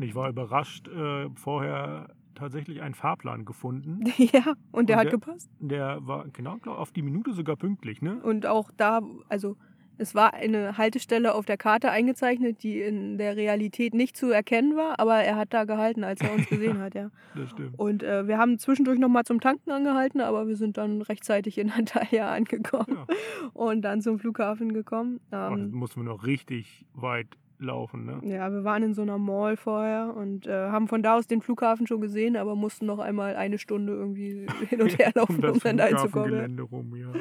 Ich 0.00 0.16
war 0.16 0.28
überrascht, 0.28 0.88
äh, 0.88 1.28
vorher 1.36 2.08
tatsächlich 2.34 2.82
einen 2.82 2.94
Fahrplan 2.94 3.44
gefunden. 3.44 4.04
ja, 4.16 4.54
und 4.72 4.88
der 4.88 4.96
Und 4.96 5.00
hat 5.00 5.04
der- 5.06 5.12
gepasst. 5.18 5.50
Der 5.60 5.98
war 6.06 6.26
genau 6.32 6.56
glaub, 6.58 6.78
auf 6.78 6.92
die 6.92 7.02
Minute 7.02 7.32
sogar 7.32 7.56
pünktlich, 7.56 8.02
ne? 8.02 8.20
Und 8.22 8.46
auch 8.46 8.70
da, 8.76 9.00
also 9.28 9.56
es 9.98 10.14
war 10.14 10.32
eine 10.34 10.78
Haltestelle 10.78 11.34
auf 11.34 11.44
der 11.44 11.58
Karte 11.58 11.90
eingezeichnet, 11.90 12.62
die 12.62 12.80
in 12.80 13.18
der 13.18 13.36
Realität 13.36 13.92
nicht 13.94 14.16
zu 14.16 14.30
erkennen 14.30 14.74
war, 14.74 14.98
aber 14.98 15.16
er 15.16 15.36
hat 15.36 15.52
da 15.52 15.64
gehalten, 15.64 16.02
als 16.02 16.20
er 16.22 16.32
uns 16.32 16.46
gesehen 16.48 16.78
hat, 16.80 16.94
ja. 16.94 17.10
Das 17.36 17.50
stimmt. 17.50 17.78
Und 17.78 18.02
äh, 18.02 18.26
wir 18.26 18.38
haben 18.38 18.58
zwischendurch 18.58 18.98
nochmal 18.98 19.24
zum 19.24 19.40
Tanken 19.40 19.70
angehalten, 19.70 20.20
aber 20.22 20.48
wir 20.48 20.56
sind 20.56 20.78
dann 20.78 21.02
rechtzeitig 21.02 21.58
in 21.58 21.70
Antalya 21.78 22.32
angekommen 22.32 22.96
Ja. 22.96 23.06
und 23.52 23.82
dann 23.82 24.00
zum 24.00 24.18
Flughafen 24.18 24.72
gekommen. 24.72 25.20
Oh, 25.30 25.36
Ähm, 25.36 25.70
mussten 25.72 26.00
wir 26.00 26.04
noch 26.10 26.24
richtig 26.24 26.86
weit 26.94 27.28
laufen, 27.62 28.04
ne? 28.04 28.20
ja, 28.24 28.50
wir 28.52 28.64
waren 28.64 28.82
in 28.82 28.94
so 28.94 29.02
einer 29.02 29.18
Mall 29.18 29.56
vorher 29.56 30.14
und 30.16 30.46
äh, 30.46 30.68
haben 30.70 30.88
von 30.88 31.02
da 31.02 31.16
aus 31.16 31.26
den 31.26 31.40
Flughafen 31.40 31.86
schon 31.86 32.00
gesehen, 32.00 32.36
aber 32.36 32.54
mussten 32.54 32.86
noch 32.86 32.98
einmal 32.98 33.36
eine 33.36 33.58
Stunde 33.58 33.92
irgendwie 33.92 34.46
hin 34.68 34.82
und 34.82 34.98
her 34.98 35.12
laufen, 35.14 35.44
um, 35.44 35.58
dann. 35.62 35.78
Flughafengelände 35.78 36.62
rum, 36.62 36.94
ja. 36.96 37.12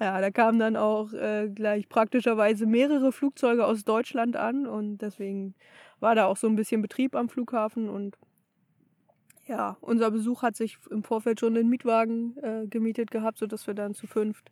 Ja, 0.00 0.20
da 0.20 0.30
kamen 0.30 0.58
dann 0.58 0.76
auch 0.76 1.12
äh, 1.12 1.48
gleich 1.54 1.88
praktischerweise 1.88 2.66
mehrere 2.66 3.12
Flugzeuge 3.12 3.64
aus 3.64 3.84
Deutschland 3.84 4.36
an 4.36 4.66
und 4.66 4.98
deswegen 4.98 5.54
war 6.00 6.16
da 6.16 6.26
auch 6.26 6.36
so 6.36 6.48
ein 6.48 6.56
bisschen 6.56 6.82
Betrieb 6.82 7.14
am 7.14 7.28
Flughafen 7.28 7.88
und 7.88 8.18
ja, 9.46 9.76
unser 9.80 10.10
Besuch 10.10 10.42
hat 10.42 10.56
sich 10.56 10.78
im 10.90 11.02
Vorfeld 11.02 11.38
schon 11.38 11.56
einen 11.56 11.68
Mietwagen 11.68 12.36
äh, 12.42 12.66
gemietet 12.66 13.10
gehabt, 13.10 13.38
sodass 13.38 13.66
wir 13.66 13.74
dann 13.74 13.94
zu 13.94 14.06
fünft 14.06 14.50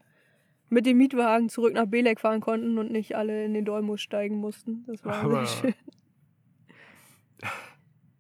mit 0.73 0.87
dem 0.87 0.97
Mietwagen 0.97 1.49
zurück 1.51 1.75
nach 1.75 1.87
Belek 1.87 2.18
fahren 2.20 2.41
konnten 2.41 2.79
und 2.79 2.91
nicht 2.91 3.14
alle 3.14 3.45
in 3.45 3.53
den 3.55 3.64
Dolmus 3.64 4.01
steigen 4.01 4.37
mussten. 4.37 4.85
Das 4.87 5.05
war 5.05 5.14
Aber- 5.23 5.47
sehr 5.47 5.73
schön. 5.73 5.75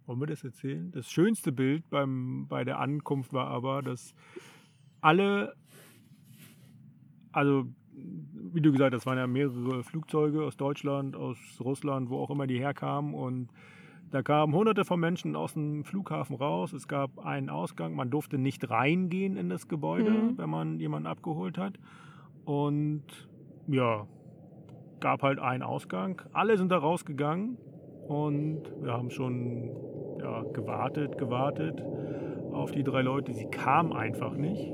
Wollen 0.06 0.20
wir 0.20 0.26
das 0.26 0.44
erzählen? 0.44 0.90
Das 0.90 1.10
schönste 1.10 1.52
Bild 1.52 1.88
beim, 1.88 2.46
bei 2.48 2.64
der 2.64 2.80
Ankunft 2.80 3.32
war 3.32 3.46
aber, 3.46 3.82
dass 3.82 4.14
alle, 5.00 5.54
also 7.30 7.66
wie 7.94 8.60
du 8.60 8.72
gesagt 8.72 8.94
hast, 8.94 9.06
waren 9.06 9.18
ja 9.18 9.26
mehrere 9.26 9.82
Flugzeuge 9.84 10.44
aus 10.44 10.56
Deutschland, 10.56 11.14
aus 11.16 11.38
Russland, 11.60 12.10
wo 12.10 12.18
auch 12.18 12.30
immer 12.30 12.46
die 12.46 12.58
herkamen. 12.58 13.14
Und 13.14 13.50
da 14.10 14.22
kamen 14.22 14.54
hunderte 14.54 14.84
von 14.84 14.98
Menschen 15.00 15.36
aus 15.36 15.54
dem 15.54 15.84
Flughafen 15.84 16.36
raus. 16.36 16.72
Es 16.72 16.88
gab 16.88 17.18
einen 17.20 17.48
Ausgang. 17.48 17.94
Man 17.94 18.10
durfte 18.10 18.38
nicht 18.38 18.68
reingehen 18.68 19.36
in 19.36 19.48
das 19.48 19.68
Gebäude, 19.68 20.10
Mhm. 20.10 20.38
wenn 20.38 20.50
man 20.50 20.80
jemanden 20.80 21.06
abgeholt 21.06 21.56
hat. 21.58 21.78
Und 22.44 23.04
ja, 23.68 24.06
gab 25.00 25.22
halt 25.22 25.38
einen 25.38 25.62
Ausgang. 25.62 26.22
Alle 26.32 26.56
sind 26.56 26.70
da 26.70 26.78
rausgegangen. 26.78 27.58
Und 28.08 28.62
wir 28.80 28.92
haben 28.92 29.10
schon 29.10 29.70
ja, 30.20 30.42
gewartet, 30.52 31.18
gewartet 31.18 31.82
auf 32.52 32.72
die 32.72 32.82
drei 32.82 33.02
Leute. 33.02 33.32
Sie 33.32 33.46
kamen 33.46 33.92
einfach 33.92 34.36
nicht. 34.36 34.72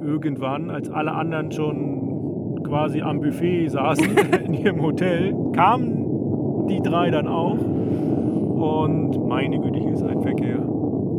Irgendwann, 0.00 0.70
als 0.70 0.90
alle 0.90 1.12
anderen 1.12 1.50
schon 1.50 2.62
quasi 2.64 3.00
am 3.00 3.20
Buffet 3.20 3.68
saßen 3.68 4.16
in 4.46 4.54
ihrem 4.54 4.82
Hotel, 4.82 5.34
kamen 5.52 6.66
die 6.68 6.80
drei 6.80 7.10
dann 7.10 7.28
auch. 7.28 7.58
Und 7.58 9.26
meine 9.26 9.58
Güte, 9.58 9.78
hier 9.78 9.92
ist 9.92 10.02
ein 10.02 10.22
Verkehr 10.22 10.62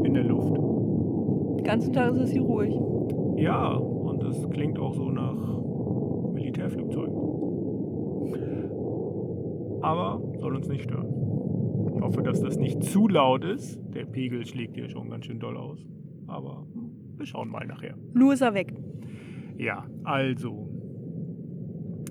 in 0.03 0.13
der 0.13 0.23
Luft. 0.23 0.55
Den 0.55 1.63
ganzen 1.63 1.93
Tag 1.93 2.13
ist 2.13 2.21
es 2.21 2.31
hier 2.31 2.41
ruhig. 2.41 2.73
Ja, 3.35 3.79
und 4.15 4.23
es 4.23 4.49
klingt 4.49 4.79
auch 4.79 4.93
so 4.93 5.09
nach 5.09 5.35
Militärflugzeugen. 6.33 7.15
Aber 9.81 10.21
soll 10.39 10.55
uns 10.55 10.67
nicht 10.67 10.83
stören. 10.83 11.07
Ich 11.95 12.01
hoffe, 12.01 12.23
dass 12.23 12.41
das 12.41 12.57
nicht 12.57 12.83
zu 12.83 13.07
laut 13.07 13.43
ist. 13.43 13.79
Der 13.93 14.05
Pegel 14.05 14.45
schlägt 14.45 14.75
hier 14.75 14.89
schon 14.89 15.09
ganz 15.09 15.25
schön 15.25 15.39
doll 15.39 15.57
aus. 15.57 15.85
Aber 16.27 16.65
wir 17.17 17.25
schauen 17.25 17.49
mal 17.49 17.65
nachher. 17.65 17.95
Nur 18.13 18.33
ist 18.33 18.41
er 18.41 18.53
weg. 18.53 18.73
Ja, 19.57 19.85
also. 20.03 20.69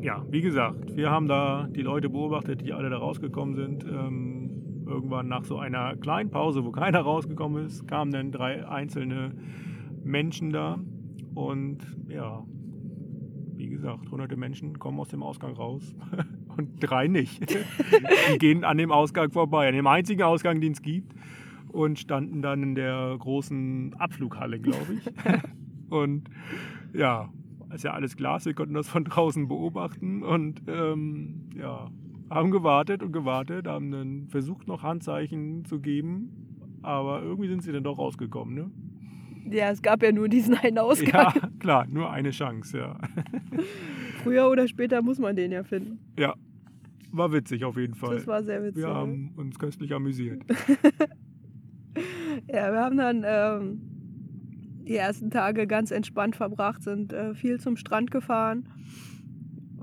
Ja, 0.01 0.25
wie 0.31 0.43
gesagt, 0.43 0.97
wir 0.97 1.11
haben 1.11 1.29
da 1.29 1.67
die 1.75 1.83
Leute 1.83 2.11
beobachtet, 2.11 2.61
die 2.61 2.73
alle 2.73 2.91
da 2.91 2.99
rausgekommen 2.99 3.55
sind. 3.55 3.85
Ähm, 3.85 4.85
irgendwann 4.87 5.29
nach 5.29 5.45
so 5.45 5.57
einer 5.59 5.97
kleinen 5.97 6.31
Pause, 6.31 6.65
wo 6.65 6.71
keiner 6.71 7.01
rausgekommen 7.01 7.65
ist, 7.65 7.89
kamen 7.89 8.11
dann 8.11 8.31
drei 8.31 8.69
einzelne 8.69 9.33
Menschen 10.03 10.51
da. 10.51 10.79
Und 11.35 11.79
ja, 12.09 12.45
wie 13.57 13.69
gesagt, 13.69 14.11
hunderte 14.11 14.37
Menschen 14.37 14.79
kommen 14.79 14.99
aus 15.01 15.09
dem 15.09 15.23
Ausgang 15.23 15.55
raus 15.55 15.95
und 16.57 16.77
drei 16.81 17.09
nicht. 17.09 17.43
die 17.51 18.39
gehen 18.39 18.65
an 18.65 18.79
dem 18.79 18.93
Ausgang 18.93 19.31
vorbei, 19.31 19.69
an 19.69 19.75
dem 19.75 19.87
einzigen 19.87 20.23
Ausgang, 20.23 20.61
den 20.61 20.73
es 20.73 20.83
gibt. 20.83 21.15
Und 21.69 21.99
standen 21.99 22.41
dann 22.41 22.63
in 22.63 22.75
der 22.77 23.17
großen 23.19 23.95
Abflughalle, 23.95 24.61
glaube 24.61 24.95
ich. 24.95 25.13
Und 25.91 26.31
ja, 26.93 27.31
ist 27.75 27.85
ja 27.85 27.93
alles 27.93 28.17
Glas, 28.17 28.47
wir 28.47 28.55
konnten 28.55 28.75
das 28.75 28.89
von 28.89 29.05
draußen 29.05 29.49
beobachten 29.49 30.23
und 30.23 30.63
ähm, 30.69 31.51
ja, 31.57 31.91
haben 32.31 32.51
gewartet 32.51 33.03
und 33.03 33.13
gewartet, 33.13 33.67
haben 33.67 33.91
dann 33.91 34.29
versucht 34.29 34.67
noch 34.67 34.83
Handzeichen 34.83 35.65
zu 35.65 35.81
geben, 35.81 36.79
aber 36.83 37.23
irgendwie 37.23 37.49
sind 37.49 37.63
sie 37.63 37.73
dann 37.73 37.85
doch 37.85 37.99
rausgekommen, 37.99 38.55
ne? 38.55 38.71
Ja, 39.51 39.71
es 39.71 39.83
gab 39.83 40.03
ja 40.03 40.13
nur 40.13 40.29
diesen 40.29 40.55
einen 40.55 40.79
Ausgang. 40.79 41.33
Ja, 41.35 41.51
klar, 41.59 41.87
nur 41.87 42.11
eine 42.11 42.31
Chance, 42.31 42.79
ja. 42.79 42.99
Früher 44.23 44.49
oder 44.49 44.67
später 44.69 45.03
muss 45.03 45.19
man 45.19 45.37
den 45.37 45.53
ja 45.53 45.65
finden. 45.65 45.99
Ja, 46.19 46.35
war 47.13 47.33
witzig 47.33 47.65
auf 47.65 47.77
jeden 47.77 47.95
Fall. 47.95 48.17
Das 48.17 48.27
war 48.27 48.43
sehr 48.43 48.63
witzig. 48.63 48.83
wir 48.83 48.95
haben 48.95 49.33
uns 49.37 49.59
köstlich 49.59 49.93
amüsiert. 49.93 50.43
Ja, 52.49 52.73
wir 52.73 52.81
haben 52.81 52.97
dann 52.97 53.25
ähm, 53.25 53.81
die 54.87 54.97
ersten 54.97 55.31
Tage 55.31 55.67
ganz 55.67 55.91
entspannt 55.91 56.37
verbracht, 56.37 56.83
sind 56.83 57.13
äh, 57.13 57.35
viel 57.35 57.61
zum 57.61 57.77
Strand 57.77 58.11
gefahren. 58.11 58.69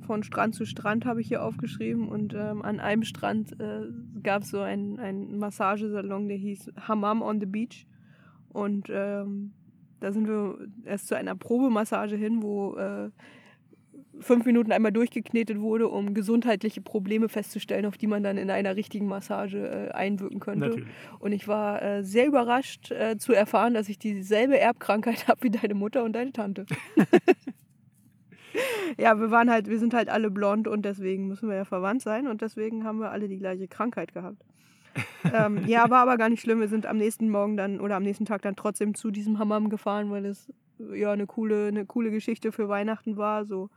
Von 0.05 0.23
Strand 0.23 0.55
zu 0.55 0.65
Strand 0.65 1.05
habe 1.05 1.21
ich 1.21 1.27
hier 1.27 1.43
aufgeschrieben 1.43 2.09
und 2.09 2.33
ähm, 2.33 2.61
an 2.61 2.79
einem 2.79 3.03
Strand 3.03 3.59
äh, 3.59 3.87
gab 4.21 4.43
es 4.43 4.49
so 4.49 4.59
einen, 4.59 4.99
einen 4.99 5.39
Massagesalon, 5.39 6.27
der 6.27 6.37
hieß 6.37 6.71
Hammam 6.87 7.21
on 7.21 7.39
the 7.39 7.45
Beach. 7.45 7.87
Und 8.53 8.87
ähm, 8.89 9.53
da 9.99 10.11
sind 10.11 10.27
wir 10.27 10.57
erst 10.85 11.07
zu 11.07 11.15
einer 11.15 11.35
Probemassage 11.35 12.15
hin, 12.15 12.41
wo 12.41 12.75
äh, 12.75 13.09
fünf 14.19 14.45
Minuten 14.45 14.71
einmal 14.71 14.91
durchgeknetet 14.91 15.59
wurde, 15.59 15.87
um 15.87 16.13
gesundheitliche 16.13 16.81
Probleme 16.81 17.29
festzustellen, 17.29 17.85
auf 17.85 17.97
die 17.97 18.07
man 18.07 18.23
dann 18.23 18.37
in 18.37 18.49
einer 18.49 18.75
richtigen 18.75 19.07
Massage 19.07 19.57
äh, 19.57 19.91
einwirken 19.91 20.39
könnte. 20.39 20.67
Natürlich. 20.67 20.89
Und 21.19 21.31
ich 21.31 21.47
war 21.47 21.81
äh, 21.81 22.03
sehr 22.03 22.27
überrascht 22.27 22.91
äh, 22.91 23.17
zu 23.17 23.33
erfahren, 23.33 23.73
dass 23.73 23.89
ich 23.89 23.99
dieselbe 23.99 24.59
Erbkrankheit 24.59 25.25
habe 25.27 25.43
wie 25.43 25.51
deine 25.51 25.73
Mutter 25.73 26.03
und 26.03 26.13
deine 26.13 26.31
Tante. 26.31 26.65
ja, 28.97 29.19
wir 29.19 29.31
waren 29.31 29.49
halt, 29.49 29.67
wir 29.67 29.79
sind 29.79 29.93
halt 29.93 30.09
alle 30.09 30.31
blond 30.31 30.67
und 30.67 30.83
deswegen 30.83 31.27
müssen 31.27 31.49
wir 31.49 31.55
ja 31.55 31.65
verwandt 31.65 32.01
sein 32.01 32.27
und 32.27 32.41
deswegen 32.41 32.83
haben 32.83 32.99
wir 32.99 33.11
alle 33.11 33.27
die 33.27 33.37
gleiche 33.37 33.67
Krankheit 33.67 34.13
gehabt. 34.13 34.43
Ähm, 35.33 35.65
ja, 35.67 35.89
war 35.89 36.01
aber 36.01 36.17
gar 36.17 36.29
nicht 36.29 36.41
schlimm. 36.41 36.59
Wir 36.59 36.67
sind 36.67 36.85
am 36.85 36.97
nächsten 36.97 37.29
Morgen 37.29 37.57
dann 37.57 37.79
oder 37.79 37.95
am 37.95 38.03
nächsten 38.03 38.25
Tag 38.25 38.41
dann 38.41 38.55
trotzdem 38.55 38.93
zu 38.95 39.11
diesem 39.11 39.39
Hammam 39.39 39.69
gefahren, 39.69 40.11
weil 40.11 40.25
es 40.25 40.51
ja 40.93 41.11
eine 41.11 41.27
coole, 41.27 41.67
eine 41.67 41.85
coole 41.85 42.11
Geschichte 42.11 42.51
für 42.51 42.67
Weihnachten 42.69 43.17
war. 43.17 43.45
So 43.45 43.69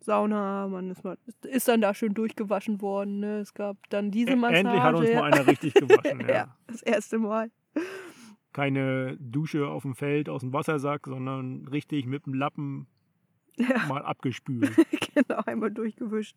Sauna, 0.00 0.68
man 0.68 0.90
ist, 0.90 1.04
mal, 1.04 1.16
ist 1.42 1.68
dann 1.68 1.80
da 1.80 1.94
schön 1.94 2.14
durchgewaschen 2.14 2.80
worden. 2.80 3.20
Ne? 3.20 3.38
Es 3.38 3.54
gab 3.54 3.76
dann 3.90 4.10
diese 4.10 4.36
Massage. 4.36 4.60
Endlich 4.60 4.82
hat 4.82 4.94
uns 4.94 5.14
mal 5.14 5.32
einer 5.32 5.46
richtig 5.46 5.74
gewaschen. 5.74 6.20
ja. 6.28 6.34
ja. 6.34 6.56
das 6.66 6.82
erste 6.82 7.18
Mal. 7.18 7.50
Keine 8.52 9.16
Dusche 9.18 9.66
auf 9.68 9.82
dem 9.82 9.94
Feld 9.94 10.28
aus 10.28 10.42
dem 10.42 10.52
Wassersack, 10.52 11.06
sondern 11.06 11.66
richtig 11.68 12.06
mit 12.06 12.26
dem 12.26 12.34
Lappen 12.34 12.86
Ja. 13.56 13.86
mal 13.88 14.02
abgespült. 14.02 14.70
genau, 15.14 15.40
einmal 15.46 15.70
durchgewischt. 15.70 16.36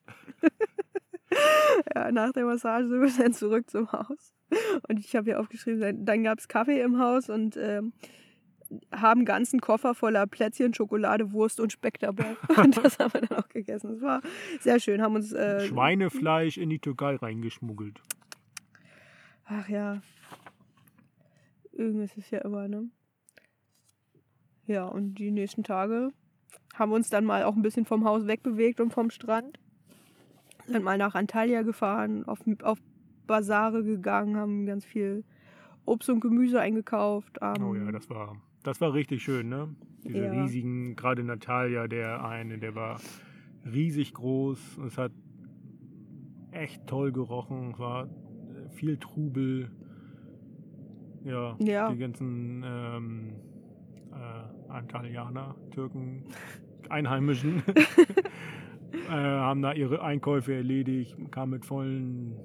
Ja, 1.96 2.12
nach 2.12 2.32
der 2.32 2.46
Massage 2.46 2.88
sind 2.88 3.02
wir 3.02 3.24
dann 3.24 3.34
zurück 3.34 3.70
zum 3.70 3.92
Haus. 3.92 4.34
Und 4.88 5.00
ich 5.00 5.16
habe 5.16 5.26
hier 5.26 5.40
aufgeschrieben, 5.40 6.06
dann, 6.06 6.24
gab 6.24 6.40
es 6.40 6.48
Kaffee 6.48 6.82
im 6.82 7.00
Haus 7.00 7.30
und 7.30 7.58
ähm, 7.58 7.94
haben 8.92 9.20
einen 9.20 9.26
ganzen 9.26 9.60
Koffer 9.60 9.96
voller 9.96 10.28
Plätzchen, 10.28 10.74
Schokolade, 10.74 11.32
Wurst 11.32 11.60
und 11.60 11.72
Speck 11.72 12.00
dabei. 12.00 12.36
Und 12.58 12.78
das 12.78 13.00
haben 13.00 13.14
wir 13.14 13.22
dann 13.22 13.38
auch 13.38 13.48
gegessen. 13.50 13.94
Das 13.94 14.02
war 14.02 14.22
sehr 14.60 14.80
schön. 14.80 15.02
Haben 15.02 15.16
uns. 15.16 15.32
Äh, 15.34 15.68
Schweinefleisch 15.68 16.58
in 16.58 16.70
die 16.70 16.80
Türkei 16.80 17.16
reingeschmuggelt. 17.16 18.02
Ach 19.46 19.70
ja. 19.70 20.02
Irgendwas 21.74 22.16
ist 22.18 22.32
ja 22.32 22.40
immer, 22.40 22.68
ne? 22.68 22.90
Ja, 24.66 24.86
und 24.86 25.16
die 25.16 25.30
nächsten 25.30 25.64
Tage 25.64 26.12
haben 26.74 26.92
wir 26.92 26.96
uns 26.96 27.10
dann 27.10 27.26
mal 27.26 27.44
auch 27.44 27.56
ein 27.56 27.62
bisschen 27.62 27.86
vom 27.86 28.06
Haus 28.06 28.26
wegbewegt 28.26 28.80
und 28.80 28.92
vom 28.92 29.12
Strand. 29.12 29.60
Sind 30.68 30.84
mal 30.84 30.98
nach 30.98 31.16
Antalya 31.16 31.62
gefahren, 31.62 32.26
auf, 32.26 32.40
auf 32.64 32.80
Basare 33.28 33.84
gegangen, 33.84 34.36
haben 34.36 34.66
ganz 34.66 34.86
viel 34.86 35.24
Obst 35.86 36.10
und 36.10 36.20
Gemüse 36.20 36.60
eingekauft. 36.60 37.38
Ähm, 37.42 37.64
Oh 37.64 37.76
ja, 37.76 37.92
das 37.92 38.10
war, 38.10 38.36
das 38.64 38.82
war 38.82 38.94
richtig 38.94 39.24
schön, 39.24 39.50
ne? 39.50 39.76
Diese 40.04 40.26
Ja. 40.26 40.32
riesigen, 40.32 40.96
gerade 40.96 41.24
Natalia, 41.24 41.88
der 41.88 42.24
eine, 42.26 42.58
der 42.58 42.76
war 42.76 43.00
riesig 43.66 44.14
groß. 44.14 44.80
Es 44.88 44.98
hat 44.98 45.12
echt 46.52 46.86
toll 46.88 47.12
gerochen. 47.12 47.72
Es 47.74 47.80
war 47.80 48.06
äh, 48.06 48.70
viel 48.70 48.98
Trubel. 48.98 49.72
Ja, 51.24 51.58
Ja. 51.60 51.92
die 51.92 51.98
ganzen 51.98 52.64
ähm, 52.66 53.36
äh, 54.12 54.72
Antalianer, 54.72 55.56
Türken, 55.72 56.24
Einheimischen 56.90 57.64
äh, 59.08 59.12
haben 59.12 59.62
da 59.62 59.74
ihre 59.74 60.02
Einkäufe 60.02 60.54
erledigt, 60.54 61.16
kamen 61.32 61.54
mit 61.54 61.66
vollen 61.66 62.36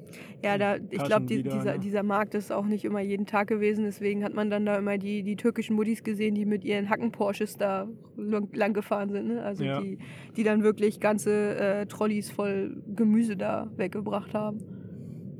Ja, 0.42 0.58
da, 0.58 0.76
ich 0.90 1.02
glaube, 1.04 1.26
die, 1.26 1.42
dieser, 1.42 1.74
ne? 1.74 1.78
dieser 1.78 2.02
Markt 2.02 2.34
ist 2.34 2.50
auch 2.52 2.66
nicht 2.66 2.84
immer 2.84 3.00
jeden 3.00 3.26
Tag 3.26 3.48
gewesen. 3.48 3.84
Deswegen 3.84 4.22
hat 4.24 4.34
man 4.34 4.50
dann 4.50 4.66
da 4.66 4.76
immer 4.76 4.98
die, 4.98 5.22
die 5.22 5.36
türkischen 5.36 5.76
Muddis 5.76 6.02
gesehen, 6.02 6.34
die 6.34 6.44
mit 6.44 6.64
ihren 6.64 6.88
Hacken-Porsches 6.90 7.56
da 7.56 7.88
lang, 8.16 8.48
lang 8.54 8.72
gefahren 8.74 9.10
sind. 9.10 9.28
Ne? 9.28 9.42
Also 9.42 9.64
Ja. 9.64 9.80
die, 9.80 9.98
die 10.36 10.42
dann 10.42 10.62
wirklich 10.62 11.00
ganze 11.00 11.56
äh, 11.56 11.86
Trolleys 11.86 12.30
voll 12.30 12.82
Gemüse 12.94 13.36
da 13.36 13.70
weggebracht 13.76 14.34
haben. 14.34 14.58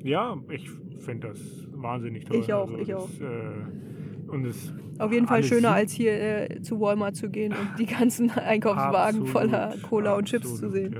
Ja, 0.02 0.36
ich 0.50 0.68
finde 0.98 1.28
das 1.28 1.40
wahnsinnig 1.72 2.24
toll. 2.24 2.38
Ich 2.38 2.52
auch, 2.52 2.68
Also 2.68 2.78
ich 2.78 2.88
das, 2.88 2.96
auch. 2.96 3.20
Äh, 3.20 3.99
und 4.30 4.46
es 4.46 4.72
Auf 4.98 5.12
jeden 5.12 5.26
Fall 5.26 5.42
schöner 5.42 5.72
als 5.72 5.92
hier 5.92 6.12
äh, 6.12 6.62
zu 6.62 6.80
Walmart 6.80 7.16
zu 7.16 7.30
gehen 7.30 7.52
und 7.52 7.78
die 7.78 7.86
ganzen 7.86 8.30
Einkaufswagen 8.30 9.22
Absolut, 9.22 9.28
voller 9.28 9.74
Cola 9.82 10.14
und 10.14 10.26
Chips 10.26 10.48
zu 10.48 10.66
absolut, 10.66 10.72
sehen. 10.74 10.96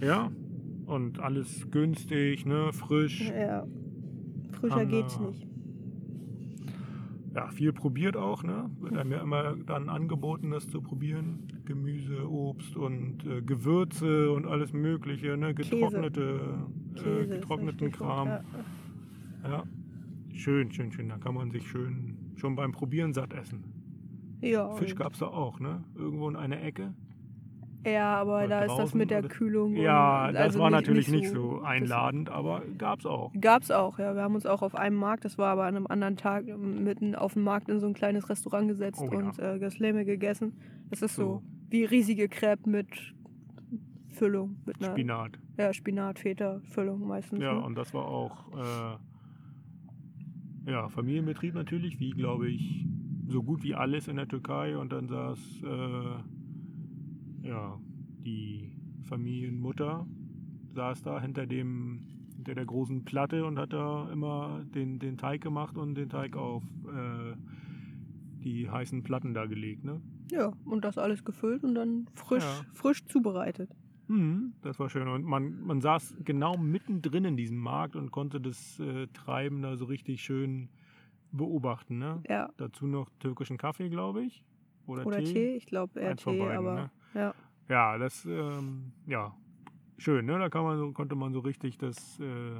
Ja. 0.00 0.06
ja, 0.06 0.30
und 0.86 1.20
alles 1.20 1.70
günstig, 1.70 2.46
ne, 2.46 2.72
frisch. 2.72 3.30
Ja. 3.30 3.66
Frischer 4.52 4.76
Haben, 4.76 4.88
geht's 4.88 5.16
äh, 5.16 5.22
nicht. 5.22 5.46
Ja, 7.34 7.48
viel 7.48 7.72
probiert 7.72 8.16
auch, 8.16 8.42
ne? 8.42 8.68
Wird 8.80 8.96
einem 8.96 9.12
ja 9.12 9.22
immer 9.22 9.54
dann 9.54 9.88
angeboten, 9.88 10.50
das 10.50 10.68
zu 10.68 10.82
probieren. 10.82 11.46
Gemüse, 11.64 12.28
Obst 12.28 12.76
und 12.76 13.24
äh, 13.24 13.40
Gewürze 13.42 14.32
und 14.32 14.46
alles 14.46 14.72
Mögliche, 14.72 15.36
ne? 15.36 15.54
Getrocknete, 15.54 16.40
Käse 16.96 17.08
äh, 17.08 17.22
ist 17.22 17.30
getrockneten 17.30 17.86
richtig 17.86 17.98
gut, 18.00 18.08
Kram. 18.08 18.26
ja. 18.26 18.42
Ja. 19.48 19.64
Schön, 20.40 20.72
schön, 20.72 20.90
schön. 20.90 21.08
Da 21.10 21.18
kann 21.18 21.34
man 21.34 21.50
sich 21.50 21.68
schön 21.68 22.16
schon 22.36 22.56
beim 22.56 22.72
Probieren 22.72 23.12
satt 23.12 23.34
essen. 23.34 23.62
Ja, 24.40 24.70
Fisch 24.76 24.94
gab 24.94 25.12
es 25.12 25.18
da 25.18 25.26
auch, 25.26 25.60
ne? 25.60 25.84
Irgendwo 25.94 26.28
in 26.30 26.36
einer 26.36 26.62
Ecke. 26.62 26.94
Ja, 27.86 28.16
aber 28.20 28.46
da 28.46 28.62
ist 28.64 28.76
das 28.76 28.94
mit 28.94 29.10
der 29.10 29.22
Kühlung. 29.22 29.74
Ja, 29.76 30.32
das 30.32 30.40
also 30.42 30.60
war 30.60 30.70
nicht- 30.70 30.80
natürlich 30.80 31.08
nicht 31.10 31.24
das- 31.26 31.32
so 31.32 31.60
einladend, 31.60 32.30
aber 32.30 32.62
gab's 32.78 33.04
auch. 33.04 33.32
Gab's 33.38 33.70
auch, 33.70 33.98
ja. 33.98 34.14
Wir 34.14 34.22
haben 34.22 34.34
uns 34.34 34.46
auch 34.46 34.62
auf 34.62 34.74
einem 34.74 34.96
Markt, 34.96 35.26
das 35.26 35.36
war 35.36 35.48
aber 35.52 35.64
an 35.64 35.76
einem 35.76 35.86
anderen 35.86 36.16
Tag, 36.16 36.46
mitten 36.58 37.14
auf 37.14 37.34
dem 37.34 37.42
Markt 37.44 37.68
in 37.68 37.78
so 37.78 37.86
ein 37.86 37.92
kleines 37.94 38.30
Restaurant 38.30 38.68
gesetzt 38.68 39.00
Oh 39.02 39.10
ja. 39.12 39.18
und 39.18 39.38
äh, 39.38 39.58
Gasleme 39.58 40.06
gegessen. 40.06 40.54
Das 40.88 41.02
ist 41.02 41.16
so, 41.16 41.22
So. 41.22 41.42
wie 41.68 41.84
riesige 41.84 42.28
Crepe 42.30 42.68
mit 42.68 42.88
Füllung. 44.08 44.56
Mit 44.66 44.82
einer, 44.82 44.92
Spinat. 44.92 45.38
Ja, 45.58 45.72
Spinat, 45.72 46.18
Feta, 46.18 46.60
Füllung 46.64 47.06
meistens. 47.06 47.40
Ja, 47.40 47.54
ne? 47.54 47.62
und 47.62 47.74
das 47.76 47.92
war 47.94 48.06
auch 48.06 48.48
äh, 48.56 48.96
ja, 50.66 50.88
Familienbetrieb 50.88 51.54
natürlich, 51.54 51.98
wie 52.00 52.10
glaube 52.10 52.48
ich 52.50 52.86
so 53.28 53.42
gut 53.42 53.62
wie 53.62 53.74
alles 53.74 54.08
in 54.08 54.16
der 54.16 54.28
Türkei. 54.28 54.76
Und 54.76 54.92
dann 54.92 55.08
saß 55.08 55.38
äh, 55.62 57.48
ja, 57.48 57.78
die 58.24 58.72
Familienmutter 59.08 60.06
saß 60.74 61.02
da 61.02 61.20
hinter 61.20 61.46
dem 61.46 62.00
hinter 62.36 62.54
der 62.54 62.64
großen 62.64 63.04
Platte 63.04 63.44
und 63.44 63.58
hat 63.58 63.72
da 63.72 64.10
immer 64.10 64.64
den, 64.74 64.98
den 64.98 65.18
Teig 65.18 65.42
gemacht 65.42 65.76
und 65.76 65.94
den 65.94 66.08
Teig 66.08 66.36
auf 66.36 66.62
äh, 66.86 67.34
die 68.42 68.70
heißen 68.70 69.02
Platten 69.02 69.34
da 69.34 69.46
gelegt. 69.46 69.84
Ne? 69.84 70.00
ja, 70.30 70.52
und 70.64 70.84
das 70.84 70.96
alles 70.96 71.24
gefüllt 71.24 71.64
und 71.64 71.74
dann 71.74 72.06
frisch, 72.14 72.42
Ja. 72.44 72.64
frisch 72.72 73.04
zubereitet. 73.06 73.68
Mhm, 74.10 74.54
das 74.62 74.80
war 74.80 74.90
schön. 74.90 75.06
Und 75.06 75.24
man, 75.24 75.60
man 75.62 75.80
saß 75.80 76.16
genau 76.24 76.56
mittendrin 76.56 77.24
in 77.24 77.36
diesem 77.36 77.58
Markt 77.58 77.94
und 77.94 78.10
konnte 78.10 78.40
das 78.40 78.80
äh, 78.80 79.06
Treiben 79.12 79.62
da 79.62 79.76
so 79.76 79.84
richtig 79.84 80.20
schön 80.22 80.68
beobachten. 81.30 81.98
Ne? 81.98 82.20
Ja. 82.28 82.50
Dazu 82.56 82.88
noch 82.88 83.08
türkischen 83.20 83.56
Kaffee, 83.56 83.88
glaube 83.88 84.24
ich. 84.24 84.42
Oder, 84.86 85.06
Oder 85.06 85.18
Tee. 85.18 85.32
Tee, 85.32 85.56
ich 85.56 85.66
glaube 85.66 86.00
eher 86.00 86.10
Eins 86.10 86.24
Tee, 86.24 86.40
beiden, 86.40 86.56
aber 86.56 86.74
ne? 86.74 86.90
ja. 87.14 87.34
Ja, 87.68 87.98
das, 87.98 88.24
ähm, 88.24 88.90
ja, 89.06 89.32
schön. 89.96 90.26
Ne? 90.26 90.40
Da 90.40 90.48
kann 90.48 90.64
man 90.64 90.76
so, 90.76 90.90
konnte 90.90 91.14
man 91.14 91.32
so 91.32 91.38
richtig 91.38 91.78
das 91.78 92.18
äh, 92.18 92.56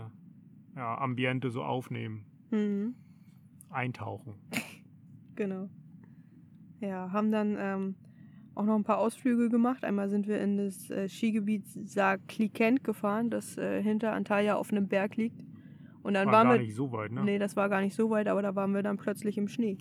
ja, 0.77 0.99
Ambiente 0.99 1.51
so 1.51 1.65
aufnehmen, 1.65 2.25
Mhm. 2.53 2.95
eintauchen. 3.71 4.35
Genau. 5.37 5.71
Ja, 6.81 7.11
haben 7.13 7.31
dann 7.33 7.57
ähm, 7.59 7.95
auch 8.55 8.65
noch 8.65 8.75
ein 8.77 8.85
paar 8.85 8.99
Ausflüge 8.99 9.49
gemacht. 9.49 9.85
Einmal 9.85 10.09
sind 10.09 10.27
wir 10.27 10.41
in 10.41 10.57
das 10.59 10.91
äh, 10.91 11.09
Skigebiet 11.09 11.65
Saklikent 11.67 12.85
gefahren, 12.85 13.31
das 13.31 13.57
äh, 13.59 13.83
hinter 13.83 14.13
Antalya 14.13 14.57
auf 14.57 14.71
einem 14.73 14.89
Berg 14.89 15.17
liegt. 15.17 15.41
Und 16.03 16.15
dann 16.15 16.27
War 16.27 16.33
waren 16.35 16.47
gar 16.49 16.55
wir. 16.57 16.63
nicht 16.63 16.75
so 16.75 16.91
weit, 16.93 17.13
ne? 17.13 17.23
Nee, 17.25 17.39
das 17.39 17.57
war 17.57 17.69
gar 17.69 17.81
nicht 17.81 17.95
so 17.95 18.11
weit, 18.11 18.27
aber 18.29 18.43
da 18.43 18.55
waren 18.57 18.73
wir 18.75 18.83
dann 18.83 18.97
plötzlich 18.97 19.37
im 19.39 19.49
Schnee. 19.49 19.77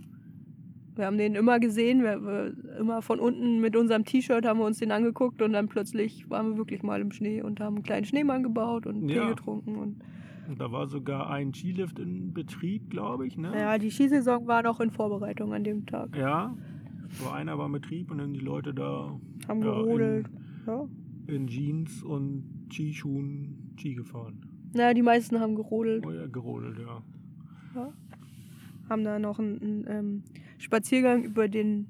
Wir 0.95 1.05
haben 1.05 1.17
den 1.17 1.35
immer 1.35 1.59
gesehen, 1.61 2.03
wir, 2.03 2.21
wir, 2.21 2.77
immer 2.77 3.01
von 3.01 3.19
unten 3.21 3.61
mit 3.61 3.77
unserem 3.77 4.03
T-Shirt 4.03 4.45
haben 4.45 4.59
wir 4.59 4.65
uns 4.65 4.79
den 4.79 4.91
angeguckt 4.91 5.41
und 5.41 5.53
dann 5.53 5.69
plötzlich 5.69 6.29
waren 6.29 6.51
wir 6.51 6.57
wirklich 6.57 6.83
mal 6.83 6.99
im 6.99 7.11
Schnee 7.13 7.41
und 7.41 7.61
haben 7.61 7.75
einen 7.75 7.83
kleinen 7.83 8.05
Schneemann 8.05 8.43
gebaut 8.43 8.85
und 8.85 9.07
Ja. 9.07 9.21
Tee 9.23 9.29
getrunken. 9.29 9.77
Und 9.77 10.03
Und 10.49 10.59
da 10.59 10.71
war 10.73 10.87
sogar 10.87 11.29
ein 11.29 11.53
Skilift 11.53 11.99
in 11.99 12.33
Betrieb, 12.33 12.89
glaube 12.89 13.25
ich. 13.27 13.37
Ne? 13.37 13.53
ja, 13.55 13.77
die 13.77 13.91
Skisaison 13.91 14.45
war 14.47 14.61
noch 14.63 14.81
in 14.81 14.91
Vorbereitung 14.91 15.53
an 15.53 15.63
dem 15.63 15.85
Tag. 15.85 16.17
Ja, 16.17 16.53
so 17.11 17.29
einer 17.29 17.57
war 17.57 17.65
in 17.65 17.71
Betrieb 17.71 18.11
und 18.11 18.19
dann 18.19 18.33
die 18.33 18.39
Leute 18.39 18.73
da 18.73 19.19
Haben 19.47 19.61
ja, 19.61 19.71
gerodelt. 19.71 20.27
Ja. 20.67 20.87
in, 21.27 21.35
in 21.35 21.47
Jeans 21.47 22.03
und 22.03 22.67
Skischuhen 22.71 23.73
Ski 23.79 23.95
gefahren. 23.95 24.41
Naja, 24.73 24.93
die 24.93 25.01
meisten 25.01 25.39
haben 25.39 25.55
gerodelt. 25.55 26.05
Oh 26.05 26.11
ja, 26.11 26.27
gerodelt, 26.27 26.77
ja. 26.79 27.03
Haben 28.89 29.03
da 29.03 29.19
noch 29.19 29.39
einen, 29.39 29.61
einen 29.61 29.85
ähm, 29.87 30.23
Spaziergang 30.57 31.23
über 31.23 31.47
den, 31.47 31.87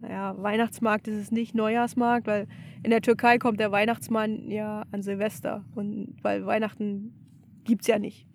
naja, 0.00 0.34
Weihnachtsmarkt 0.38 1.08
ist 1.08 1.16
es 1.16 1.30
nicht, 1.32 1.54
Neujahrsmarkt, 1.54 2.26
weil 2.26 2.46
in 2.82 2.90
der 2.90 3.02
Türkei 3.02 3.38
kommt 3.38 3.60
der 3.60 3.72
Weihnachtsmann 3.72 4.50
ja 4.50 4.84
an 4.92 5.02
Silvester. 5.02 5.64
Und 5.74 6.16
weil 6.22 6.46
Weihnachten 6.46 7.12
gibt 7.64 7.82
es 7.82 7.88
ja 7.88 7.98
nicht. 7.98 8.26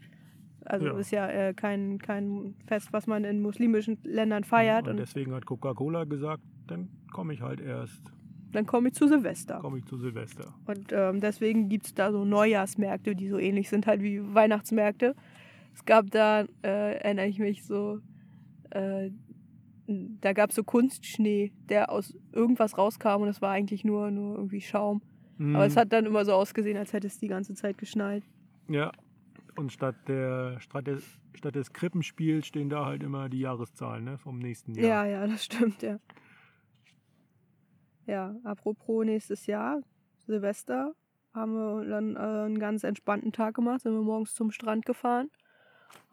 Also 0.69 0.85
Ja. 0.85 0.97
ist 0.99 1.11
ja 1.11 1.27
äh, 1.27 1.53
kein, 1.53 1.97
kein 1.97 2.55
Fest, 2.67 2.93
was 2.93 3.07
man 3.07 3.23
in 3.23 3.41
muslimischen 3.41 3.97
Ländern 4.03 4.43
feiert. 4.43 4.85
und 4.87 4.91
Und, 4.91 4.99
deswegen 4.99 5.33
hat 5.33 5.45
Coca-Cola 5.45 6.03
gesagt, 6.05 6.43
dann 6.67 6.89
komme 7.11 7.33
ich 7.33 7.41
halt 7.41 7.59
erst, 7.59 8.01
dann 8.51 8.65
komme 8.67 8.89
ich 8.89 8.93
zu 8.93 9.07
Silvester. 9.07 9.59
komme 9.59 9.79
ich 9.79 9.85
zu 9.85 9.97
Silvester. 9.97 10.53
Und 10.67 10.91
ähm, 10.91 11.19
deswegen 11.21 11.69
gibt 11.69 11.87
es 11.87 11.93
da 11.95 12.11
so 12.11 12.23
Neujahrsmärkte, 12.23 13.15
die 13.15 13.29
so 13.29 13.39
ähnlich 13.39 13.67
sind 13.69 13.87
halt 13.87 14.01
wie 14.03 14.21
Weihnachtsmärkte. 14.33 15.15
Es 15.73 15.85
gab 15.85 16.11
da, 16.11 16.41
äh, 16.63 16.95
erinnere 16.99 17.27
ich 17.27 17.39
mich 17.39 17.63
so, 17.65 17.99
äh, 18.69 19.09
da 19.87 20.33
gab 20.33 20.51
es 20.51 20.55
so 20.55 20.63
Kunstschnee, 20.63 21.51
der 21.67 21.91
aus 21.91 22.15
irgendwas 22.31 22.77
rauskam 22.77 23.21
und 23.23 23.27
es 23.27 23.41
war 23.41 23.51
eigentlich 23.51 23.83
nur, 23.83 24.11
nur 24.11 24.35
irgendwie 24.35 24.61
Schaum. 24.61 25.01
Aber 25.53 25.65
es 25.65 25.75
Mhm. 25.75 25.79
hat 25.79 25.93
dann 25.93 26.05
immer 26.05 26.25
so 26.25 26.33
ausgesehen, 26.33 26.77
als 26.77 26.93
hätte 26.93 27.07
es 27.07 27.17
die 27.17 27.27
ganze 27.27 27.55
Zeit 27.55 27.77
geschneit. 27.79 28.23
Ja, 28.67 28.91
und 29.59 29.71
statt, 29.71 29.95
der, 30.07 30.59
statt, 30.61 30.87
des, 30.87 31.03
statt 31.35 31.53
des 31.55 31.73
Krippenspiels 31.73 32.47
stehen 32.47 32.69
da 32.69 32.85
halt 32.85 33.03
immer 33.03 33.29
die 33.29 33.39
Jahreszahlen 33.41 34.05
ne, 34.05 34.17
vom 34.17 34.39
nächsten 34.39 34.73
Ja. 34.73 35.03
Jahr. 35.03 35.05
ja, 35.05 35.27
das 35.27 35.45
stimmt, 35.45 35.81
ja. 35.81 35.99
Ja, 38.07 38.35
apropos 38.43 39.05
nächstes 39.05 39.45
Jahr, 39.45 39.81
Silvester, 40.25 40.95
haben 41.33 41.53
wir 41.53 41.85
dann 41.85 42.15
äh, 42.15 42.19
einen 42.19 42.57
ganz 42.57 42.83
entspannten 42.83 43.31
Tag 43.31 43.53
gemacht, 43.53 43.81
sind 43.81 43.93
wir 43.93 44.01
morgens 44.01 44.33
zum 44.33 44.49
Strand 44.49 44.85
gefahren, 44.85 45.29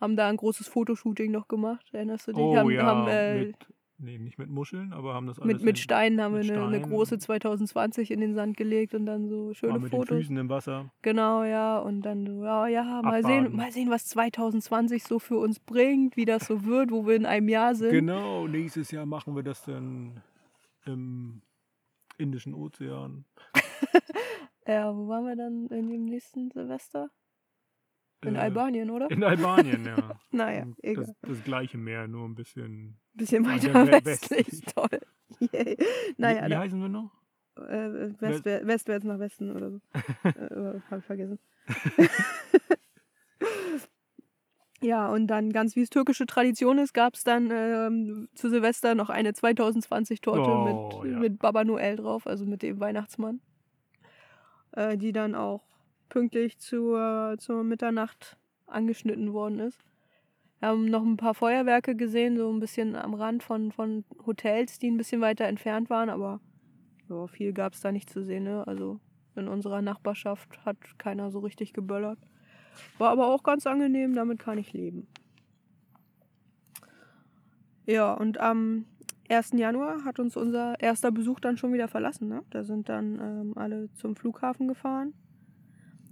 haben 0.00 0.16
da 0.16 0.28
ein 0.28 0.36
großes 0.36 0.68
Fotoshooting 0.68 1.30
noch 1.30 1.48
gemacht, 1.48 1.86
erinnerst 1.92 2.28
du 2.28 2.32
dich? 2.32 2.42
Oh 2.42 2.56
haben, 2.56 2.70
ja, 2.70 2.82
haben, 2.84 3.08
äh, 3.08 3.44
mit, 3.46 3.56
nee, 3.98 4.18
nicht 4.18 4.38
mit 4.38 4.48
Muscheln, 4.50 4.92
aber 4.92 5.14
haben 5.14 5.26
das 5.26 5.38
alles 5.38 5.54
mit, 5.54 5.62
mit 5.62 5.76
in- 5.76 5.82
Steinen 5.82 6.20
haben 6.20 6.34
mit 6.34 6.46
wir 6.48 6.54
eine, 6.56 6.66
eine 6.66 6.80
große 6.80 7.18
2020 7.18 8.10
in 8.10 8.20
den 8.20 8.34
Sand 8.34 8.56
gelegt 8.56 8.94
und 8.94 9.06
dann 9.06 9.28
so 9.28 9.52
schöne 9.54 9.78
mit 9.78 9.90
Fotos. 9.90 10.08
den 10.08 10.18
Füßen 10.18 10.36
im 10.36 10.48
Wasser. 10.48 10.90
Genau, 11.02 11.44
ja. 11.44 11.78
Und 11.78 12.02
dann 12.02 12.26
so, 12.26 12.44
ja, 12.44 12.66
ja, 12.66 13.00
mal 13.02 13.22
sehen, 13.24 13.54
mal 13.56 13.70
sehen, 13.72 13.90
was 13.90 14.06
2020 14.06 15.04
so 15.04 15.18
für 15.18 15.38
uns 15.38 15.58
bringt, 15.60 16.16
wie 16.16 16.24
das 16.24 16.46
so 16.46 16.64
wird, 16.64 16.90
wo 16.90 17.06
wir 17.06 17.16
in 17.16 17.26
einem 17.26 17.48
Jahr 17.48 17.74
sind. 17.74 17.90
Genau, 17.90 18.46
nächstes 18.46 18.90
Jahr 18.90 19.06
machen 19.06 19.34
wir 19.36 19.42
das 19.42 19.62
dann 19.64 20.22
im 20.84 21.42
Indischen 22.18 22.54
Ozean. 22.54 23.24
Ja, 24.68 24.92
wo 24.96 25.06
waren 25.06 25.24
wir 25.26 25.36
dann 25.36 25.66
in 25.68 25.90
dem 25.90 26.06
nächsten 26.06 26.50
Silvester? 26.50 27.08
In 28.26 28.34
Äh, 28.36 28.38
Albanien, 28.40 28.90
oder? 28.90 29.10
In 29.10 29.22
Albanien, 29.24 29.84
ja. 29.84 29.96
naja, 30.30 30.66
egal. 30.82 31.04
das, 31.06 31.14
das 31.30 31.44
gleiche 31.44 31.78
Meer, 31.78 32.08
nur 32.08 32.26
ein 32.28 32.34
bisschen. 32.34 32.98
Bisschen 33.14 33.44
weiter 33.46 33.72
weiter 33.74 33.92
we- 34.00 34.04
westlich, 34.04 34.46
westlich. 34.48 34.74
toll. 34.74 35.00
Yay. 35.52 35.76
Naja, 36.18 36.42
wie, 36.42 36.46
wie 36.46 36.50
da, 36.50 36.58
heißen 36.60 36.80
wir 36.80 36.88
noch? 36.88 37.10
äh, 37.56 38.10
West, 38.20 38.44
westwärts 38.44 39.04
nach 39.06 39.18
Westen 39.18 39.50
oder 39.50 39.70
so. 39.70 39.80
äh, 40.28 40.80
hab 40.90 40.98
ich 40.98 41.04
vergessen. 41.06 41.38
ja, 44.82 45.08
und 45.08 45.26
dann 45.28 45.52
ganz 45.52 45.74
wie 45.74 45.80
es 45.80 45.88
türkische 45.90 46.26
Tradition 46.26 46.78
ist, 46.78 46.92
gab 46.92 47.14
es 47.14 47.24
dann 47.24 47.50
ähm, 47.50 48.28
zu 48.34 48.50
Silvester 48.50 48.94
noch 48.94 49.08
eine 49.08 49.30
2020-Torte 49.30 50.50
Oh, 50.50 51.00
mit, 51.02 51.12
ja. 51.12 51.18
mit 51.18 51.38
Baba 51.38 51.64
Noel 51.64 51.96
drauf, 51.96 52.26
also 52.26 52.44
mit 52.44 52.62
dem 52.62 52.78
Weihnachtsmann. 52.78 53.40
Äh, 54.72 54.98
die 54.98 55.12
dann 55.12 55.34
auch 55.34 55.62
pünktlich 56.08 56.58
zur, 56.58 57.36
zur 57.38 57.64
Mitternacht 57.64 58.36
angeschnitten 58.66 59.32
worden 59.32 59.60
ist. 59.60 59.78
Wir 60.58 60.68
haben 60.68 60.86
noch 60.86 61.02
ein 61.02 61.16
paar 61.16 61.34
Feuerwerke 61.34 61.94
gesehen, 61.96 62.36
so 62.36 62.50
ein 62.50 62.60
bisschen 62.60 62.96
am 62.96 63.14
Rand 63.14 63.42
von, 63.42 63.72
von 63.72 64.04
Hotels, 64.26 64.78
die 64.78 64.90
ein 64.90 64.96
bisschen 64.96 65.20
weiter 65.20 65.44
entfernt 65.44 65.90
waren, 65.90 66.08
aber 66.08 66.40
ja, 67.08 67.26
viel 67.26 67.52
gab 67.52 67.74
es 67.74 67.80
da 67.80 67.92
nicht 67.92 68.10
zu 68.10 68.24
sehen. 68.24 68.44
Ne? 68.44 68.66
Also 68.66 68.98
in 69.34 69.48
unserer 69.48 69.82
Nachbarschaft 69.82 70.64
hat 70.64 70.76
keiner 70.98 71.30
so 71.30 71.40
richtig 71.40 71.72
geböllert. 71.72 72.18
War 72.98 73.10
aber 73.10 73.28
auch 73.28 73.42
ganz 73.42 73.66
angenehm, 73.66 74.14
damit 74.14 74.38
kann 74.38 74.58
ich 74.58 74.72
leben. 74.72 75.06
Ja, 77.84 78.14
und 78.14 78.40
am 78.40 78.86
1. 79.28 79.52
Januar 79.52 80.04
hat 80.04 80.18
uns 80.18 80.36
unser 80.36 80.80
erster 80.80 81.12
Besuch 81.12 81.40
dann 81.40 81.56
schon 81.56 81.72
wieder 81.72 81.88
verlassen. 81.88 82.28
Ne? 82.28 82.42
Da 82.50 82.64
sind 82.64 82.88
dann 82.88 83.20
ähm, 83.20 83.52
alle 83.56 83.92
zum 83.94 84.16
Flughafen 84.16 84.68
gefahren. 84.68 85.14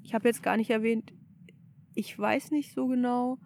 Ich 0.05 0.14
habe 0.14 0.28
jetzt 0.28 0.42
gar 0.42 0.57
nicht 0.57 0.70
erwähnt, 0.70 1.12
ich 1.94 2.16
weiß 2.16 2.50
nicht 2.50 2.72
so 2.72 2.86
genau. 2.86 3.38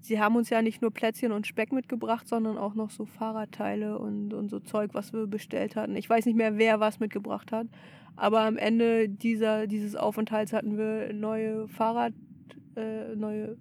Sie 0.00 0.20
haben 0.20 0.36
uns 0.36 0.50
ja 0.50 0.62
nicht 0.62 0.82
nur 0.82 0.92
Plätzchen 0.92 1.32
und 1.32 1.46
Speck 1.46 1.72
mitgebracht, 1.72 2.28
sondern 2.28 2.56
auch 2.56 2.74
noch 2.74 2.90
so 2.90 3.06
Fahrradteile 3.06 3.98
und, 3.98 4.32
und 4.32 4.50
so 4.50 4.60
Zeug, 4.60 4.90
was 4.94 5.12
wir 5.12 5.26
bestellt 5.26 5.74
hatten. 5.74 5.96
Ich 5.96 6.08
weiß 6.08 6.26
nicht 6.26 6.36
mehr, 6.36 6.58
wer 6.58 6.78
was 6.78 7.00
mitgebracht 7.00 7.50
hat. 7.50 7.66
Aber 8.14 8.42
am 8.42 8.56
Ende 8.56 9.08
dieser, 9.08 9.66
dieses 9.66 9.96
Aufenthalts 9.96 10.52
hatten 10.52 10.78
wir 10.78 11.12
neue 11.12 11.66
Fahrrad, 11.66 12.14
äh, 12.76 13.16
neue 13.16 13.56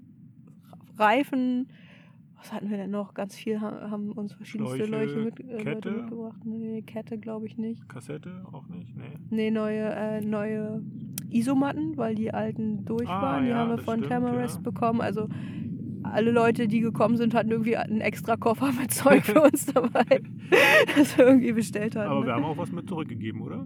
Reifen. 0.98 1.68
Was 2.46 2.54
hatten 2.54 2.70
wir 2.70 2.78
denn 2.78 2.92
noch? 2.92 3.16
Ganz 3.16 3.36
viel 3.36 3.60
ha- 3.60 3.90
haben 3.90 4.12
uns 4.12 4.34
verschiedenste 4.34 4.86
Schläuche, 4.86 5.16
Leute, 5.20 5.26
mit, 5.26 5.40
äh, 5.40 5.64
Leute 5.74 5.92
mitgebracht. 5.92 6.46
Nee, 6.46 6.84
Kette 6.84 7.18
glaube 7.18 7.48
ich 7.48 7.58
nicht. 7.58 7.90
Kassette 7.90 8.44
auch 8.52 8.68
nicht? 8.68 8.96
Nee. 8.96 9.04
Nee, 9.32 9.50
neue, 9.50 9.80
äh, 9.96 10.22
neue 10.22 10.84
Isomatten, 11.32 11.98
weil 11.98 12.14
die 12.14 12.32
alten 12.32 12.86
durch 12.86 13.10
Ah, 13.10 13.20
waren. 13.22 13.44
Die 13.46 13.50
ja, 13.50 13.58
haben 13.58 13.72
wir 13.72 13.78
von 13.80 13.96
stimmt, 13.98 14.12
Tamarest 14.12 14.58
ja. 14.58 14.62
bekommen. 14.62 15.02
Also 15.02 15.28
alle 16.04 16.30
Leute, 16.30 16.68
die 16.68 16.82
gekommen 16.82 17.18
sind, 17.18 17.34
hatten 17.34 17.50
irgendwie 17.50 17.78
einen 17.78 18.00
extra 18.02 18.36
Koffer 18.38 18.72
mit 18.80 18.92
Zeug 18.92 19.26
für 19.26 19.42
uns 19.42 19.66
dabei, 19.74 20.06
das 20.96 21.18
wir 21.18 21.26
irgendwie 21.26 21.54
bestellt 21.54 21.96
hatten. 21.96 22.12
Aber 22.12 22.28
wir 22.28 22.34
haben 22.34 22.44
auch 22.44 22.58
was 22.58 22.72
mit 22.72 22.88
zurückgegeben, 22.88 23.42
oder? 23.42 23.66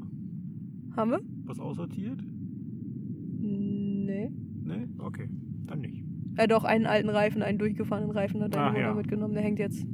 haben 0.96 1.12
wir? 1.12 1.20
Was 1.46 1.60
aussortiert? 1.60 2.22
Nee. 3.42 4.32
Nee? 4.64 4.88
Okay, 5.00 5.30
dann 5.66 5.82
nicht. 5.82 6.04
Ja, 6.38 6.48
doch, 6.48 6.64
einen 6.64 6.86
alten 6.86 7.10
Reifen, 7.10 7.42
einen 7.42 7.58
durchgefahrenen 7.58 8.12
Reifen 8.12 8.42
hat 8.42 8.56
deine 8.56 8.70
Mutter 8.70 8.82
ja. 8.82 8.94
mitgenommen. 8.94 9.34
Der 9.34 9.44
hängt 9.44 9.60
jetzt 9.60 9.86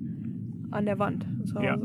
an 0.71 0.85
der 0.85 0.99
Wand 0.99 1.25
Ja. 1.61 1.77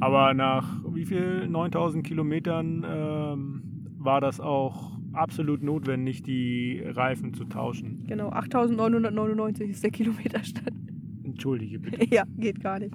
Aber 0.00 0.34
nach 0.34 0.82
wie 0.94 1.04
viel? 1.04 1.46
9000 1.48 2.04
Kilometern 2.04 2.84
ähm, 2.88 3.62
war 3.98 4.20
das 4.20 4.40
auch 4.40 4.98
absolut 5.12 5.62
notwendig, 5.62 6.22
die 6.22 6.82
Reifen 6.84 7.34
zu 7.34 7.44
tauschen. 7.44 8.04
Genau, 8.06 8.30
8.999 8.30 9.62
ist 9.64 9.84
der 9.84 9.90
Kilometerstand. 9.90 10.72
Entschuldige 11.24 11.78
bitte. 11.78 12.04
ja, 12.14 12.24
geht 12.38 12.60
gar 12.60 12.78
nicht. 12.78 12.94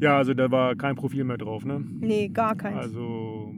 Ja, 0.00 0.18
also 0.18 0.34
da 0.34 0.50
war 0.50 0.74
kein 0.76 0.94
Profil 0.94 1.24
mehr 1.24 1.38
drauf, 1.38 1.64
ne? 1.64 1.82
Nee, 2.00 2.28
gar 2.28 2.54
keins. 2.54 2.76
Also 2.76 3.54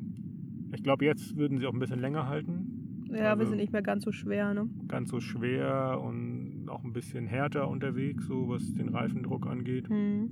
ich 0.74 0.82
glaube, 0.82 1.04
jetzt 1.04 1.36
würden 1.36 1.58
sie 1.58 1.66
auch 1.66 1.72
ein 1.72 1.78
bisschen 1.78 2.00
länger 2.00 2.28
halten. 2.28 2.77
Ja, 3.10 3.16
wir 3.16 3.30
also- 3.30 3.46
sind 3.46 3.58
nicht 3.58 3.72
mehr 3.72 3.82
ganz 3.82 4.04
so 4.04 4.12
schwer, 4.12 4.54
ne? 4.54 4.68
Ganz 4.88 5.10
so 5.10 5.20
schwer 5.20 6.00
und 6.02 6.68
auch 6.68 6.84
ein 6.84 6.92
bisschen 6.92 7.26
härter 7.26 7.68
unterwegs, 7.68 8.26
so 8.26 8.48
was 8.48 8.72
den 8.74 8.90
Reifendruck 8.90 9.46
angeht. 9.46 9.88
Hm. 9.88 10.30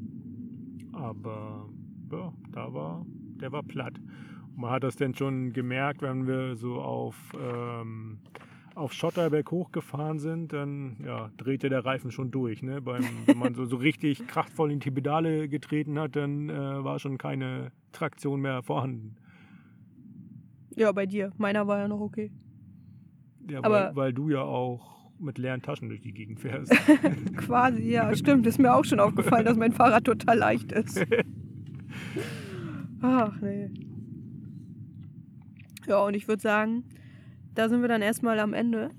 Aber 0.92 1.68
ja, 2.10 2.32
da 2.52 2.72
war, 2.72 3.06
der 3.40 3.52
war 3.52 3.62
platt. 3.62 3.98
Und 4.54 4.58
man 4.62 4.70
hat 4.70 4.84
das 4.84 4.96
dann 4.96 5.14
schon 5.14 5.52
gemerkt, 5.52 6.02
wenn 6.02 6.26
wir 6.26 6.56
so 6.56 6.76
auf, 6.76 7.16
ähm, 7.38 8.18
auf 8.74 8.92
Schotterberg 8.92 9.50
hochgefahren 9.50 10.18
sind, 10.18 10.52
dann 10.52 10.96
ja, 11.04 11.30
drehte 11.36 11.68
der 11.68 11.84
Reifen 11.84 12.10
schon 12.10 12.30
durch. 12.30 12.62
Ne? 12.62 12.80
Beim, 12.80 13.04
wenn 13.26 13.38
man 13.38 13.54
so, 13.54 13.64
so 13.64 13.76
richtig 13.76 14.26
kraftvoll 14.26 14.70
in 14.70 14.80
die 14.80 14.90
Pedale 14.90 15.48
getreten 15.48 15.98
hat, 15.98 16.16
dann 16.16 16.48
äh, 16.48 16.84
war 16.84 16.98
schon 16.98 17.18
keine 17.18 17.72
Traktion 17.92 18.40
mehr 18.40 18.62
vorhanden. 18.62 19.16
Ja, 20.76 20.92
bei 20.92 21.06
dir. 21.06 21.32
Meiner 21.38 21.66
war 21.66 21.78
ja 21.78 21.88
noch 21.88 22.00
okay. 22.00 22.30
Ja, 23.48 23.58
Aber- 23.62 23.70
weil, 23.88 23.96
weil 23.96 24.12
du 24.12 24.28
ja 24.30 24.40
auch 24.42 24.94
mit 25.18 25.38
leeren 25.38 25.62
Taschen 25.62 25.88
durch 25.88 26.02
die 26.02 26.12
Gegend 26.12 26.40
fährst. 26.40 26.70
Quasi, 27.36 27.90
ja, 27.90 28.14
stimmt. 28.14 28.46
Ist 28.46 28.58
mir 28.58 28.74
auch 28.74 28.84
schon 28.84 29.00
aufgefallen, 29.00 29.46
dass 29.46 29.56
mein 29.56 29.72
Fahrrad 29.72 30.04
total 30.04 30.36
leicht 30.38 30.72
ist. 30.72 31.00
Ach, 33.00 33.32
nee. 33.40 33.70
Ja, 35.86 36.04
und 36.04 36.14
ich 36.14 36.28
würde 36.28 36.42
sagen, 36.42 36.84
da 37.54 37.68
sind 37.68 37.80
wir 37.80 37.88
dann 37.88 38.02
erstmal 38.02 38.38
am 38.40 38.52
Ende 38.52 38.90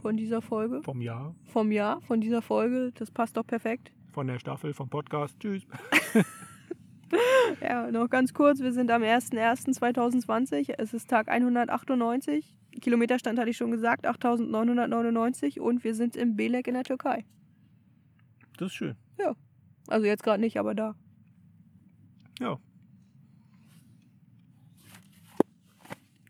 von 0.00 0.16
dieser 0.16 0.42
Folge, 0.42 0.82
Vom 0.82 1.00
Jahr, 1.00 1.34
vom 1.46 1.72
Jahr, 1.72 2.00
von 2.02 2.20
dieser 2.20 2.42
Folge. 2.42 2.92
Das 2.94 3.10
passt 3.10 3.36
doch 3.36 3.46
perfekt. 3.46 3.92
von 4.12 4.26
der 4.26 4.38
Staffel, 4.38 4.74
vom 4.74 4.88
Podcast. 4.88 5.38
Tschüss. 5.40 5.66
Ja, 7.60 7.90
noch 7.90 8.08
ganz 8.08 8.32
kurz, 8.32 8.60
wir 8.60 8.72
sind 8.72 8.90
am 8.90 9.02
01.01.2020. 9.02 10.72
Es 10.78 10.94
ist 10.94 11.10
Tag 11.10 11.28
198. 11.28 12.56
Kilometerstand 12.80 13.38
hatte 13.38 13.50
ich 13.50 13.56
schon 13.56 13.70
gesagt, 13.70 14.06
8.999 14.08 15.60
und 15.60 15.84
wir 15.84 15.94
sind 15.94 16.16
im 16.16 16.36
Belek 16.36 16.66
in 16.68 16.74
der 16.74 16.84
Türkei. 16.84 17.24
Das 18.58 18.66
ist 18.68 18.74
schön. 18.74 18.96
Also 19.88 20.06
jetzt 20.06 20.22
gerade 20.22 20.40
nicht, 20.40 20.58
aber 20.58 20.74
da. 20.76 20.94
Ja, 22.38 22.58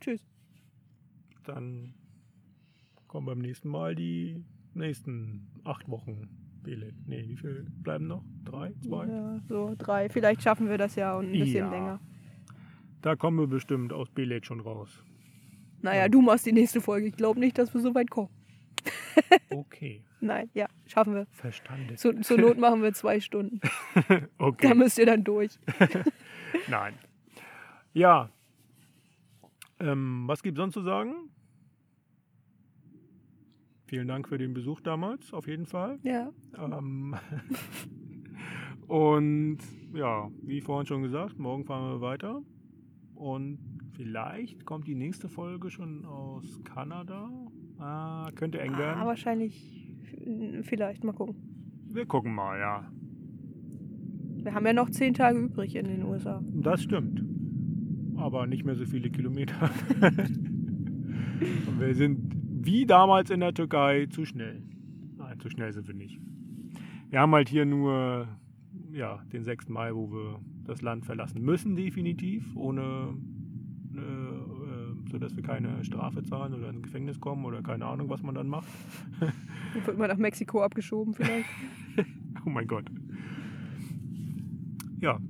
Tschüss. 0.01 0.25
dann 1.45 1.95
kommen 3.09 3.27
beim 3.27 3.39
nächsten 3.39 3.69
Mal 3.69 3.95
die 3.95 4.43
nächsten 4.75 5.47
acht 5.65 5.89
Wochen. 5.89 6.29
Bele. 6.63 6.93
Nee, 7.07 7.25
wie 7.29 7.37
viel 7.37 7.67
bleiben 7.83 8.07
noch? 8.07 8.25
Drei? 8.45 8.73
Zwei? 8.85 9.07
Ja, 9.07 9.41
so 9.49 9.75
drei. 9.77 10.09
Vielleicht 10.09 10.43
schaffen 10.43 10.69
wir 10.69 10.79
das 10.79 10.95
ja 10.95 11.17
und 11.19 11.27
ein 11.27 11.33
bisschen 11.33 11.57
Ja. 11.67 11.71
länger. 11.71 12.01
Da 13.01 13.17
kommen 13.17 13.37
wir 13.39 13.49
bestimmt 13.49 13.93
aus 13.93 14.09
Belet 14.11 14.47
schon 14.47 14.61
raus. 14.61 15.03
Naja, 15.83 16.09
du 16.09 16.23
machst 16.23 16.47
die 16.47 16.53
nächste 16.53 16.81
Folge. 16.81 17.09
Ich 17.09 17.17
glaube 17.17 17.41
nicht, 17.41 17.59
dass 17.59 17.73
wir 17.75 17.81
so 17.81 17.95
weit 17.95 18.11
kommen. 18.11 18.31
Okay, 19.51 20.03
Nein, 20.21 20.49
ja, 20.55 20.67
schaffen 20.87 21.15
wir. 21.15 21.27
verstanden. 21.31 21.97
Zu, 21.97 22.21
zur 22.23 22.39
Not 22.39 22.59
machen 22.59 22.83
wir 22.83 22.93
zwei 22.95 23.21
Stunden. 23.21 23.61
Da 24.09 24.23
Okay, 24.39 24.75
müsst 24.75 24.99
ihr 24.99 25.07
dann 25.07 25.23
durch. 25.25 25.59
nein. 26.69 26.95
Ja, 27.93 28.31
ähm, 29.79 30.25
was 30.27 30.43
gibt 30.43 30.57
sonst 30.57 30.75
zu 30.75 30.83
sagen? 30.83 31.13
Vielen 33.87 34.09
Dank 34.09 34.29
für 34.29 34.39
den 34.39 34.55
Besuch 34.55 34.81
damals, 34.81 35.33
auf 35.35 35.47
jeden 35.47 35.67
Fall. 35.67 35.99
Ja. 36.03 36.33
Ähm, 36.57 37.15
und 38.87 39.59
ja, 39.93 40.31
wie 40.43 40.61
vorhin 40.63 40.87
schon 40.87 41.03
gesagt, 41.03 41.39
morgen 41.39 41.65
fahren 41.67 41.93
wir 41.95 42.01
weiter. 42.01 42.43
Und 43.15 43.59
vielleicht 43.93 44.65
kommt 44.67 44.87
die 44.87 44.95
nächste 44.95 45.29
Folge 45.29 45.71
schon 45.71 46.05
aus 46.05 46.61
Kanada. 46.65 47.31
Ah, 47.79 48.31
könnte 48.35 48.61
eng 48.61 48.75
Ah, 48.75 48.79
werden. 48.79 49.07
wahrscheinlich. 49.07 49.79
Vielleicht. 50.63 51.05
Mal 51.05 51.13
gucken. 51.13 51.37
Wir 51.91 52.07
gucken 52.07 52.35
mal, 52.35 52.59
ja. 52.59 52.91
Wir 54.43 54.55
haben 54.55 54.67
ja 54.67 54.73
noch 54.73 54.91
zehn 54.91 55.15
Tage 55.15 55.39
übrig 55.39 55.77
in 55.77 55.87
den 55.87 56.03
USA. 56.05 56.43
Das 56.53 56.83
stimmt. 56.83 57.23
Aber 58.17 58.47
nicht 58.47 58.65
mehr 58.65 58.75
so 58.77 58.85
viele 58.85 59.11
Kilometer. 59.11 59.71
Und 60.01 61.81
wir 61.81 61.95
sind 61.95 62.33
wie 62.65 62.87
damals 62.87 63.31
in 63.31 63.41
der 63.41 63.55
Türkei 63.55 64.07
zu 64.07 64.25
schnell. 64.25 64.63
Nein, 65.17 65.41
zu 65.41 65.49
schnell 65.51 65.73
sind 65.73 65.87
wir 65.89 65.95
nicht. 65.95 66.21
Wir 67.11 67.21
haben 67.21 67.33
halt 67.33 67.49
hier 67.49 67.65
nur 67.67 68.29
ja, 68.93 69.23
den 69.33 69.43
6. 69.43 69.69
Mai, 69.69 69.95
wo 69.95 70.11
wir 70.13 70.41
das 70.65 70.83
Land 70.83 71.05
verlassen 71.05 71.43
müssen, 71.43 71.75
definitiv, 71.77 72.55
ohne 72.57 73.15
äh, 73.97 75.11
sodass 75.11 75.37
wir 75.37 75.43
keine 75.43 75.85
Strafe 75.85 76.23
zahlen 76.23 76.55
oder 76.55 76.71
ins 76.71 76.83
Gefängnis 76.83 77.21
kommen 77.21 77.45
oder 77.45 77.63
keine 77.63 77.87
Ahnung, 77.87 78.09
was 78.09 78.23
man 78.23 78.35
dann 78.35 78.49
macht. 78.49 78.69
Dann 79.21 79.87
wird 79.87 79.99
man 79.99 80.09
nach 80.09 80.19
Mexiko 80.19 80.63
abgeschoben 80.63 81.15
vielleicht. 81.15 81.49
Oh 82.45 82.51
mein 82.51 82.67
Gott. 82.67 82.87
Ja. 85.01 85.21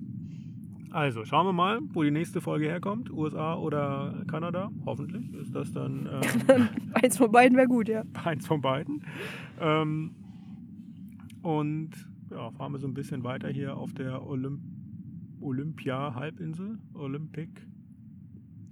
Also, 0.90 1.24
schauen 1.26 1.46
wir 1.46 1.52
mal, 1.52 1.80
wo 1.92 2.02
die 2.02 2.10
nächste 2.10 2.40
Folge 2.40 2.66
herkommt. 2.66 3.10
USA 3.10 3.54
oder 3.54 4.24
Kanada. 4.26 4.70
Hoffentlich 4.86 5.32
ist 5.34 5.54
das 5.54 5.72
dann 5.72 6.08
ähm, 6.10 6.68
Eins 6.94 7.18
von 7.18 7.30
beiden 7.30 7.56
wäre 7.58 7.66
gut, 7.66 7.88
ja. 7.88 8.04
eins 8.24 8.46
von 8.46 8.62
beiden. 8.62 9.04
Ähm, 9.60 10.14
und 11.42 11.90
ja, 12.30 12.50
fahren 12.52 12.72
wir 12.72 12.78
so 12.78 12.86
ein 12.86 12.94
bisschen 12.94 13.24
weiter 13.24 13.48
hier 13.48 13.76
auf 13.76 13.92
der 13.92 14.26
Olymp 14.26 14.60
Olympia-Halbinsel. 15.40 16.78
Olympic. 16.94 17.50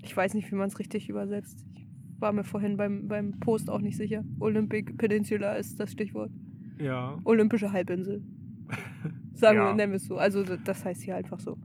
Ich 0.03 0.17
weiß 0.17 0.35
nicht, 0.35 0.51
wie 0.51 0.55
man 0.57 0.69
es 0.69 0.79
richtig 0.79 1.09
übersetzt. 1.09 1.65
Ich 1.75 1.87
war 2.21 2.33
mir 2.33 2.45
vorhin 2.45 2.77
beim, 2.77 3.09
beim 3.09 3.39
Post 3.41 3.71
auch 3.71 3.81
nicht 3.81 3.97
sicher. 3.97 4.25
Olympic 4.41 4.97
Peninsula 4.97 5.55
ist 5.55 5.79
das 5.81 5.93
Stichwort. 5.93 6.31
Ja, 6.79 7.19
Olympische 7.25 7.73
Halbinsel. 7.73 8.23
Sagen 9.35 9.59
Ja. 9.59 9.69
wir, 9.69 9.75
nennen 9.75 9.93
wir 9.93 9.97
es 9.97 10.05
so. 10.07 10.17
Also 10.17 10.43
das 10.45 10.85
heißt 10.85 11.03
hier 11.03 11.17
einfach 11.17 11.41
so. 11.41 11.59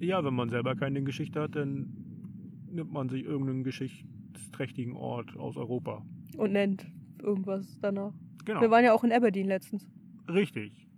ja, 0.00 0.22
wenn 0.24 0.34
man 0.34 0.48
selber 0.50 0.74
keine 0.76 1.02
Geschichte 1.02 1.40
hat, 1.40 1.54
dann 1.56 1.92
nimmt 2.70 2.92
man 2.92 3.08
sich 3.08 3.24
irgendeinen 3.24 3.62
geschichtsträchtigen 3.64 4.94
Ort 4.94 5.36
aus 5.36 5.56
Europa. 5.56 6.04
Und 6.36 6.52
nennt 6.52 6.86
irgendwas 7.22 7.78
danach. 7.80 8.12
Genau. 8.44 8.60
Wir 8.60 8.70
waren 8.70 8.84
ja 8.84 8.92
auch 8.92 9.04
in 9.04 9.12
Aberdeen 9.12 9.46
letztens. 9.46 9.88
Richtig. 10.28 10.88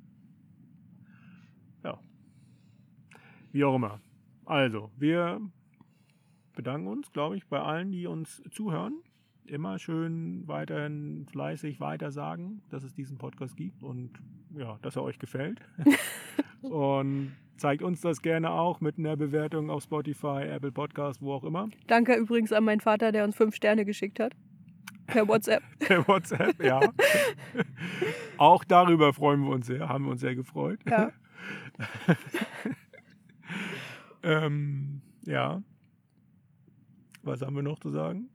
Ja. 1.85 1.99
Wie 3.53 3.63
auch 3.65 3.77
immer. 3.77 4.01
Also, 4.47 4.91
wir 4.99 5.41
bedanken 6.57 6.89
uns, 6.89 7.13
glaube 7.13 7.37
ich, 7.37 7.47
bei 7.47 7.61
allen, 7.61 7.93
die 7.93 8.09
uns 8.09 8.43
zuhören. 8.51 8.95
Immer 9.47 9.79
schön 9.79 10.43
weiterhin 10.49 11.27
fleißig 11.31 11.79
weiter 11.79 12.11
sagen, 12.11 12.63
dass 12.71 12.83
es 12.83 12.95
diesen 12.95 13.17
Podcast 13.17 13.57
gibt 13.57 13.85
und 13.85 14.11
ja, 14.57 14.77
dass 14.83 14.97
er 14.97 15.05
euch 15.05 15.21
gefällt. 15.21 15.61
und 16.63 17.37
zeigt 17.57 17.83
uns 17.83 18.01
das 18.01 18.23
gerne 18.23 18.51
auch 18.51 18.81
mit 18.81 18.99
einer 18.99 19.17
Bewertung 19.17 19.71
auf 19.71 19.85
Spotify, 19.85 20.43
Apple 20.49 20.73
Podcast, 20.73 21.23
wo 21.23 21.33
auch 21.33 21.45
immer. 21.45 21.69
Danke 21.87 22.17
übrigens 22.17 22.53
an 22.53 22.65
meinen 22.65 22.81
Vater, 22.81 23.13
der 23.13 23.23
uns 23.23 23.37
fünf 23.37 23.55
Sterne 23.55 23.85
geschickt 23.85 24.19
hat. 24.19 24.33
Per 25.07 25.29
WhatsApp. 25.29 25.63
Per 25.79 26.09
WhatsApp, 26.09 26.61
ja. 26.61 26.81
auch 28.39 28.65
darüber 28.65 29.13
freuen 29.13 29.43
wir 29.43 29.51
uns 29.51 29.67
sehr, 29.69 29.89
haben 29.89 30.07
wir 30.07 30.11
uns 30.11 30.21
sehr 30.21 30.35
gefreut. 30.35 30.81
Ja. 30.91 31.13
Ähm, 34.27 35.03
ja. 35.25 35.63
Was 37.27 37.43
haben 37.43 37.57
wir 37.57 37.63
noch 37.63 37.81
zu 37.81 37.91
sagen? 37.91 38.31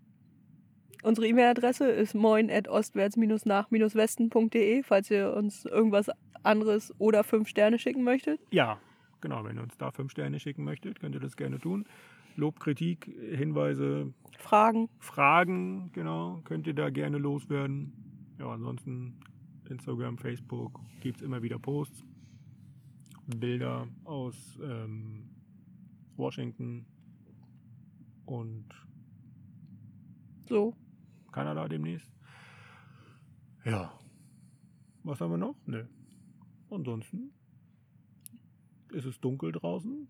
Unsere 1.03 1.27
E-Mail-Adresse 1.27 1.89
ist 1.89 2.13
moin.ostwärts-nach-westen.de, 2.13 4.83
falls 4.83 5.09
ihr 5.09 5.33
uns 5.33 5.65
irgendwas 5.65 6.11
anderes 6.43 6.93
oder 6.99 7.23
fünf 7.23 7.47
Sterne 7.47 7.79
schicken 7.79 8.03
möchtet. 8.03 8.39
Ja, 8.51 8.77
genau. 9.19 9.43
Wenn 9.43 9.57
ihr 9.57 9.63
uns 9.63 9.75
da 9.77 9.89
fünf 9.91 10.11
Sterne 10.11 10.39
schicken 10.39 10.63
möchtet, 10.63 10.99
könnt 10.99 11.15
ihr 11.15 11.21
das 11.21 11.35
gerne 11.35 11.57
tun. 11.59 11.87
Lob, 12.35 12.59
Kritik, 12.59 13.05
Hinweise, 13.05 14.13
Fragen. 14.37 14.89
Fragen, 14.99 15.91
genau, 15.93 16.41
könnt 16.43 16.67
ihr 16.67 16.73
da 16.73 16.89
gerne 16.89 17.17
loswerden. 17.17 17.93
Ja, 18.39 18.51
ansonsten 18.51 19.19
Instagram, 19.69 20.17
Facebook 20.17 20.79
gibt 21.01 21.17
es 21.17 21.23
immer 21.23 21.41
wieder 21.41 21.59
Posts. 21.59 22.05
Bilder 23.37 23.87
aus 24.03 24.59
ähm, 24.61 25.29
Washington 26.17 26.85
und 28.31 28.65
So. 30.47 30.73
Kanada 31.31 31.67
demnächst. 31.67 32.09
Ja. 33.65 33.97
Was 35.03 35.19
haben 35.21 35.31
wir 35.31 35.37
noch? 35.37 35.55
Nö. 35.65 35.85
Ansonsten 36.69 37.33
ist 38.91 39.05
es 39.05 39.19
dunkel 39.19 39.51
draußen. 39.51 40.07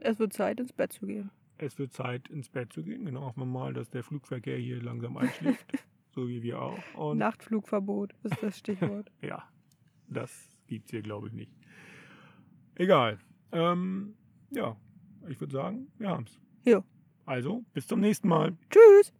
Es 0.00 0.18
wird 0.18 0.32
Zeit, 0.32 0.60
ins 0.60 0.72
Bett 0.72 0.92
zu 0.92 1.06
gehen. 1.06 1.30
Es 1.56 1.78
wird 1.78 1.92
Zeit, 1.92 2.28
ins 2.28 2.48
Bett 2.48 2.72
zu 2.72 2.82
gehen. 2.82 3.04
Genau, 3.04 3.22
hoffen 3.22 3.40
wir 3.40 3.46
mal, 3.46 3.72
dass 3.72 3.88
der 3.88 4.02
Flugverkehr 4.02 4.58
hier 4.58 4.82
langsam 4.82 5.16
einschläft. 5.16 5.66
so 6.14 6.28
wie 6.28 6.42
wir 6.42 6.60
auch. 6.60 6.78
Und 6.94 7.18
Nachtflugverbot 7.18 8.14
ist 8.22 8.42
das 8.42 8.58
Stichwort. 8.58 9.10
ja, 9.22 9.48
das 10.08 10.50
gibt's 10.66 10.90
hier, 10.90 11.02
glaube 11.02 11.28
ich, 11.28 11.32
nicht. 11.32 11.52
Egal. 12.74 13.18
Ähm, 13.52 14.14
ja, 14.50 14.76
ich 15.28 15.40
würde 15.40 15.52
sagen, 15.52 15.88
wir 15.98 16.08
haben's. 16.10 16.38
Ja. 16.64 16.82
Also, 17.26 17.64
bis 17.72 17.86
zum 17.86 18.00
nächsten 18.00 18.28
Mal. 18.28 18.52
Tschüss. 18.70 19.12